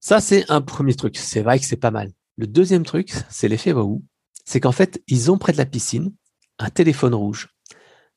Ça, 0.00 0.20
c'est 0.20 0.50
un 0.50 0.60
premier 0.60 0.94
truc. 0.94 1.16
C'est 1.16 1.42
vrai 1.42 1.58
que 1.60 1.64
c'est 1.64 1.76
pas 1.76 1.92
mal. 1.92 2.10
Le 2.36 2.46
deuxième 2.48 2.84
truc, 2.84 3.12
c'est 3.30 3.46
l'effet 3.46 3.72
waouh. 3.72 4.02
C'est 4.44 4.60
qu'en 4.60 4.72
fait, 4.72 5.02
ils 5.06 5.30
ont 5.30 5.38
près 5.38 5.52
de 5.52 5.58
la 5.58 5.66
piscine 5.66 6.12
un 6.58 6.70
téléphone 6.70 7.14
rouge. 7.14 7.48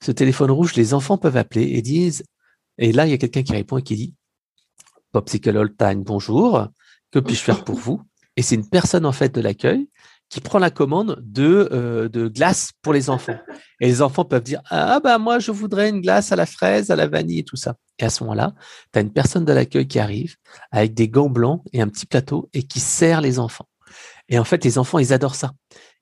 Ce 0.02 0.12
téléphone 0.12 0.52
rouge, 0.52 0.76
les 0.76 0.94
enfants 0.94 1.18
peuvent 1.18 1.38
appeler 1.38 1.64
et 1.64 1.82
disent, 1.82 2.24
et 2.78 2.92
là, 2.92 3.06
il 3.06 3.12
y 3.12 3.14
a 3.14 3.18
quelqu'un 3.18 3.44
qui 3.44 3.54
répond 3.54 3.78
et 3.78 3.84
qui 3.84 3.96
dit, 3.96 4.16
Popsicle 5.12 5.56
All 5.56 5.76
Time, 5.76 6.04
bonjour, 6.04 6.68
que 7.12 7.20
puis-je 7.20 7.42
faire 7.42 7.64
pour 7.64 7.78
vous? 7.78 8.02
Et 8.36 8.42
c'est 8.42 8.56
une 8.56 8.68
personne, 8.68 9.06
en 9.06 9.12
fait, 9.12 9.34
de 9.34 9.42
l'accueil 9.42 9.88
qui 10.30 10.42
prend 10.42 10.60
la 10.60 10.70
commande 10.70 11.22
de, 11.22 11.70
euh, 11.72 12.10
de 12.10 12.28
glace 12.28 12.72
pour 12.82 12.94
les 12.94 13.10
enfants. 13.10 13.38
Et 13.80 13.88
les 13.88 14.02
enfants 14.02 14.26
peuvent 14.26 14.44
dire 14.44 14.62
Ah, 14.70 15.00
bah, 15.02 15.18
moi, 15.18 15.40
je 15.40 15.52
voudrais 15.52 15.90
une 15.90 16.02
glace 16.02 16.32
à 16.32 16.36
la 16.36 16.46
fraise, 16.46 16.92
à 16.92 16.96
la 16.96 17.08
vanille 17.08 17.40
et 17.40 17.44
tout 17.44 17.56
ça. 17.56 17.76
Et 18.00 18.06
à 18.06 18.10
ce 18.10 18.24
moment-là, 18.24 18.54
tu 18.92 19.00
as 19.00 19.02
une 19.02 19.14
personne 19.14 19.46
de 19.46 19.54
l'accueil 19.54 19.88
qui 19.88 20.00
arrive 20.00 20.36
avec 20.72 20.94
des 20.94 21.08
gants 21.08 21.30
blancs 21.30 21.64
et 21.74 21.82
un 21.82 21.88
petit 21.88 22.06
plateau 22.06 22.50
et 22.54 22.64
qui 22.64 22.80
sert 22.80 23.22
les 23.22 23.40
enfants. 23.40 23.68
Et 24.30 24.38
en 24.38 24.44
fait, 24.44 24.64
les 24.66 24.78
enfants, 24.78 25.00
ils 25.00 25.14
adorent 25.14 25.36
ça. 25.36 25.54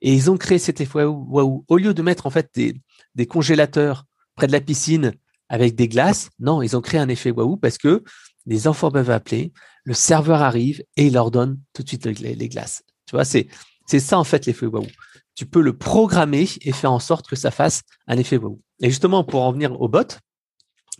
Et 0.02 0.12
ils 0.12 0.30
ont 0.30 0.36
créé 0.36 0.58
cet 0.58 0.80
effet 0.80 1.04
waouh. 1.04 1.64
Au 1.68 1.76
lieu 1.76 1.94
de 1.94 2.02
mettre 2.02 2.26
en 2.26 2.30
fait 2.30 2.50
des, 2.54 2.80
des 3.14 3.26
congélateurs 3.26 4.04
près 4.34 4.48
de 4.48 4.52
la 4.52 4.60
piscine 4.60 5.12
avec 5.48 5.76
des 5.76 5.86
glaces, 5.86 6.30
non, 6.40 6.60
ils 6.62 6.76
ont 6.76 6.80
créé 6.80 6.98
un 6.98 7.08
effet 7.08 7.30
waouh 7.30 7.56
parce 7.56 7.78
que 7.78 8.02
les 8.46 8.66
enfants 8.66 8.90
peuvent 8.90 9.10
appeler, 9.10 9.52
le 9.84 9.94
serveur 9.94 10.42
arrive 10.42 10.82
et 10.96 11.06
il 11.06 11.12
leur 11.12 11.30
donne 11.30 11.60
tout 11.72 11.82
de 11.82 11.88
suite 11.88 12.06
les, 12.06 12.34
les 12.34 12.48
glaces. 12.48 12.82
Tu 13.06 13.14
vois, 13.14 13.24
c'est 13.24 13.46
c'est 13.86 14.00
ça 14.00 14.18
en 14.18 14.24
fait 14.24 14.46
l'effet 14.46 14.66
waouh. 14.66 14.86
Tu 15.34 15.46
peux 15.46 15.60
le 15.60 15.76
programmer 15.76 16.48
et 16.62 16.72
faire 16.72 16.92
en 16.92 16.98
sorte 16.98 17.28
que 17.28 17.36
ça 17.36 17.50
fasse 17.50 17.82
un 18.06 18.16
effet 18.18 18.36
waouh. 18.36 18.60
Et 18.80 18.88
justement, 18.88 19.24
pour 19.24 19.42
en 19.42 19.52
venir 19.52 19.80
aux 19.80 19.88
bots, 19.88 20.00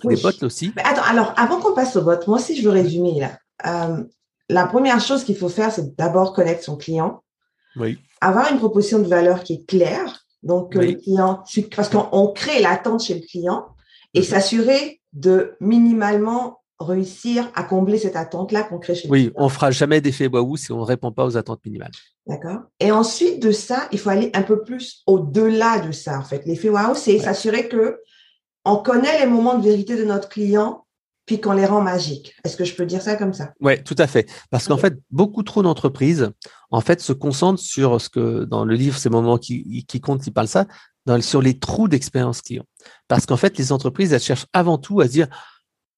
les 0.04 0.16
bots 0.16 0.42
aussi. 0.42 0.72
attends, 0.76 1.02
alors 1.02 1.32
avant 1.36 1.60
qu'on 1.60 1.74
passe 1.74 1.96
aux 1.96 2.02
bots, 2.02 2.26
moi 2.26 2.38
aussi 2.38 2.56
je 2.56 2.62
veux 2.62 2.70
résumer 2.70 3.18
là. 3.20 3.38
Euh, 3.66 4.04
la 4.48 4.66
première 4.66 5.00
chose 5.00 5.24
qu'il 5.24 5.36
faut 5.36 5.48
faire, 5.48 5.72
c'est 5.72 5.96
d'abord 5.96 6.32
connaître 6.32 6.62
son 6.62 6.76
client. 6.76 7.22
Oui. 7.76 7.98
Avoir 8.20 8.50
une 8.52 8.58
proposition 8.58 8.98
de 8.98 9.08
valeur 9.08 9.42
qui 9.42 9.54
est 9.54 9.66
claire. 9.66 10.24
Donc, 10.42 10.74
le 10.76 10.92
client, 10.92 11.42
parce 11.74 11.88
qu'on 11.88 12.32
crée 12.32 12.60
l'attente 12.60 13.02
chez 13.02 13.14
le 13.14 13.26
client 13.26 13.66
et 14.14 14.20
mhm. 14.20 14.24
s'assurer 14.24 15.00
de 15.12 15.56
minimalement 15.60 16.60
réussir 16.78 17.50
à 17.54 17.62
combler 17.62 17.98
cette 17.98 18.16
attente-là 18.16 18.62
qu'on 18.62 18.78
crée 18.78 18.94
chez 18.94 19.08
Oui, 19.08 19.32
on 19.34 19.48
fera 19.48 19.70
jamais 19.70 20.00
d'effet 20.00 20.26
waouh 20.26 20.56
si 20.56 20.72
on 20.72 20.80
ne 20.80 20.84
répond 20.84 21.10
pas 21.10 21.24
aux 21.24 21.36
attentes 21.36 21.64
minimales. 21.64 21.92
D'accord. 22.26 22.60
Et 22.80 22.92
ensuite 22.92 23.42
de 23.42 23.50
ça, 23.50 23.88
il 23.92 23.98
faut 23.98 24.10
aller 24.10 24.30
un 24.34 24.42
peu 24.42 24.62
plus 24.62 25.02
au-delà 25.06 25.80
de 25.80 25.92
ça, 25.92 26.18
en 26.18 26.22
fait. 26.22 26.44
L'effet 26.44 26.68
waouh, 26.68 26.94
c'est 26.94 27.18
s'assurer 27.18 27.68
que 27.68 28.00
on 28.64 28.76
connaît 28.76 29.20
les 29.20 29.26
moments 29.26 29.58
de 29.58 29.64
vérité 29.64 29.96
de 29.96 30.04
notre 30.04 30.28
client 30.28 30.84
puis 31.24 31.40
qu'on 31.40 31.52
les 31.52 31.66
rend 31.66 31.80
magiques. 31.80 32.34
Est-ce 32.44 32.56
que 32.56 32.64
je 32.64 32.74
peux 32.74 32.86
dire 32.86 33.02
ça 33.02 33.16
comme 33.16 33.32
ça? 33.32 33.52
Oui, 33.60 33.82
tout 33.82 33.96
à 33.98 34.06
fait. 34.06 34.30
Parce 34.50 34.68
qu'en 34.68 34.76
fait, 34.76 34.94
beaucoup 35.10 35.42
trop 35.42 35.62
d'entreprises, 35.62 36.30
en 36.70 36.80
fait, 36.80 37.00
se 37.00 37.12
concentrent 37.12 37.60
sur 37.60 38.00
ce 38.00 38.08
que 38.08 38.44
dans 38.44 38.64
le 38.64 38.74
livre, 38.76 38.96
ces 38.96 39.08
moments 39.08 39.36
qui, 39.36 39.84
qui 39.86 40.00
comptent, 40.00 40.22
qui 40.22 40.30
parlent 40.30 40.46
ça, 40.46 40.66
dans, 41.04 41.20
sur 41.20 41.42
les 41.42 41.58
trous 41.58 41.88
d'expérience 41.88 42.42
client. 42.42 42.64
Parce 43.08 43.26
qu'en 43.26 43.36
fait, 43.36 43.58
les 43.58 43.72
entreprises, 43.72 44.12
elles 44.12 44.20
cherchent 44.20 44.46
avant 44.52 44.78
tout 44.78 45.00
à 45.00 45.06
se 45.06 45.10
dire 45.10 45.26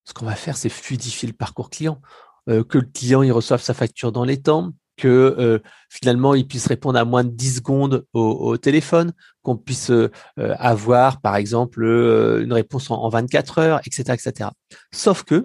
ce 0.09 0.14
qu'on 0.14 0.25
va 0.25 0.35
faire, 0.35 0.57
c'est 0.57 0.71
fluidifier 0.71 1.29
le 1.29 1.35
parcours 1.35 1.68
client, 1.68 2.01
euh, 2.49 2.64
que 2.64 2.79
le 2.79 2.87
client 2.87 3.23
il 3.23 3.31
reçoive 3.31 3.61
sa 3.61 3.75
facture 3.75 4.11
dans 4.11 4.25
les 4.25 4.40
temps, 4.40 4.73
que 4.97 5.37
euh, 5.38 5.59
finalement 5.90 6.35
il 6.35 6.47
puisse 6.49 6.66
répondre 6.66 6.99
à 6.99 7.05
moins 7.05 7.25
de 7.25 7.29
10 7.29 7.57
secondes 7.57 8.07
au, 8.14 8.57
téléphone, 8.57 9.12
qu'on 9.42 9.59
puisse 9.59 9.90
euh, 9.90 10.11
avoir 10.37 11.21
par 11.21 11.37
exemple 11.37 11.85
une 11.85 12.55
réponse 12.55 12.90
en, 12.90 13.09
24 13.11 13.59
heures, 13.59 13.81
etc., 13.87 14.03
etc. 14.14 14.51
Sauf 14.92 15.25
que 15.25 15.44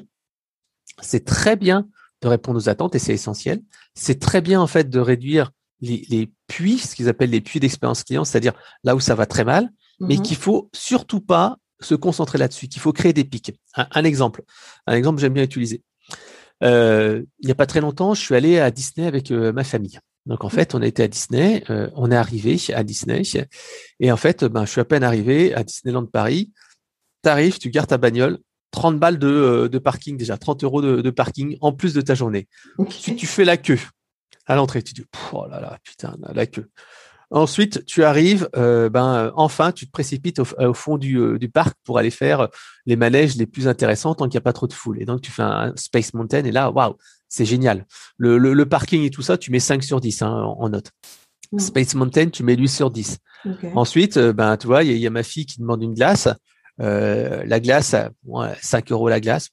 c'est 1.01 1.25
très 1.25 1.57
bien 1.57 1.85
de 2.21 2.29
répondre 2.29 2.57
aux 2.57 2.69
attentes 2.69 2.95
et 2.95 2.99
c'est 2.99 3.13
essentiel. 3.13 3.61
C'est 3.95 4.19
très 4.21 4.39
bien 4.39 4.61
en 4.61 4.67
fait 4.67 4.89
de 4.89 4.99
réduire 4.99 5.51
les, 5.81 6.31
puits, 6.47 6.77
ce 6.77 6.95
qu'ils 6.95 7.09
appellent 7.09 7.31
les 7.31 7.41
puits 7.41 7.59
d'expérience 7.59 8.05
client, 8.05 8.23
c'est-à-dire 8.23 8.53
là 8.85 8.95
où 8.95 9.01
ça 9.01 9.15
va 9.15 9.25
très 9.25 9.43
mal, 9.43 9.69
mais 9.99 10.15
mmh 10.15 10.21
qu'il 10.21 10.37
faut 10.37 10.69
surtout 10.73 11.19
pas 11.19 11.57
se 11.85 11.95
concentrer 11.95 12.37
là-dessus, 12.37 12.67
qu'il 12.67 12.81
faut 12.81 12.93
créer 12.93 13.13
des 13.13 13.23
pics. 13.23 13.53
Un, 13.75 14.03
exemple, 14.03 14.43
un 14.87 14.95
exemple 14.95 15.19
j'aime 15.19 15.33
bien 15.33 15.43
utiliser. 15.43 15.81
il 16.61 17.25
n'y 17.43 17.51
a 17.51 17.55
pas 17.55 17.65
très 17.65 17.81
longtemps, 17.81 18.13
je 18.13 18.21
suis 18.21 18.35
allé 18.35 18.59
à 18.59 18.71
Disney 18.71 19.07
avec 19.07 19.31
ma 19.31 19.63
famille. 19.63 19.99
Donc 20.25 20.45
en 20.45 20.49
fait, 20.49 20.73
on 20.73 20.81
était 20.81 21.03
à 21.03 21.07
Disney, 21.07 21.63
on 21.95 22.09
est 22.11 22.15
arrivé 22.15 22.57
à 22.73 22.83
Disney, 22.83 23.23
et 23.99 24.11
en 24.11 24.17
fait, 24.17 24.45
ben, 24.45 24.65
je 24.65 24.71
suis 24.71 24.81
à 24.81 24.85
peine 24.85 25.03
arrivé 25.03 25.53
à 25.53 25.63
Disneyland 25.63 26.05
Paris. 26.05 26.51
Tu 27.23 27.29
arrives, 27.29 27.57
tu 27.57 27.69
gardes 27.69 27.89
ta 27.89 27.97
bagnole, 27.97 28.39
30 28.71 28.99
balles 28.99 29.19
de, 29.19 29.69
de 29.71 29.77
parking 29.77 30.17
déjà, 30.17 30.37
30 30.37 30.63
euros 30.63 30.81
de, 30.81 31.01
de, 31.01 31.09
parking 31.09 31.57
en 31.61 31.71
plus 31.71 31.93
de 31.93 32.01
ta 32.01 32.15
journée. 32.15 32.47
Tu, 32.89 33.15
tu, 33.15 33.27
fais 33.27 33.45
la 33.45 33.55
queue 33.57 33.79
à 34.45 34.55
l'entrée, 34.55 34.81
tu 34.81 34.93
dis, 34.93 35.05
oh 35.31 35.45
là 35.47 35.61
là, 35.61 35.77
putain, 35.83 36.17
la 36.33 36.45
queue. 36.45 36.69
Ensuite, 37.33 37.83
tu 37.87 38.03
arrives, 38.03 38.47
euh, 38.55 38.89
ben 38.89 39.33
enfin, 39.35 39.71
tu 39.71 39.87
te 39.87 39.91
précipites 39.91 40.37
au, 40.37 40.45
au 40.59 40.73
fond 40.75 40.99
du, 40.99 41.17
euh, 41.17 41.39
du, 41.39 41.49
parc 41.49 41.75
pour 41.83 41.97
aller 41.97 42.11
faire 42.11 42.47
les 42.85 42.95
manèges 42.95 43.35
les 43.37 43.47
plus 43.47 43.67
intéressants 43.67 44.13
tant 44.13 44.25
qu'il 44.25 44.37
n'y 44.37 44.43
a 44.43 44.45
pas 44.45 44.53
trop 44.53 44.67
de 44.67 44.73
foule. 44.73 45.01
Et 45.01 45.05
donc, 45.05 45.21
tu 45.21 45.31
fais 45.31 45.41
un 45.41 45.73
Space 45.75 46.13
Mountain 46.13 46.43
et 46.43 46.51
là, 46.51 46.69
waouh, 46.69 46.95
c'est 47.29 47.45
génial. 47.45 47.87
Le, 48.17 48.37
le, 48.37 48.53
le, 48.53 48.65
parking 48.67 49.01
et 49.01 49.09
tout 49.09 49.23
ça, 49.23 49.39
tu 49.39 49.49
mets 49.49 49.59
5 49.59 49.83
sur 49.83 49.99
10 49.99 50.21
hein, 50.21 50.29
en, 50.29 50.69
note. 50.69 50.91
Space 51.57 51.95
Mountain, 51.95 52.29
tu 52.29 52.43
mets 52.43 52.55
8 52.55 52.67
sur 52.67 52.91
10. 52.91 53.17
Okay. 53.45 53.71
Ensuite, 53.73 54.17
euh, 54.17 54.31
ben, 54.31 54.55
tu 54.55 54.67
vois, 54.67 54.83
il 54.83 54.91
y, 54.91 54.99
y, 54.99 55.07
a 55.07 55.09
ma 55.09 55.23
fille 55.23 55.47
qui 55.47 55.59
demande 55.59 55.81
une 55.81 55.95
glace. 55.95 56.27
Euh, 56.81 57.43
la 57.47 57.59
glace, 57.59 57.95
ouais, 58.25 58.53
5 58.61 58.91
euros 58.91 59.09
la 59.09 59.19
glace. 59.19 59.49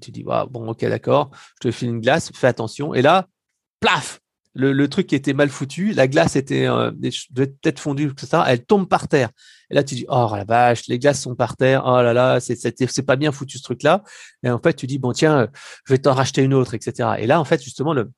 tu 0.00 0.10
dis, 0.10 0.24
waouh, 0.24 0.48
bon, 0.48 0.68
ok, 0.68 0.80
d'accord, 0.86 1.30
je 1.62 1.68
te 1.68 1.72
file 1.72 1.90
une 1.90 2.00
glace, 2.00 2.32
fais 2.34 2.48
attention. 2.48 2.94
Et 2.94 3.02
là, 3.02 3.28
plaf, 3.78 4.21
le, 4.54 4.72
le, 4.72 4.88
truc 4.88 5.06
qui 5.06 5.14
était 5.14 5.32
mal 5.32 5.48
foutu, 5.48 5.92
la 5.92 6.08
glace 6.08 6.36
était 6.36 6.66
euh, 6.66 6.90
peut-être 7.34 7.80
fondue, 7.80 8.10
etc. 8.10 8.42
Elle 8.46 8.64
tombe 8.64 8.88
par 8.88 9.08
terre. 9.08 9.30
Et 9.70 9.74
là, 9.74 9.82
tu 9.82 9.94
dis, 9.94 10.04
oh 10.08 10.30
la 10.34 10.44
vache, 10.44 10.86
les 10.88 10.98
glaces 10.98 11.22
sont 11.22 11.34
par 11.34 11.56
terre. 11.56 11.82
Oh 11.86 12.02
là 12.02 12.12
là, 12.12 12.40
c'est 12.40 12.56
c'est 12.56 13.02
pas 13.02 13.16
bien 13.16 13.32
foutu 13.32 13.58
ce 13.58 13.62
truc-là. 13.62 14.02
Et 14.42 14.50
en 14.50 14.58
fait, 14.58 14.74
tu 14.74 14.86
dis, 14.86 14.98
bon 14.98 15.12
tiens, 15.12 15.48
je 15.86 15.92
vais 15.94 15.98
t'en 15.98 16.12
racheter 16.12 16.42
une 16.42 16.54
autre, 16.54 16.74
etc. 16.74 17.10
Et 17.18 17.26
là, 17.26 17.40
en 17.40 17.44
fait, 17.44 17.62
justement, 17.62 17.94
le 17.94 18.10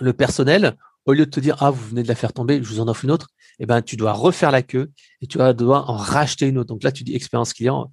le 0.00 0.12
personnel, 0.12 0.76
au 1.06 1.12
lieu 1.12 1.26
de 1.26 1.30
te 1.30 1.40
dire, 1.40 1.56
ah 1.60 1.70
vous 1.70 1.88
venez 1.88 2.02
de 2.02 2.08
la 2.08 2.14
faire 2.14 2.32
tomber, 2.32 2.62
je 2.62 2.68
vous 2.68 2.80
en 2.80 2.88
offre 2.88 3.04
une 3.04 3.10
autre, 3.10 3.28
eh 3.58 3.66
ben 3.66 3.82
tu 3.82 3.96
dois 3.96 4.12
refaire 4.12 4.50
la 4.50 4.62
queue 4.62 4.90
et 5.20 5.26
tu 5.26 5.38
vas 5.38 5.52
devoir 5.52 5.88
en 5.90 5.96
racheter 5.96 6.46
une 6.46 6.58
autre. 6.58 6.68
Donc 6.68 6.82
là, 6.82 6.92
tu 6.92 7.04
dis 7.04 7.14
expérience 7.14 7.52
client 7.52 7.90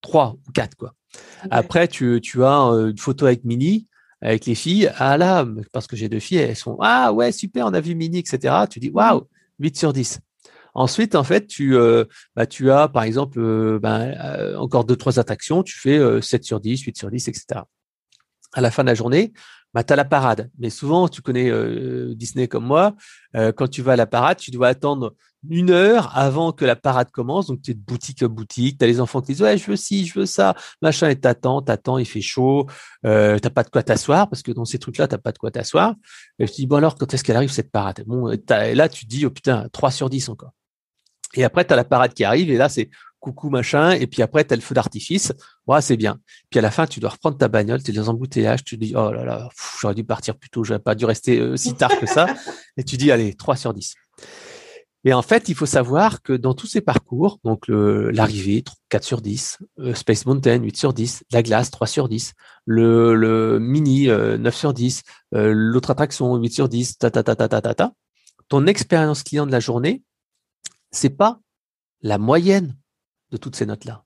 trois 0.00 0.36
ou 0.48 0.52
quatre 0.52 0.76
quoi. 0.76 0.94
Après, 1.50 1.88
tu, 1.88 2.20
tu 2.22 2.42
as 2.44 2.68
euh, 2.68 2.90
une 2.90 2.98
photo 2.98 3.26
avec 3.26 3.44
Mini 3.44 3.86
avec 4.22 4.46
les 4.46 4.54
filles, 4.54 4.90
ah 4.96 5.18
là, 5.18 5.46
parce 5.72 5.86
que 5.86 5.96
j'ai 5.96 6.08
deux 6.08 6.20
filles, 6.20 6.38
elles 6.38 6.56
sont 6.56 6.78
ah 6.80 7.12
ouais 7.12 7.32
super, 7.32 7.66
on 7.66 7.74
a 7.74 7.80
vu 7.80 7.94
Mini, 7.94 8.18
etc. 8.20 8.54
Tu 8.70 8.78
dis 8.78 8.90
waouh, 8.90 9.26
8 9.58 9.76
sur 9.76 9.92
10. 9.92 10.20
Ensuite, 10.74 11.14
en 11.16 11.24
fait, 11.24 11.46
tu, 11.46 11.76
euh, 11.76 12.04
bah, 12.34 12.46
tu 12.46 12.70
as 12.70 12.88
par 12.88 13.02
exemple 13.02 13.38
euh, 13.40 13.78
ben, 13.78 14.14
euh, 14.24 14.56
encore 14.56 14.84
deux 14.84 14.96
trois 14.96 15.18
attractions, 15.18 15.62
tu 15.62 15.78
fais 15.78 16.22
7 16.22 16.44
sur 16.44 16.60
10, 16.60 16.80
8 16.80 16.96
sur 16.96 17.10
10, 17.10 17.28
etc. 17.28 17.60
À 18.54 18.60
la 18.60 18.70
fin 18.70 18.82
de 18.84 18.88
la 18.88 18.94
journée, 18.94 19.32
bah, 19.74 19.84
tu 19.84 19.94
la 19.94 20.04
parade. 20.04 20.50
Mais 20.58 20.70
souvent, 20.70 21.08
tu 21.08 21.22
connais 21.22 21.50
Disney 22.14 22.48
comme 22.48 22.64
moi, 22.64 22.94
quand 23.34 23.68
tu 23.68 23.82
vas 23.82 23.92
à 23.92 23.96
la 23.96 24.06
parade, 24.06 24.38
tu 24.38 24.50
dois 24.50 24.68
attendre 24.68 25.14
une 25.48 25.70
heure 25.70 26.16
avant 26.16 26.52
que 26.52 26.64
la 26.64 26.76
parade 26.76 27.10
commence. 27.10 27.48
Donc, 27.48 27.62
tu 27.62 27.72
es 27.72 27.74
de 27.74 27.80
boutique 27.80 28.22
à 28.22 28.28
boutique. 28.28 28.78
Tu 28.78 28.84
as 28.84 28.86
les 28.86 29.00
enfants 29.00 29.20
qui 29.20 29.32
disent, 29.32 29.42
ouais, 29.42 29.58
je 29.58 29.70
veux 29.70 29.76
ci, 29.76 30.06
je 30.06 30.20
veux 30.20 30.26
ça, 30.26 30.54
machin, 30.80 31.08
et 31.08 31.16
t'attends, 31.16 31.62
t'attends, 31.62 31.98
il 31.98 32.06
fait 32.06 32.20
chaud, 32.20 32.66
euh, 33.04 33.38
t'as 33.38 33.50
pas 33.50 33.64
de 33.64 33.70
quoi 33.70 33.82
t'asseoir, 33.82 34.28
parce 34.28 34.42
que 34.42 34.52
dans 34.52 34.64
ces 34.64 34.78
trucs-là, 34.78 35.08
t'as 35.08 35.18
pas 35.18 35.32
de 35.32 35.38
quoi 35.38 35.50
t'asseoir. 35.50 35.94
Et 36.38 36.46
je 36.46 36.52
te 36.52 36.56
dis, 36.56 36.66
bon, 36.66 36.76
alors, 36.76 36.96
quand 36.96 37.12
est-ce 37.12 37.24
qu'elle 37.24 37.36
arrive, 37.36 37.50
cette 37.50 37.70
parade? 37.70 38.04
Bon, 38.06 38.30
et 38.30 38.74
là, 38.74 38.88
tu 38.88 39.04
te 39.04 39.10
dis, 39.10 39.26
oh 39.26 39.30
putain, 39.30 39.68
3 39.72 39.90
sur 39.90 40.10
10 40.10 40.28
encore. 40.28 40.52
Et 41.34 41.44
après, 41.44 41.64
tu 41.64 41.74
la 41.74 41.84
parade 41.84 42.14
qui 42.14 42.24
arrive, 42.24 42.50
et 42.50 42.56
là, 42.56 42.68
c'est 42.68 42.90
coucou, 43.22 43.48
machin, 43.48 43.92
et 43.92 44.06
puis 44.06 44.20
après, 44.20 44.44
tu 44.44 44.52
as 44.52 44.56
le 44.56 44.62
feu 44.62 44.74
d'artifice. 44.74 45.32
Ouais, 45.66 45.80
c'est 45.80 45.96
bien. 45.96 46.18
Puis 46.50 46.58
à 46.58 46.62
la 46.62 46.70
fin, 46.70 46.86
tu 46.86 47.00
dois 47.00 47.10
reprendre 47.10 47.38
ta 47.38 47.48
bagnole, 47.48 47.82
tu 47.82 47.90
es 47.90 47.94
dans 47.94 48.08
embouteillage, 48.08 48.64
tu 48.64 48.76
te 48.76 48.84
dis, 48.84 48.92
oh 48.94 49.10
là 49.10 49.24
là, 49.24 49.48
j'aurais 49.80 49.94
dû 49.94 50.04
partir 50.04 50.36
plus 50.36 50.50
tôt, 50.50 50.64
j'aurais 50.64 50.80
pas 50.80 50.94
dû 50.94 51.04
rester 51.04 51.38
euh, 51.38 51.56
si 51.56 51.74
tard 51.74 51.98
que 51.98 52.06
ça. 52.06 52.26
et 52.76 52.84
tu 52.84 52.96
dis, 52.96 53.10
allez, 53.10 53.32
3 53.34 53.56
sur 53.56 53.72
10. 53.72 53.94
Et 55.04 55.12
en 55.12 55.22
fait, 55.22 55.48
il 55.48 55.56
faut 55.56 55.66
savoir 55.66 56.22
que 56.22 56.32
dans 56.32 56.54
tous 56.54 56.68
ces 56.68 56.80
parcours, 56.80 57.40
donc 57.42 57.64
l'arrivée, 57.68 58.62
4 58.88 59.02
sur 59.02 59.20
10, 59.20 59.58
euh, 59.80 59.94
Space 59.94 60.26
Mountain, 60.26 60.62
8 60.62 60.76
sur 60.76 60.92
10, 60.92 61.24
la 61.32 61.42
glace, 61.42 61.70
3 61.72 61.86
sur 61.88 62.08
10, 62.08 62.34
le, 62.66 63.14
le 63.14 63.58
mini, 63.58 64.06
9 64.06 64.10
euh, 64.10 64.50
sur 64.52 64.72
10, 64.72 65.02
euh, 65.34 65.52
l'autre 65.52 65.90
attraction, 65.90 66.36
8 66.36 66.52
sur 66.52 66.68
10, 66.68 66.98
ta, 66.98 67.10
ta, 67.10 67.24
ta, 67.24 67.34
ta, 67.34 67.48
ta, 67.48 67.60
ta, 67.60 67.74
ta, 67.74 67.92
ton 68.48 68.66
expérience 68.66 69.24
client 69.24 69.46
de 69.46 69.52
la 69.52 69.60
journée, 69.60 70.02
c'est 70.92 71.10
pas 71.10 71.40
la 72.02 72.18
moyenne 72.18 72.76
de 73.32 73.36
toutes 73.36 73.56
ces 73.56 73.66
notes-là. 73.66 74.04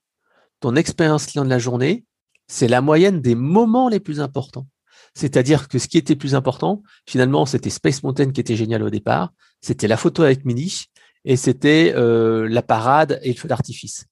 Ton 0.60 0.76
expérience 0.76 1.26
client 1.26 1.44
de 1.44 1.50
la 1.50 1.58
journée, 1.58 2.06
c'est 2.48 2.68
la 2.68 2.80
moyenne 2.80 3.20
des 3.20 3.34
moments 3.34 3.88
les 3.88 4.00
plus 4.00 4.20
importants. 4.20 4.66
C'est-à-dire 5.14 5.68
que 5.68 5.78
ce 5.78 5.88
qui 5.88 5.98
était 5.98 6.16
plus 6.16 6.34
important, 6.34 6.82
finalement, 7.06 7.46
c'était 7.46 7.70
Space 7.70 8.02
Mountain 8.02 8.30
qui 8.30 8.40
était 8.40 8.56
génial 8.56 8.82
au 8.82 8.90
départ, 8.90 9.32
c'était 9.60 9.88
la 9.88 9.96
photo 9.96 10.22
avec 10.22 10.44
Mini 10.44 10.84
et 11.24 11.36
c'était 11.36 11.92
euh, 11.96 12.48
la 12.48 12.62
parade 12.62 13.18
et 13.22 13.32
le 13.32 13.38
feu 13.38 13.48
d'artifice. 13.48 14.06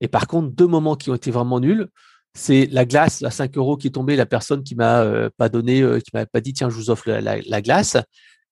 Et 0.00 0.08
par 0.08 0.26
contre, 0.26 0.54
deux 0.54 0.66
moments 0.66 0.96
qui 0.96 1.10
ont 1.10 1.14
été 1.14 1.30
vraiment 1.30 1.60
nuls, 1.60 1.88
c'est 2.34 2.66
la 2.66 2.84
glace 2.84 3.22
à 3.22 3.30
5 3.30 3.56
euros 3.56 3.76
qui 3.76 3.88
est 3.88 3.90
tombée, 3.90 4.16
la 4.16 4.26
personne 4.26 4.62
qui 4.62 4.74
m'a 4.74 5.02
euh, 5.02 5.30
pas 5.36 5.48
donné, 5.48 5.82
euh, 5.82 6.00
qui 6.00 6.10
m'a 6.14 6.26
pas 6.26 6.40
dit 6.40 6.52
tiens 6.52 6.70
je 6.70 6.74
vous 6.74 6.90
offre 6.90 7.10
la, 7.10 7.40
la, 7.40 7.62
glace, 7.62 7.96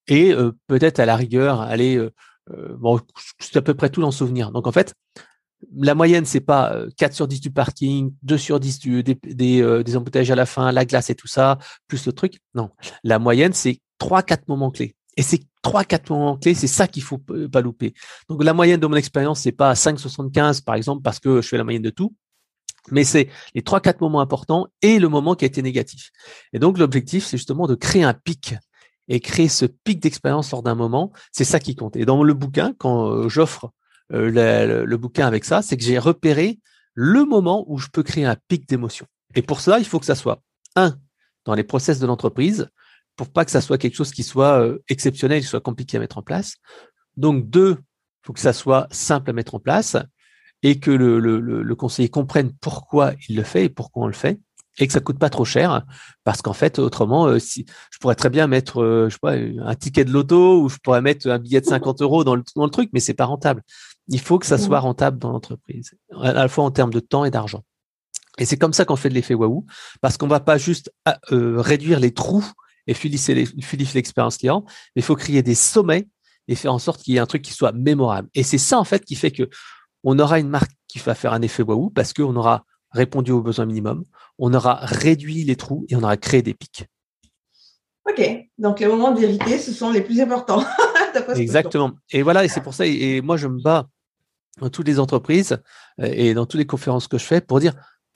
et 0.09 0.35
peut-être 0.69 1.01
à 1.01 1.07
la 1.07 1.16
rigueur 1.16 1.61
aller 1.61 2.01
bon 2.79 3.01
c'est 3.40 3.57
à 3.57 3.62
peu 3.62 3.75
près 3.75 3.90
tout 3.90 4.01
l'en 4.01 4.12
souvenir. 4.12 4.53
Donc 4.53 4.69
en 4.69 4.73
fait, 4.73 4.95
la 5.74 5.94
moyenne, 5.94 6.24
c'est 6.24 6.40
pas 6.40 6.85
4 6.96 7.12
euh, 7.12 7.14
sur 7.14 7.29
10 7.29 7.40
du 7.40 7.50
parking, 7.50 8.12
2 8.22 8.38
sur 8.38 8.61
10 8.61 8.79
du, 8.79 9.02
des, 9.02 9.18
des, 9.24 9.62
euh, 9.62 9.83
des, 9.83 9.96
embouteillages 9.96 10.31
à 10.31 10.35
la 10.35 10.46
fin, 10.46 10.70
la 10.72 10.85
glace 10.85 11.11
et 11.11 11.14
tout 11.14 11.26
ça, 11.26 11.59
plus 11.88 12.07
le 12.07 12.12
truc. 12.12 12.40
Non. 12.55 12.70
La 13.05 13.18
moyenne, 13.18 13.52
c'est 13.52 13.81
3-4 14.00 14.42
moments 14.48 14.70
clés. 14.70 14.94
Et 15.16 15.22
ces 15.22 15.40
3-4 15.64 16.11
moments 16.11 16.37
clés, 16.37 16.55
c'est 16.55 16.66
ça 16.66 16.87
qu'il 16.87 17.02
faut 17.02 17.18
pas 17.18 17.61
louper. 17.61 17.94
Donc, 18.29 18.44
la 18.44 18.52
moyenne 18.52 18.81
de 18.81 18.87
mon 18.87 18.96
expérience, 18.96 19.40
c'est 19.40 19.52
pas 19.52 19.72
5,75 19.72 20.62
par 20.62 20.74
exemple, 20.74 21.02
parce 21.02 21.20
que 21.20 21.40
je 21.40 21.48
fais 21.48 21.57
la 21.57 21.64
moyenne 21.64 21.83
de 21.83 21.90
tout. 21.90 22.14
Mais 22.92 23.02
c'est 23.02 23.29
les 23.55 23.62
3-4 23.62 23.96
moments 24.00 24.20
importants 24.20 24.68
et 24.83 24.98
le 24.98 25.09
moment 25.09 25.35
qui 25.35 25.44
a 25.44 25.48
été 25.48 25.62
négatif. 25.62 26.11
Et 26.52 26.59
donc, 26.59 26.79
l'objectif, 26.79 27.24
c'est 27.24 27.37
justement 27.37 27.66
de 27.66 27.74
créer 27.74 28.05
un 28.05 28.14
pic 28.14 28.55
et 29.09 29.20
créer 29.20 29.48
ce 29.48 29.66
pic 29.66 30.00
d'expérience 30.00 30.50
lors 30.50 30.62
d'un 30.62 30.74
moment. 30.74 31.12
C'est 31.33 31.44
ça 31.44 31.59
qui 31.59 31.74
compte. 31.74 31.96
Et 31.96 32.05
dans 32.05 32.22
le 32.22 32.35
bouquin, 32.35 32.74
quand 32.79 33.09
euh, 33.09 33.29
j'offre 33.29 33.72
euh, 34.12 34.85
le, 34.87 34.97
bouquin 34.97 35.27
avec 35.27 35.45
ça, 35.45 35.62
c'est 35.62 35.77
que 35.77 35.83
j'ai 35.83 35.99
repéré 35.99 36.61
le 36.95 37.25
moment 37.25 37.64
où 37.69 37.79
je 37.79 37.88
peux 37.88 38.03
créer 38.03 38.25
un 38.25 38.37
pic 38.49 38.69
d'émotion. 38.69 39.07
Et 39.35 39.42
pour 39.42 39.61
cela, 39.61 39.79
il 39.79 39.85
faut 39.85 39.99
que 39.99 40.07
ça 40.07 40.14
soit 40.14 40.42
un 40.77 40.97
dans 41.45 41.55
les 41.55 41.64
process 41.64 42.01
de 42.01 42.07
l'entreprise, 42.07 42.69
pour 43.16 43.31
pas 43.31 43.45
que 43.45 43.51
ça 43.51 43.61
soit 43.61 43.79
quelque 43.79 43.95
chose 43.95 44.11
qui 44.11 44.23
soit 44.23 44.61
euh, 44.61 44.79
exceptionnel, 44.88 45.40
qui 45.40 45.47
soit 45.47 45.61
compliqué 45.61 45.97
à 45.97 46.01
mettre 46.01 46.19
en 46.19 46.23
place. 46.23 46.55
Donc 47.16 47.49
deux, 47.49 47.77
il 47.79 48.27
faut 48.27 48.33
que 48.33 48.40
ça 48.40 48.53
soit 48.53 48.88
simple 48.90 49.31
à 49.31 49.33
mettre 49.33 49.55
en 49.55 49.61
place 49.61 49.97
et 50.62 50.81
que 50.81 50.90
le, 50.90 51.21
le, 51.21 51.38
le, 51.40 51.75
conseiller 51.75 52.09
comprenne 52.09 52.53
pourquoi 52.61 53.12
il 53.29 53.37
le 53.37 53.42
fait 53.42 53.66
et 53.66 53.69
pourquoi 53.69 54.05
on 54.05 54.07
le 54.07 54.12
fait 54.12 54.40
et 54.79 54.87
que 54.87 54.92
ça 54.92 55.01
coûte 55.01 55.19
pas 55.19 55.31
trop 55.31 55.45
cher 55.45 55.85
parce 56.25 56.42
qu'en 56.42 56.53
fait 56.53 56.79
autrement 56.79 57.29
euh, 57.29 57.38
je 57.38 57.99
pourrais 58.01 58.14
très 58.14 58.31
bien 58.31 58.47
mettre 58.47 59.07
je 59.09 59.12
sais 59.12 59.19
pas 59.21 59.35
un 59.35 59.75
ticket 59.75 60.05
de 60.05 60.11
loto 60.11 60.62
ou 60.62 60.69
je 60.69 60.77
pourrais 60.83 61.03
mettre 61.03 61.29
un 61.29 61.38
billet 61.38 61.61
de 61.61 61.66
50 61.66 62.03
euros 62.03 62.25
dans 62.25 62.35
le, 62.35 62.42
dans 62.57 62.64
le 62.64 62.71
truc 62.71 62.90
mais 62.92 63.01
c'est 63.01 63.14
pas 63.14 63.27
rentable 63.27 63.62
il 64.09 64.21
faut 64.21 64.38
que 64.38 64.47
ça 64.47 64.59
soit 64.59 64.81
rentable 64.81 65.19
dans 65.19 65.33
l'entreprise, 65.33 65.95
à 66.21 66.33
la 66.33 66.49
fois 66.49 66.64
en 66.64 66.71
termes 66.71 66.92
de 66.92 67.01
temps 67.01 67.25
et 67.25 67.31
d'argent. 67.31 67.62
Et 68.38 68.45
c'est 68.45 68.57
comme 68.57 68.73
ça 68.73 68.85
qu'on 68.85 68.97
fait 68.97 69.09
de 69.09 69.14
l'effet 69.14 69.35
waouh, 69.35 69.64
parce 70.01 70.16
qu'on 70.16 70.29
va 70.29 70.40
pas 70.40 70.59
juste 70.59 70.92
ah, 71.05 71.19
euh, 71.33 71.61
réduire 71.61 72.01
les 72.01 72.12
trous 72.12 72.45
et 72.87 72.95
fluidifier 72.95 73.47
l'expérience 73.95 74.37
client, 74.37 74.64
mais 74.95 75.01
il 75.01 75.03
faut 75.03 75.16
créer 75.16 75.42
des 75.42 75.55
sommets 75.55 76.07
et 76.49 76.55
faire 76.55 76.73
en 76.73 76.79
sorte 76.79 77.03
qu'il 77.03 77.14
y 77.14 77.16
ait 77.16 77.21
un 77.21 77.27
truc 77.27 77.42
qui 77.42 77.53
soit 77.53 77.73
mémorable. 77.73 78.29
Et 78.35 78.42
c'est 78.42 78.59
ça 78.59 78.79
en 78.79 78.85
fait 78.85 79.05
qui 79.05 79.16
fait 79.16 79.33
que 79.33 79.49
on 80.05 80.19
aura 80.19 80.38
une 80.38 80.49
marque 80.49 80.71
qui 80.87 80.99
va 81.01 81.14
faire 81.14 81.33
un 81.33 81.42
effet 81.42 81.62
waouh 81.62 81.90
parce 81.90 82.12
qu'on 82.12 82.37
aura 82.37 82.64
répondu 82.92 83.33
aux 83.33 83.42
besoins 83.42 83.66
minimums, 83.66 84.05
on 84.38 84.55
aura 84.55 84.79
réduit 84.83 85.42
les 85.45 85.57
trous 85.57 85.85
et 85.88 85.97
on 85.97 86.03
aura 86.03 86.16
créé 86.16 86.42
des 86.42 86.55
pics. 86.55 86.87
Ok, 88.09 88.23
donc 88.57 88.79
les 88.79 88.87
moments 88.87 89.11
de 89.11 89.19
vérité, 89.19 89.59
ce 89.59 89.73
sont 89.73 89.90
les 89.90 90.01
plus 90.01 90.21
importants. 90.21 90.64
Exactement. 91.35 91.92
Et 92.12 92.23
voilà, 92.23 92.45
et 92.45 92.49
c'est 92.49 92.61
pour 92.61 92.75
ça, 92.75 92.87
et 92.87 93.21
moi 93.21 93.37
je 93.37 93.49
me 93.49 93.61
bats 93.61 93.88
dans 94.61 94.71
toutes 94.71 94.87
les 94.87 94.99
entreprises 94.99 95.59
euh, 96.01 96.11
et 96.12 96.35
dans 96.35 96.47
toutes 96.47 96.59
les 96.59 96.66
conférences 96.66 97.09
que 97.09 97.19
je 97.19 97.25
fais 97.25 97.40
pour 97.40 97.61
dire 97.61 97.75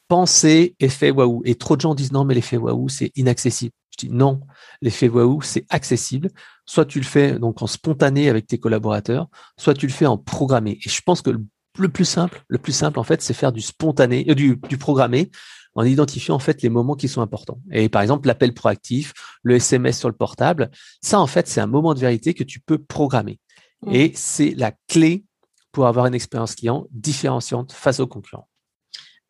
pensez 0.08 0.74
effet 0.80 1.10
waouh. 1.10 1.40
Et 1.44 1.54
trop 1.54 1.76
de 1.76 1.80
gens 1.80 1.94
disent 1.94 2.12
non, 2.12 2.24
mais 2.24 2.34
l'effet 2.34 2.56
waouh, 2.56 2.88
c'est 2.88 3.12
inaccessible. 3.16 3.72
Je 3.92 4.06
dis 4.06 4.12
non, 4.12 4.40
l'effet 4.82 5.08
waouh, 5.08 5.40
c'est 5.40 5.64
accessible. 5.70 6.30
Soit 6.66 6.84
tu 6.84 6.98
le 6.98 7.06
fais 7.06 7.38
donc 7.38 7.62
en 7.62 7.66
spontané 7.66 8.28
avec 8.28 8.46
tes 8.46 8.58
collaborateurs, 8.58 9.28
soit 9.56 9.74
tu 9.74 9.86
le 9.86 9.92
fais 9.92 10.06
en 10.06 10.18
programmé. 10.18 10.78
Et 10.84 10.88
je 10.88 11.00
pense 11.00 11.22
que 11.22 11.30
le 11.30 11.88
plus 11.88 12.04
simple, 12.04 12.42
le 12.48 12.58
plus 12.58 12.72
simple 12.72 12.98
en 12.98 13.04
fait, 13.04 13.22
c'est 13.22 13.34
faire 13.34 13.52
du 13.52 13.60
spontané, 13.60 14.26
euh, 14.28 14.34
du, 14.34 14.60
du 14.68 14.78
programmé 14.78 15.30
en 15.74 15.84
identifiant 15.84 16.34
en 16.34 16.40
fait 16.40 16.60
les 16.62 16.68
moments 16.68 16.96
qui 16.96 17.06
sont 17.06 17.22
importants. 17.22 17.60
Et 17.70 17.88
par 17.88 18.02
exemple, 18.02 18.26
l'appel 18.26 18.52
proactif, 18.52 19.12
le 19.44 19.54
SMS 19.54 19.96
sur 19.96 20.08
le 20.08 20.16
portable, 20.16 20.70
ça 21.00 21.20
en 21.20 21.28
fait, 21.28 21.46
c'est 21.46 21.60
un 21.60 21.68
moment 21.68 21.94
de 21.94 22.00
vérité 22.00 22.34
que 22.34 22.42
tu 22.42 22.58
peux 22.58 22.78
programmer. 22.78 23.38
Mmh. 23.82 23.94
Et 23.94 24.12
c'est 24.16 24.54
la 24.56 24.72
clé 24.88 25.24
pour 25.72 25.86
avoir 25.86 26.06
une 26.06 26.14
expérience 26.14 26.54
client 26.54 26.86
différenciante 26.90 27.72
face 27.72 28.00
aux 28.00 28.06
concurrents. 28.06 28.48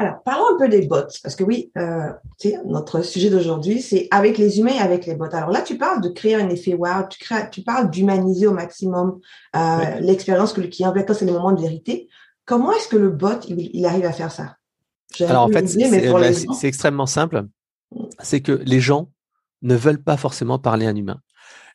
Alors, 0.01 0.22
parlons 0.22 0.55
un 0.55 0.59
peu 0.59 0.68
des 0.70 0.86
bots, 0.86 1.03
parce 1.22 1.36
que 1.36 1.45
oui, 1.45 1.70
euh, 1.76 2.09
notre 2.64 3.03
sujet 3.03 3.28
d'aujourd'hui, 3.28 3.82
c'est 3.82 4.09
avec 4.11 4.38
les 4.38 4.59
humains 4.59 4.72
et 4.72 4.78
avec 4.78 5.05
les 5.05 5.14
bots. 5.14 5.26
Alors 5.30 5.51
là, 5.51 5.61
tu 5.61 5.76
parles 5.76 6.01
de 6.01 6.09
créer 6.09 6.36
un 6.36 6.49
effet 6.49 6.72
wow, 6.72 7.07
tu, 7.11 7.18
crées, 7.18 7.51
tu 7.51 7.61
parles 7.61 7.91
d'humaniser 7.91 8.47
au 8.47 8.55
maximum 8.55 9.20
euh, 9.55 10.01
l'expérience 10.01 10.55
que 10.55 10.62
le 10.62 10.68
client 10.68 10.91
vit 10.93 11.05
quand 11.05 11.12
c'est 11.12 11.26
le 11.26 11.32
moment 11.32 11.53
de 11.53 11.61
vérité. 11.61 12.09
Comment 12.47 12.72
est-ce 12.72 12.88
que 12.88 12.97
le 12.97 13.11
bot, 13.11 13.41
il, 13.47 13.84
arrive 13.84 14.07
à 14.07 14.12
faire 14.12 14.32
ça? 14.32 14.57
Alors 15.20 15.43
en 15.43 15.49
fait, 15.49 15.66
bah, 15.76 16.32
c'est 16.32 16.66
extrêmement 16.66 17.05
simple. 17.05 17.43
Mm. 17.95 18.05
C'est 18.20 18.41
que 18.41 18.53
les 18.53 18.80
gens 18.80 19.11
ne 19.61 19.74
veulent 19.74 20.03
pas 20.03 20.16
forcément 20.16 20.59
parler 20.59 20.86
à 20.86 20.88
un 20.88 20.97
humain. 20.97 21.20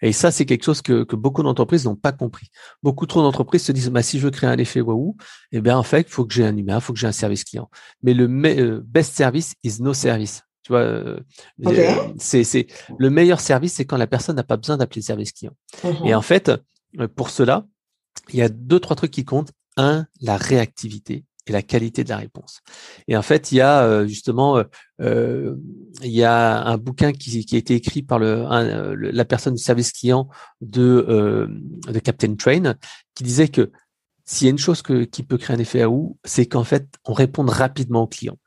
Et 0.02 0.12
ça, 0.12 0.32
c'est 0.32 0.46
quelque 0.46 0.64
chose 0.64 0.82
que, 0.82 1.04
beaucoup 1.16 1.44
d'entreprises 1.44 1.86
n'ont 1.86 1.96
pas 1.96 2.12
compris. 2.12 2.48
Beaucoup 2.84 3.06
trop 3.06 3.22
d'entreprises 3.22 3.64
se 3.64 3.72
disent, 3.72 3.90
bah, 3.90 4.02
si 4.02 4.20
je 4.20 4.26
veux 4.26 4.32
créer 4.32 4.50
un 4.50 4.58
effet 4.58 4.82
waouh, 4.82 5.16
eh 5.52 5.62
bien, 5.62 5.78
en 5.78 5.84
fait, 5.84 6.02
il 6.02 6.12
faut 6.12 6.26
que 6.26 6.34
j'ai 6.34 6.46
un 6.46 6.56
humain, 6.56 6.76
il 6.76 6.82
faut 6.82 6.94
que 6.94 7.00
j'ai 7.00 7.08
un 7.08 7.12
service 7.12 7.44
client. 7.44 7.70
Mais 8.04 8.14
le 8.14 8.26
euh, 8.26 8.82
best 8.86 9.16
service 9.16 9.54
is 9.64 9.82
no 9.82 9.94
service. 9.94 10.44
Tu 10.64 10.72
vois, 10.72 10.82
euh, 10.82 11.20
euh, 11.68 12.14
c'est, 12.18 12.68
le 12.98 13.10
meilleur 13.10 13.40
service, 13.40 13.74
c'est 13.74 13.86
quand 13.86 13.98
la 13.98 14.08
personne 14.08 14.36
n'a 14.36 14.44
pas 14.44 14.58
besoin 14.58 14.78
d'appeler 14.78 15.02
le 15.02 15.06
service 15.06 15.32
client. 15.32 15.54
Et 15.84 16.10
mhm. 16.10 16.16
en 16.16 16.22
fait, 16.22 16.52
pour 17.16 17.30
cela, 17.30 17.66
il 18.30 18.38
y 18.38 18.42
a 18.42 18.50
deux, 18.50 18.80
trois 18.80 18.96
trucs 18.96 19.12
qui 19.12 19.26
comptent. 19.26 19.52
Un, 19.78 20.06
la 20.22 20.38
réactivité 20.38 21.26
et 21.48 21.52
la 21.52 21.62
qualité 21.62 22.04
de 22.04 22.10
la 22.10 22.18
réponse. 22.18 22.62
Et 23.08 23.16
en 23.16 23.22
fait, 23.22 23.52
il 23.52 23.56
y 23.56 23.62
a 23.62 23.84
euh, 23.84 24.08
justement, 24.08 24.58
euh, 24.58 24.64
euh, 25.02 25.56
il 26.04 26.12
y 26.12 26.24
a 26.24 26.64
un 26.64 26.78
bouquin 26.78 27.12
qui, 27.12 27.46
a 27.52 27.58
été 27.58 27.76
écrit 27.76 28.02
par 28.02 28.20
le, 28.20 28.96
la 28.96 29.26
personne 29.26 29.54
du 29.54 29.62
service 29.62 29.92
client 29.92 30.28
de, 30.62 31.48
Captain 32.04 32.36
Train, 32.36 32.76
qui 33.14 33.24
disait 33.24 33.48
que 33.48 33.72
s'il 34.26 34.46
y 34.46 34.50
a 34.50 34.52
une 34.52 34.58
chose 34.58 34.82
qui 34.82 35.24
peut 35.24 35.38
créer 35.38 35.56
un 35.56 35.60
effet 35.60 35.82
à 35.82 35.90
ou, 35.90 36.18
c'est 36.24 36.48
qu'en 36.48 36.64
fait, 36.64 36.88
on 37.06 37.14
répond 37.14 37.46
rapidement 37.46 38.04
au 38.04 38.08
client. 38.08 38.38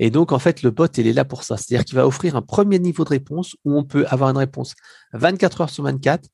Et 0.00 0.10
donc, 0.10 0.32
en 0.32 0.38
fait, 0.38 0.62
le 0.62 0.70
bot, 0.70 0.86
il 0.96 1.06
est 1.06 1.12
là 1.12 1.24
pour 1.24 1.42
ça. 1.42 1.56
C'est-à-dire 1.56 1.84
qu'il 1.84 1.96
va 1.96 2.06
offrir 2.06 2.36
un 2.36 2.42
premier 2.42 2.78
niveau 2.78 3.04
de 3.04 3.08
réponse 3.10 3.56
où 3.64 3.76
on 3.76 3.84
peut 3.84 4.06
avoir 4.08 4.30
une 4.30 4.36
réponse 4.36 4.74
24 5.12 5.60
heures 5.62 5.70
sur 5.70 5.84
24 5.84 6.28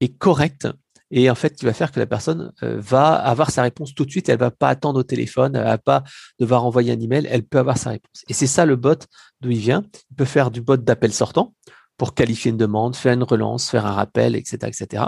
et 0.00 0.08
correcte 0.08 0.68
et 1.10 1.28
en 1.28 1.34
fait, 1.34 1.56
qui 1.56 1.64
va 1.64 1.72
faire 1.72 1.90
que 1.90 1.98
la 1.98 2.06
personne 2.06 2.52
euh, 2.62 2.76
va 2.80 3.14
avoir 3.14 3.50
sa 3.50 3.62
réponse 3.62 3.94
tout 3.94 4.04
de 4.04 4.10
suite. 4.10 4.28
Elle 4.28 4.38
va 4.38 4.50
pas 4.50 4.68
attendre 4.68 5.00
au 5.00 5.02
téléphone, 5.02 5.56
elle 5.56 5.64
va 5.64 5.78
pas 5.78 6.04
devoir 6.38 6.64
envoyer 6.64 6.92
un 6.92 7.00
email. 7.00 7.26
Elle 7.30 7.42
peut 7.42 7.58
avoir 7.58 7.78
sa 7.78 7.90
réponse. 7.90 8.24
Et 8.28 8.32
c'est 8.32 8.46
ça 8.46 8.64
le 8.64 8.76
bot 8.76 9.06
d'où 9.40 9.50
il 9.50 9.58
vient. 9.58 9.84
Il 10.10 10.16
peut 10.16 10.24
faire 10.24 10.50
du 10.50 10.60
bot 10.60 10.76
d'appel 10.76 11.12
sortant 11.12 11.54
pour 11.96 12.14
qualifier 12.14 12.50
une 12.50 12.56
demande, 12.56 12.94
faire 12.94 13.14
une 13.14 13.24
relance, 13.24 13.68
faire 13.70 13.86
un 13.86 13.92
rappel, 13.92 14.36
etc., 14.36 14.58
etc. 14.66 15.04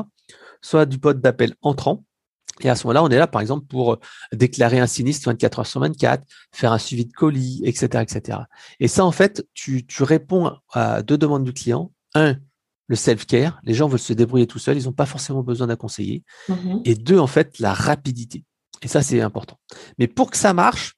Soit 0.61 0.87
du 0.87 0.99
bot 0.99 1.15
d'appel 1.15 1.55
entrant. 1.63 2.05
Et 2.61 2.69
à 2.69 2.77
ce 2.77 2.87
moment-là, 2.87 3.03
on 3.03 3.09
est 3.09 3.17
là, 3.17 3.27
par 3.27 3.41
exemple, 3.41 3.67
pour 3.67 3.99
déclarer 4.33 4.79
un 4.79 4.87
sinistre 4.87 5.29
24 5.31 5.61
heures 5.61 5.67
sur 5.67 5.81
24, 5.81 6.23
faire 6.53 6.73
un 6.73 6.79
suivi 6.79 7.07
de 7.07 7.13
colis, 7.13 7.63
etc., 7.65 8.03
etc. 8.03 8.39
Et 8.79 8.89
ça, 8.89 9.05
en 9.05 9.13
fait, 9.13 9.47
tu, 9.55 9.87
tu 9.87 10.03
réponds 10.03 10.53
à 10.73 11.03
deux 11.03 11.17
demandes 11.17 11.45
du 11.45 11.53
client. 11.53 11.93
Un, 12.15 12.37
le 12.89 12.97
self-care, 12.97 13.61
les 13.65 13.75
gens 13.75 13.89
veulent 13.89 13.99
se 13.99 14.13
débrouiller 14.13 14.47
tout 14.47 14.59
seuls, 14.59 14.77
ils 14.77 14.85
n'ont 14.85 14.93
pas 14.93 15.07
forcément 15.07 15.43
besoin 15.43 15.67
d'un 15.67 15.77
conseiller. 15.77 16.25
Mhm. 16.49 16.83
Et 16.85 16.95
deux, 16.95 17.19
en 17.19 17.27
fait, 17.27 17.59
la 17.59 17.73
rapidité. 17.73 18.45
Et 18.83 18.89
ça, 18.89 19.03
c'est 19.03 19.21
important. 19.21 19.59
Mais 19.99 20.09
pour 20.09 20.31
que 20.31 20.37
ça 20.37 20.53
marche, 20.53 20.95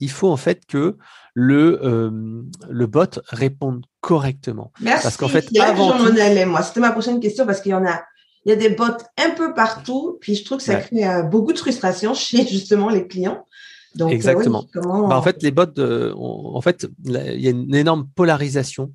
il 0.00 0.10
faut 0.10 0.28
en 0.28 0.36
fait 0.36 0.66
que 0.66 0.98
le, 1.34 1.80
euh, 1.84 2.42
le 2.68 2.86
bot 2.86 3.20
réponde 3.28 3.86
correctement. 4.00 4.72
Merci. 4.80 5.04
Parce 5.04 5.16
qu'en 5.16 5.28
fait, 5.28 5.46
avant 5.60 5.96
tout... 5.96 6.12
moi, 6.46 6.62
c'était 6.62 6.80
ma 6.80 6.90
prochaine 6.90 7.20
question 7.20 7.46
parce 7.46 7.60
qu'il 7.60 7.70
y 7.70 7.74
en 7.74 7.86
a, 7.86 8.02
il 8.44 8.50
y 8.50 8.52
a 8.52 8.56
des 8.56 8.70
bots 8.70 8.84
un 8.84 9.30
peu 9.30 9.54
partout, 9.54 10.18
puis 10.20 10.34
je 10.34 10.44
trouve 10.44 10.58
que 10.58 10.64
ça 10.64 10.76
crée 10.76 11.06
euh, 11.06 11.22
beaucoup 11.22 11.52
de 11.52 11.58
frustration 11.58 12.14
chez 12.14 12.44
justement 12.46 12.90
les 12.90 13.06
clients. 13.06 13.46
Donc, 13.94 14.10
euh, 14.10 14.14
Exactement. 14.14 14.66
bah, 14.74 15.16
en 15.16 15.22
fait, 15.22 15.42
les 15.42 15.52
bots, 15.52 15.66
en 16.16 16.60
fait, 16.60 16.88
il 17.04 17.40
y 17.40 17.46
a 17.46 17.50
une 17.50 17.74
énorme 17.74 18.08
polarisation 18.14 18.92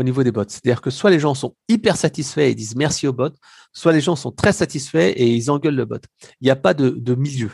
au 0.00 0.02
niveau 0.02 0.22
des 0.22 0.32
bots. 0.32 0.44
C'est-à-dire 0.48 0.80
que 0.80 0.90
soit 0.90 1.10
les 1.10 1.20
gens 1.20 1.34
sont 1.34 1.54
hyper 1.68 1.96
satisfaits 1.96 2.40
et 2.40 2.54
disent 2.54 2.74
merci 2.74 3.06
au 3.06 3.12
bot, 3.12 3.32
soit 3.72 3.92
les 3.92 4.00
gens 4.00 4.16
sont 4.16 4.32
très 4.32 4.52
satisfaits 4.52 5.12
et 5.14 5.28
ils 5.28 5.50
engueulent 5.50 5.76
le 5.76 5.84
bot. 5.84 6.00
Il 6.40 6.44
n'y 6.44 6.50
a 6.50 6.56
pas 6.56 6.74
de, 6.74 7.14
milieu. 7.14 7.50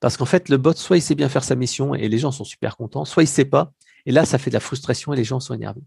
Parce 0.00 0.16
qu'en 0.16 0.26
fait, 0.26 0.48
le 0.48 0.58
bot, 0.58 0.74
soit 0.74 0.96
il 0.98 1.02
sait 1.02 1.14
bien 1.14 1.28
faire 1.28 1.44
sa 1.44 1.54
mission 1.54 1.94
et 1.94 2.08
les 2.08 2.18
gens 2.18 2.32
sont 2.32 2.44
super 2.44 2.76
contents, 2.76 3.04
soit 3.04 3.22
il 3.22 3.28
sait 3.28 3.44
pas. 3.44 3.72
Et 4.04 4.12
là, 4.12 4.24
ça 4.24 4.38
fait 4.38 4.50
de 4.50 4.54
la 4.54 4.60
frustration 4.60 5.12
et 5.12 5.16
les 5.16 5.24
gens 5.24 5.40
sont 5.40 5.54
énervés. 5.54 5.82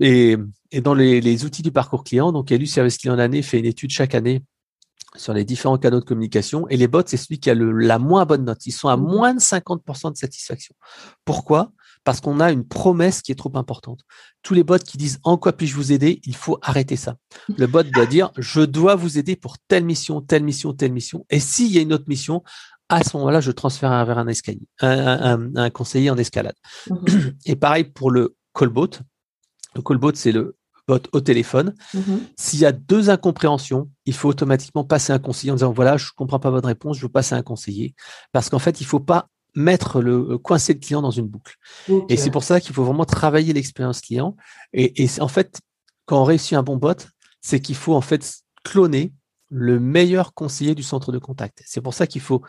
Et, 0.00 0.36
et, 0.70 0.80
dans 0.80 0.94
les, 0.94 1.44
outils 1.44 1.62
du 1.62 1.72
parcours 1.72 2.04
client, 2.04 2.32
donc 2.32 2.52
élu 2.52 2.66
service 2.66 2.98
client 2.98 3.16
d'année 3.16 3.42
fait 3.42 3.58
une 3.58 3.66
étude 3.66 3.90
chaque 3.90 4.14
année 4.14 4.42
sur 5.16 5.32
les 5.32 5.44
différents 5.44 5.78
canaux 5.78 6.00
de 6.00 6.04
communication. 6.04 6.68
Et 6.68 6.76
les 6.76 6.88
bots, 6.88 7.02
c'est 7.06 7.16
celui 7.16 7.38
qui 7.40 7.50
a 7.50 7.54
le, 7.54 7.72
la 7.72 7.98
moins 7.98 8.24
bonne 8.26 8.44
note. 8.44 8.64
Ils 8.66 8.72
sont 8.72 8.88
à 8.88 8.96
mmh. 8.96 9.02
moins 9.02 9.34
de 9.34 9.40
50% 9.40 10.12
de 10.12 10.16
satisfaction. 10.16 10.74
Pourquoi? 11.24 11.72
Parce 12.04 12.20
qu'on 12.20 12.38
a 12.38 12.52
une 12.52 12.66
promesse 12.66 13.22
qui 13.22 13.32
est 13.32 13.36
trop 13.36 13.52
importante. 13.56 14.00
Tous 14.42 14.54
les 14.54 14.62
bots 14.62 14.78
qui 14.78 14.98
disent 14.98 15.18
en 15.24 15.38
quoi 15.38 15.52
puis-je 15.54 15.74
vous 15.74 15.92
aider, 15.92 16.20
il 16.24 16.36
faut 16.36 16.58
arrêter 16.62 16.96
ça. 16.96 17.16
Le 17.56 17.66
bot 17.66 17.82
doit 17.82 18.06
dire 18.06 18.30
je 18.36 18.60
dois 18.60 18.94
vous 18.94 19.18
aider 19.18 19.36
pour 19.36 19.56
telle 19.68 19.84
mission, 19.84 20.20
telle 20.20 20.44
mission, 20.44 20.74
telle 20.74 20.92
mission. 20.92 21.24
Et 21.30 21.40
s'il 21.40 21.72
y 21.72 21.78
a 21.78 21.80
une 21.80 21.92
autre 21.92 22.04
mission, 22.06 22.42
à 22.90 23.02
ce 23.02 23.16
moment-là, 23.16 23.40
je 23.40 23.50
transfère 23.50 23.90
vers 24.04 24.18
un 24.18 24.28
escalier, 24.28 24.68
un, 24.80 25.70
conseiller 25.70 26.10
en 26.10 26.18
escalade. 26.18 26.56
Mhm. 26.90 27.34
Et 27.46 27.56
pareil 27.56 27.84
pour 27.84 28.10
le 28.10 28.36
callbot. 28.54 28.90
Le 29.74 29.82
callbot, 29.82 30.12
c'est 30.14 30.32
le 30.32 30.56
bot 30.86 31.00
au 31.12 31.20
téléphone. 31.20 31.74
Mhm. 31.94 32.20
S'il 32.38 32.60
y 32.60 32.66
a 32.66 32.72
deux 32.72 33.08
incompréhensions, 33.08 33.90
il 34.04 34.12
faut 34.12 34.28
automatiquement 34.28 34.84
passer 34.84 35.14
un 35.14 35.18
conseiller 35.18 35.50
en 35.52 35.56
disant 35.56 35.72
voilà, 35.72 35.96
je 35.96 36.04
ne 36.04 36.10
comprends 36.14 36.38
pas 36.38 36.50
votre 36.50 36.68
réponse, 36.68 36.98
je 36.98 37.02
veux 37.02 37.12
passer 37.12 37.34
un 37.34 37.42
conseiller. 37.42 37.94
Parce 38.32 38.50
qu'en 38.50 38.58
fait, 38.58 38.80
il 38.80 38.84
ne 38.84 38.88
faut 38.88 39.00
pas 39.00 39.28
mettre 39.54 40.00
le 40.00 40.32
euh, 40.32 40.38
coincer 40.38 40.74
le 40.74 40.80
client 40.80 41.02
dans 41.02 41.10
une 41.10 41.26
boucle. 41.26 41.56
Et 42.08 42.16
c'est 42.16 42.30
pour 42.30 42.44
ça 42.44 42.60
qu'il 42.60 42.74
faut 42.74 42.84
vraiment 42.84 43.04
travailler 43.04 43.52
l'expérience 43.52 44.00
client. 44.00 44.36
Et, 44.72 45.04
et 45.04 45.08
en 45.20 45.28
fait, 45.28 45.60
quand 46.06 46.20
on 46.20 46.24
réussit 46.24 46.54
un 46.54 46.62
bon 46.62 46.76
bot, 46.76 46.94
c'est 47.40 47.60
qu'il 47.60 47.76
faut 47.76 47.94
en 47.94 48.00
fait 48.00 48.34
cloner 48.64 49.12
le 49.50 49.78
meilleur 49.78 50.34
conseiller 50.34 50.74
du 50.74 50.82
centre 50.82 51.12
de 51.12 51.18
contact. 51.18 51.62
C'est 51.66 51.80
pour 51.80 51.94
ça 51.94 52.06
qu'il 52.06 52.20
faut 52.20 52.42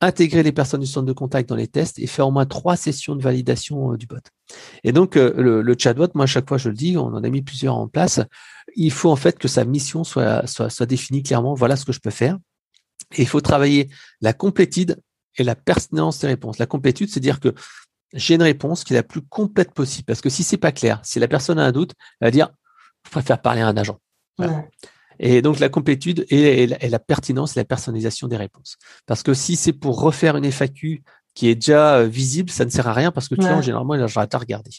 intégrer 0.00 0.42
les 0.42 0.52
personnes 0.52 0.80
du 0.80 0.86
centre 0.86 1.06
de 1.06 1.12
contact 1.12 1.48
dans 1.48 1.56
les 1.56 1.68
tests 1.68 1.98
et 1.98 2.06
faire 2.06 2.26
au 2.26 2.30
moins 2.32 2.44
trois 2.44 2.76
sessions 2.76 3.14
de 3.14 3.22
validation 3.22 3.92
euh, 3.92 3.96
du 3.96 4.06
bot. 4.06 4.16
Et 4.82 4.92
donc, 4.92 5.16
euh, 5.16 5.32
le, 5.36 5.62
le, 5.62 5.76
chatbot, 5.78 6.08
moi, 6.14 6.24
à 6.24 6.26
chaque 6.26 6.48
fois, 6.48 6.58
je 6.58 6.68
le 6.68 6.74
dis, 6.74 6.96
on 6.96 7.06
en 7.06 7.22
a 7.22 7.30
mis 7.30 7.42
plusieurs 7.42 7.76
en 7.76 7.86
place. 7.86 8.20
Il 8.74 8.90
faut 8.90 9.10
en 9.10 9.16
fait 9.16 9.38
que 9.38 9.46
sa 9.46 9.64
mission 9.64 10.02
soit, 10.02 10.46
soit, 10.46 10.70
soit 10.70 10.86
définie 10.86 11.22
clairement. 11.22 11.54
Voilà 11.54 11.76
ce 11.76 11.84
que 11.84 11.92
je 11.92 12.00
peux 12.00 12.10
faire. 12.10 12.36
Et 13.16 13.22
il 13.22 13.28
faut 13.28 13.40
travailler 13.40 13.90
la 14.20 14.32
complétude 14.32 15.00
et 15.36 15.44
la 15.44 15.54
pertinence 15.54 16.18
des 16.20 16.26
réponses. 16.26 16.58
La 16.58 16.66
complétude, 16.66 17.10
c'est 17.10 17.20
dire 17.20 17.40
que 17.40 17.54
j'ai 18.12 18.34
une 18.34 18.42
réponse 18.42 18.84
qui 18.84 18.92
est 18.92 18.96
la 18.96 19.02
plus 19.02 19.22
complète 19.22 19.72
possible. 19.72 20.04
Parce 20.06 20.20
que 20.20 20.28
si 20.28 20.42
c'est 20.42 20.58
pas 20.58 20.72
clair, 20.72 21.00
si 21.02 21.18
la 21.18 21.28
personne 21.28 21.58
a 21.58 21.64
un 21.64 21.72
doute, 21.72 21.92
elle 22.20 22.26
va 22.26 22.30
dire, 22.30 22.50
je 23.04 23.10
préfère 23.10 23.40
parler 23.40 23.62
à 23.62 23.68
un 23.68 23.76
agent. 23.76 23.98
Et 25.18 25.42
donc 25.42 25.60
la 25.60 25.68
complétude 25.68 26.26
et, 26.30 26.66
la, 26.66 26.98
pertinence 26.98 27.56
et 27.56 27.60
la 27.60 27.64
personnalisation 27.64 28.28
des 28.28 28.36
réponses. 28.36 28.76
Parce 29.06 29.22
que 29.22 29.34
si 29.34 29.56
c'est 29.56 29.72
pour 29.72 30.00
refaire 30.00 30.36
une 30.36 30.50
FAQ 30.50 31.02
qui 31.34 31.48
est 31.48 31.54
déjà 31.54 31.96
euh, 31.96 32.06
visible, 32.06 32.50
ça 32.50 32.64
ne 32.64 32.70
sert 32.70 32.88
à 32.88 32.92
rien 32.92 33.10
parce 33.10 33.28
que 33.28 33.34
le 33.34 33.40
client, 33.40 33.62
généralement, 33.62 33.94
il 33.94 34.02
a 34.02 34.06
à 34.06 34.38
regarder. 34.38 34.70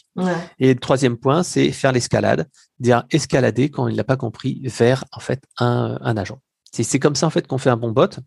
Et 0.58 0.74
le 0.74 0.78
troisième 0.78 1.16
point, 1.16 1.42
c'est 1.42 1.72
faire 1.72 1.92
l'escalade, 1.92 2.48
dire 2.78 3.04
escalader 3.10 3.70
quand 3.70 3.88
il 3.88 3.96
n'a 3.96 4.04
pas 4.04 4.16
compris 4.16 4.60
vers 4.64 5.04
en 5.12 5.20
fait 5.20 5.42
un, 5.58 5.98
un 6.00 6.16
agent. 6.16 6.38
C'est 6.70 6.98
comme 6.98 7.14
ça 7.14 7.26
en 7.26 7.30
fait 7.30 7.46
qu'on 7.46 7.58
fait 7.58 7.70
un 7.70 7.76
bon 7.76 7.92
bot 7.92 8.18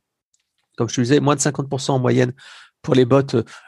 comme 0.77 0.87
je 0.87 0.95
te 0.95 1.01
disais, 1.01 1.19
moins 1.19 1.35
de 1.35 1.41
50% 1.41 1.91
en 1.91 1.99
moyenne 1.99 2.33
pour 2.81 2.95
les 2.95 3.05
bots 3.05 3.21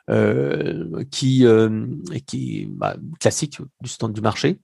euh, 0.09 1.03
qui, 1.11 1.45
euh, 1.45 1.87
qui 2.25 2.67
bah, 2.69 2.95
classiques 3.19 3.59
du 3.81 3.89
stand 3.89 4.13
du 4.13 4.21
marché. 4.21 4.59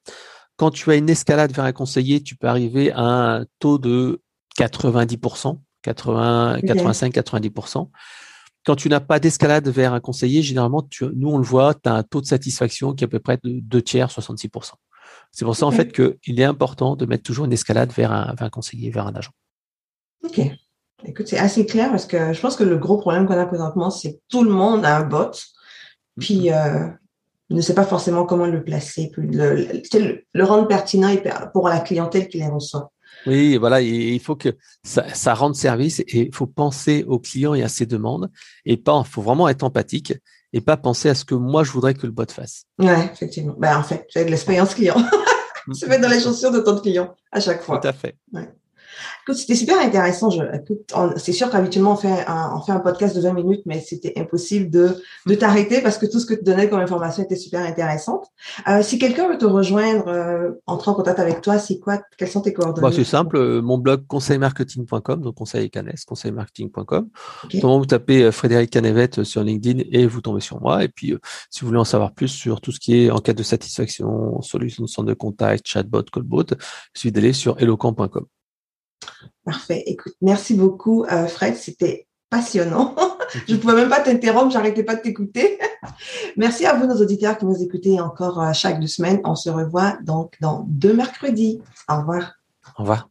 Quand 0.55 0.71
tu 0.71 0.89
as 0.91 0.95
une 0.95 1.09
escalade 1.09 1.51
vers 1.51 1.65
un 1.65 1.73
conseiller, 1.73 2.23
tu 2.23 2.35
peux 2.35 2.47
arriver 2.47 2.91
à 2.93 3.01
un 3.01 3.45
taux 3.59 3.77
de 3.77 4.21
90%, 4.57 5.59
80, 5.81 6.59
85-90%. 6.59 7.89
Quand 8.65 8.75
tu 8.75 8.87
n'as 8.87 9.01
pas 9.01 9.19
d'escalade 9.19 9.67
vers 9.67 9.93
un 9.93 9.99
conseiller, 9.99 10.41
généralement, 10.41 10.81
tu, 10.83 11.05
nous 11.13 11.29
on 11.29 11.37
le 11.37 11.43
voit, 11.43 11.73
tu 11.73 11.89
as 11.89 11.93
un 11.93 12.03
taux 12.03 12.21
de 12.21 12.25
satisfaction 12.25 12.93
qui 12.93 13.03
est 13.03 13.07
à 13.07 13.09
peu 13.09 13.19
près 13.19 13.37
de 13.43 13.59
2 13.59 13.81
tiers, 13.81 14.07
66%. 14.07 14.71
C'est 15.31 15.45
pour 15.45 15.55
ça 15.55 15.65
en 15.65 15.71
fait 15.71 15.91
qu'il 15.91 16.39
est 16.39 16.45
important 16.45 16.95
de 16.95 17.05
mettre 17.05 17.23
toujours 17.23 17.45
une 17.45 17.53
escalade 17.53 17.91
vers 17.91 18.11
un, 18.11 18.33
vers 18.33 18.43
un 18.43 18.49
conseiller, 18.49 18.89
vers 18.89 19.05
un 19.05 19.15
agent. 19.15 19.31
Ok. 20.23 20.39
Écoute, 21.03 21.27
c'est 21.27 21.37
assez 21.37 21.65
clair 21.65 21.89
parce 21.91 22.05
que 22.05 22.33
je 22.33 22.39
pense 22.39 22.55
que 22.55 22.63
le 22.63 22.77
gros 22.77 22.97
problème 22.97 23.27
qu'on 23.27 23.37
a 23.37 23.45
présentement, 23.45 23.89
c'est 23.89 24.13
que 24.13 24.19
tout 24.29 24.43
le 24.43 24.49
monde 24.49 24.85
a 24.85 24.97
un 24.97 25.03
bot, 25.03 25.31
puis 26.19 26.45
mm-hmm. 26.45 26.87
euh, 26.87 26.89
ne 27.49 27.61
sait 27.61 27.75
pas 27.75 27.83
forcément 27.83 28.25
comment 28.25 28.45
le 28.45 28.63
placer, 28.63 29.11
puis 29.11 29.27
le, 29.27 30.43
rendre 30.43 30.67
pertinent 30.67 31.13
pour 31.53 31.69
la 31.69 31.79
clientèle 31.79 32.27
qui 32.27 32.39
les 32.39 32.47
reçoit. 32.47 32.91
Oui, 33.27 33.57
voilà, 33.57 33.81
il 33.81 34.19
faut 34.19 34.35
que 34.35 34.49
ça, 34.83 35.33
rende 35.33 35.55
service 35.55 35.99
et 35.99 36.27
il 36.27 36.35
faut 36.35 36.47
penser 36.47 37.03
aux 37.07 37.19
clients 37.19 37.53
et 37.53 37.63
à 37.63 37.69
ses 37.69 37.85
demandes 37.85 38.29
et 38.65 38.77
pas, 38.77 39.01
il 39.05 39.09
faut 39.09 39.21
vraiment 39.21 39.47
être 39.47 39.63
empathique 39.63 40.13
et 40.53 40.61
pas 40.61 40.77
penser 40.77 41.09
à 41.09 41.15
ce 41.15 41.25
que 41.25 41.35
moi 41.35 41.63
je 41.63 41.71
voudrais 41.71 41.93
que 41.93 42.05
le 42.05 42.11
bot 42.11 42.29
fasse. 42.29 42.65
Ouais, 42.79 43.09
effectivement. 43.11 43.55
Ben, 43.57 43.77
en 43.77 43.83
fait, 43.83 44.05
j'ai 44.13 44.25
de 44.25 44.29
l'expérience 44.29 44.75
client. 44.75 44.95
Se 45.73 45.87
mettre 45.87 46.03
dans 46.03 46.09
les 46.09 46.19
chaussures 46.19 46.51
de 46.51 46.59
ton 46.59 46.79
client 46.79 47.15
à 47.31 47.39
chaque 47.39 47.63
fois. 47.63 47.79
Tout 47.79 47.87
à 47.87 47.93
fait. 47.93 48.15
C'était 49.33 49.55
super 49.55 49.79
intéressant. 49.79 50.29
Je, 50.29 50.41
c'est 51.17 51.31
sûr 51.31 51.49
qu'habituellement 51.49 51.93
on 51.93 51.97
fait 51.97 52.25
un, 52.27 52.51
on 52.55 52.61
fait 52.61 52.71
un 52.71 52.79
podcast 52.79 53.15
de 53.15 53.21
20 53.21 53.33
minutes, 53.33 53.61
mais 53.65 53.79
c'était 53.79 54.13
impossible 54.17 54.69
de, 54.69 55.01
de 55.25 55.35
t'arrêter 55.35 55.81
parce 55.81 55.97
que 55.97 56.05
tout 56.05 56.19
ce 56.19 56.25
que 56.25 56.33
tu 56.33 56.43
donnais 56.43 56.69
comme 56.69 56.79
information 56.79 57.23
était 57.23 57.35
super 57.35 57.61
intéressante. 57.61 58.27
Euh, 58.67 58.81
si 58.81 58.99
quelqu'un 58.99 59.29
veut 59.29 59.37
te 59.37 59.45
rejoindre, 59.45 60.07
euh, 60.07 60.51
entrer 60.65 60.91
en 60.91 60.93
contact 60.93 61.19
avec 61.19 61.41
toi, 61.41 61.57
c'est 61.59 61.79
quoi 61.79 62.01
Quelles 62.17 62.29
sont 62.29 62.41
tes 62.41 62.53
coordonnées? 62.53 62.87
Bah, 62.87 62.93
C'est 62.95 63.03
simple. 63.03 63.37
Euh, 63.37 63.61
mon 63.61 63.77
blog 63.77 64.05
conseilmarketing.com, 64.07 65.21
donc 65.21 65.35
conseil 65.35 65.69
canes, 65.69 65.93
conseilmarketing.com. 66.07 67.09
Okay. 67.45 67.59
vous 67.61 67.85
tapez 67.85 68.23
euh, 68.23 68.31
Frédéric 68.31 68.71
Canevette 68.71 69.23
sur 69.23 69.43
LinkedIn 69.43 69.83
et 69.91 70.05
vous 70.05 70.21
tombez 70.21 70.41
sur 70.41 70.61
moi. 70.61 70.83
Et 70.83 70.87
puis, 70.87 71.13
si 71.49 71.61
vous 71.61 71.67
voulez 71.67 71.79
en 71.79 71.85
savoir 71.85 72.13
plus 72.13 72.27
sur 72.27 72.61
tout 72.61 72.71
ce 72.71 72.79
qui 72.79 72.95
est 72.97 73.11
enquête 73.11 73.37
de 73.37 73.43
satisfaction, 73.43 74.41
solution 74.41 74.83
de 74.83 74.89
centre 74.89 75.07
de 75.07 75.13
contact, 75.13 75.67
chatbot, 75.67 76.03
callbot, 76.03 76.43
il 76.51 76.57
suffit 76.93 77.11
d'aller 77.11 77.33
sur 77.33 77.59
eloquent.com. 77.59 78.25
Parfait. 79.43 79.83
Écoute, 79.85 80.13
merci 80.21 80.53
beaucoup, 80.55 81.05
euh, 81.05 81.27
Fred. 81.27 81.55
C'était 81.55 82.07
passionnant. 82.29 82.95
Je 83.47 83.55
ne 83.55 83.59
pouvais 83.59 83.75
même 83.75 83.89
pas 83.89 84.01
t'interrompre, 84.01 84.51
j'arrêtais 84.51 84.83
pas 84.83 84.95
de 84.95 85.01
t'écouter. 85.01 85.59
Merci 86.37 86.65
à 86.65 86.73
vous, 86.75 86.85
nos 86.85 87.01
auditeurs 87.01 87.37
qui 87.37 87.45
nous 87.45 87.61
écoutez 87.61 87.99
encore 87.99 88.41
euh, 88.41 88.53
chaque 88.53 88.79
deux 88.79 88.87
semaines. 88.87 89.19
On 89.23 89.35
se 89.35 89.49
revoit 89.49 89.97
donc 90.03 90.35
dans 90.41 90.65
deux 90.67 90.93
mercredis. 90.93 91.61
Au 91.89 91.97
revoir. 91.97 92.33
Au 92.77 92.83
revoir. 92.83 93.09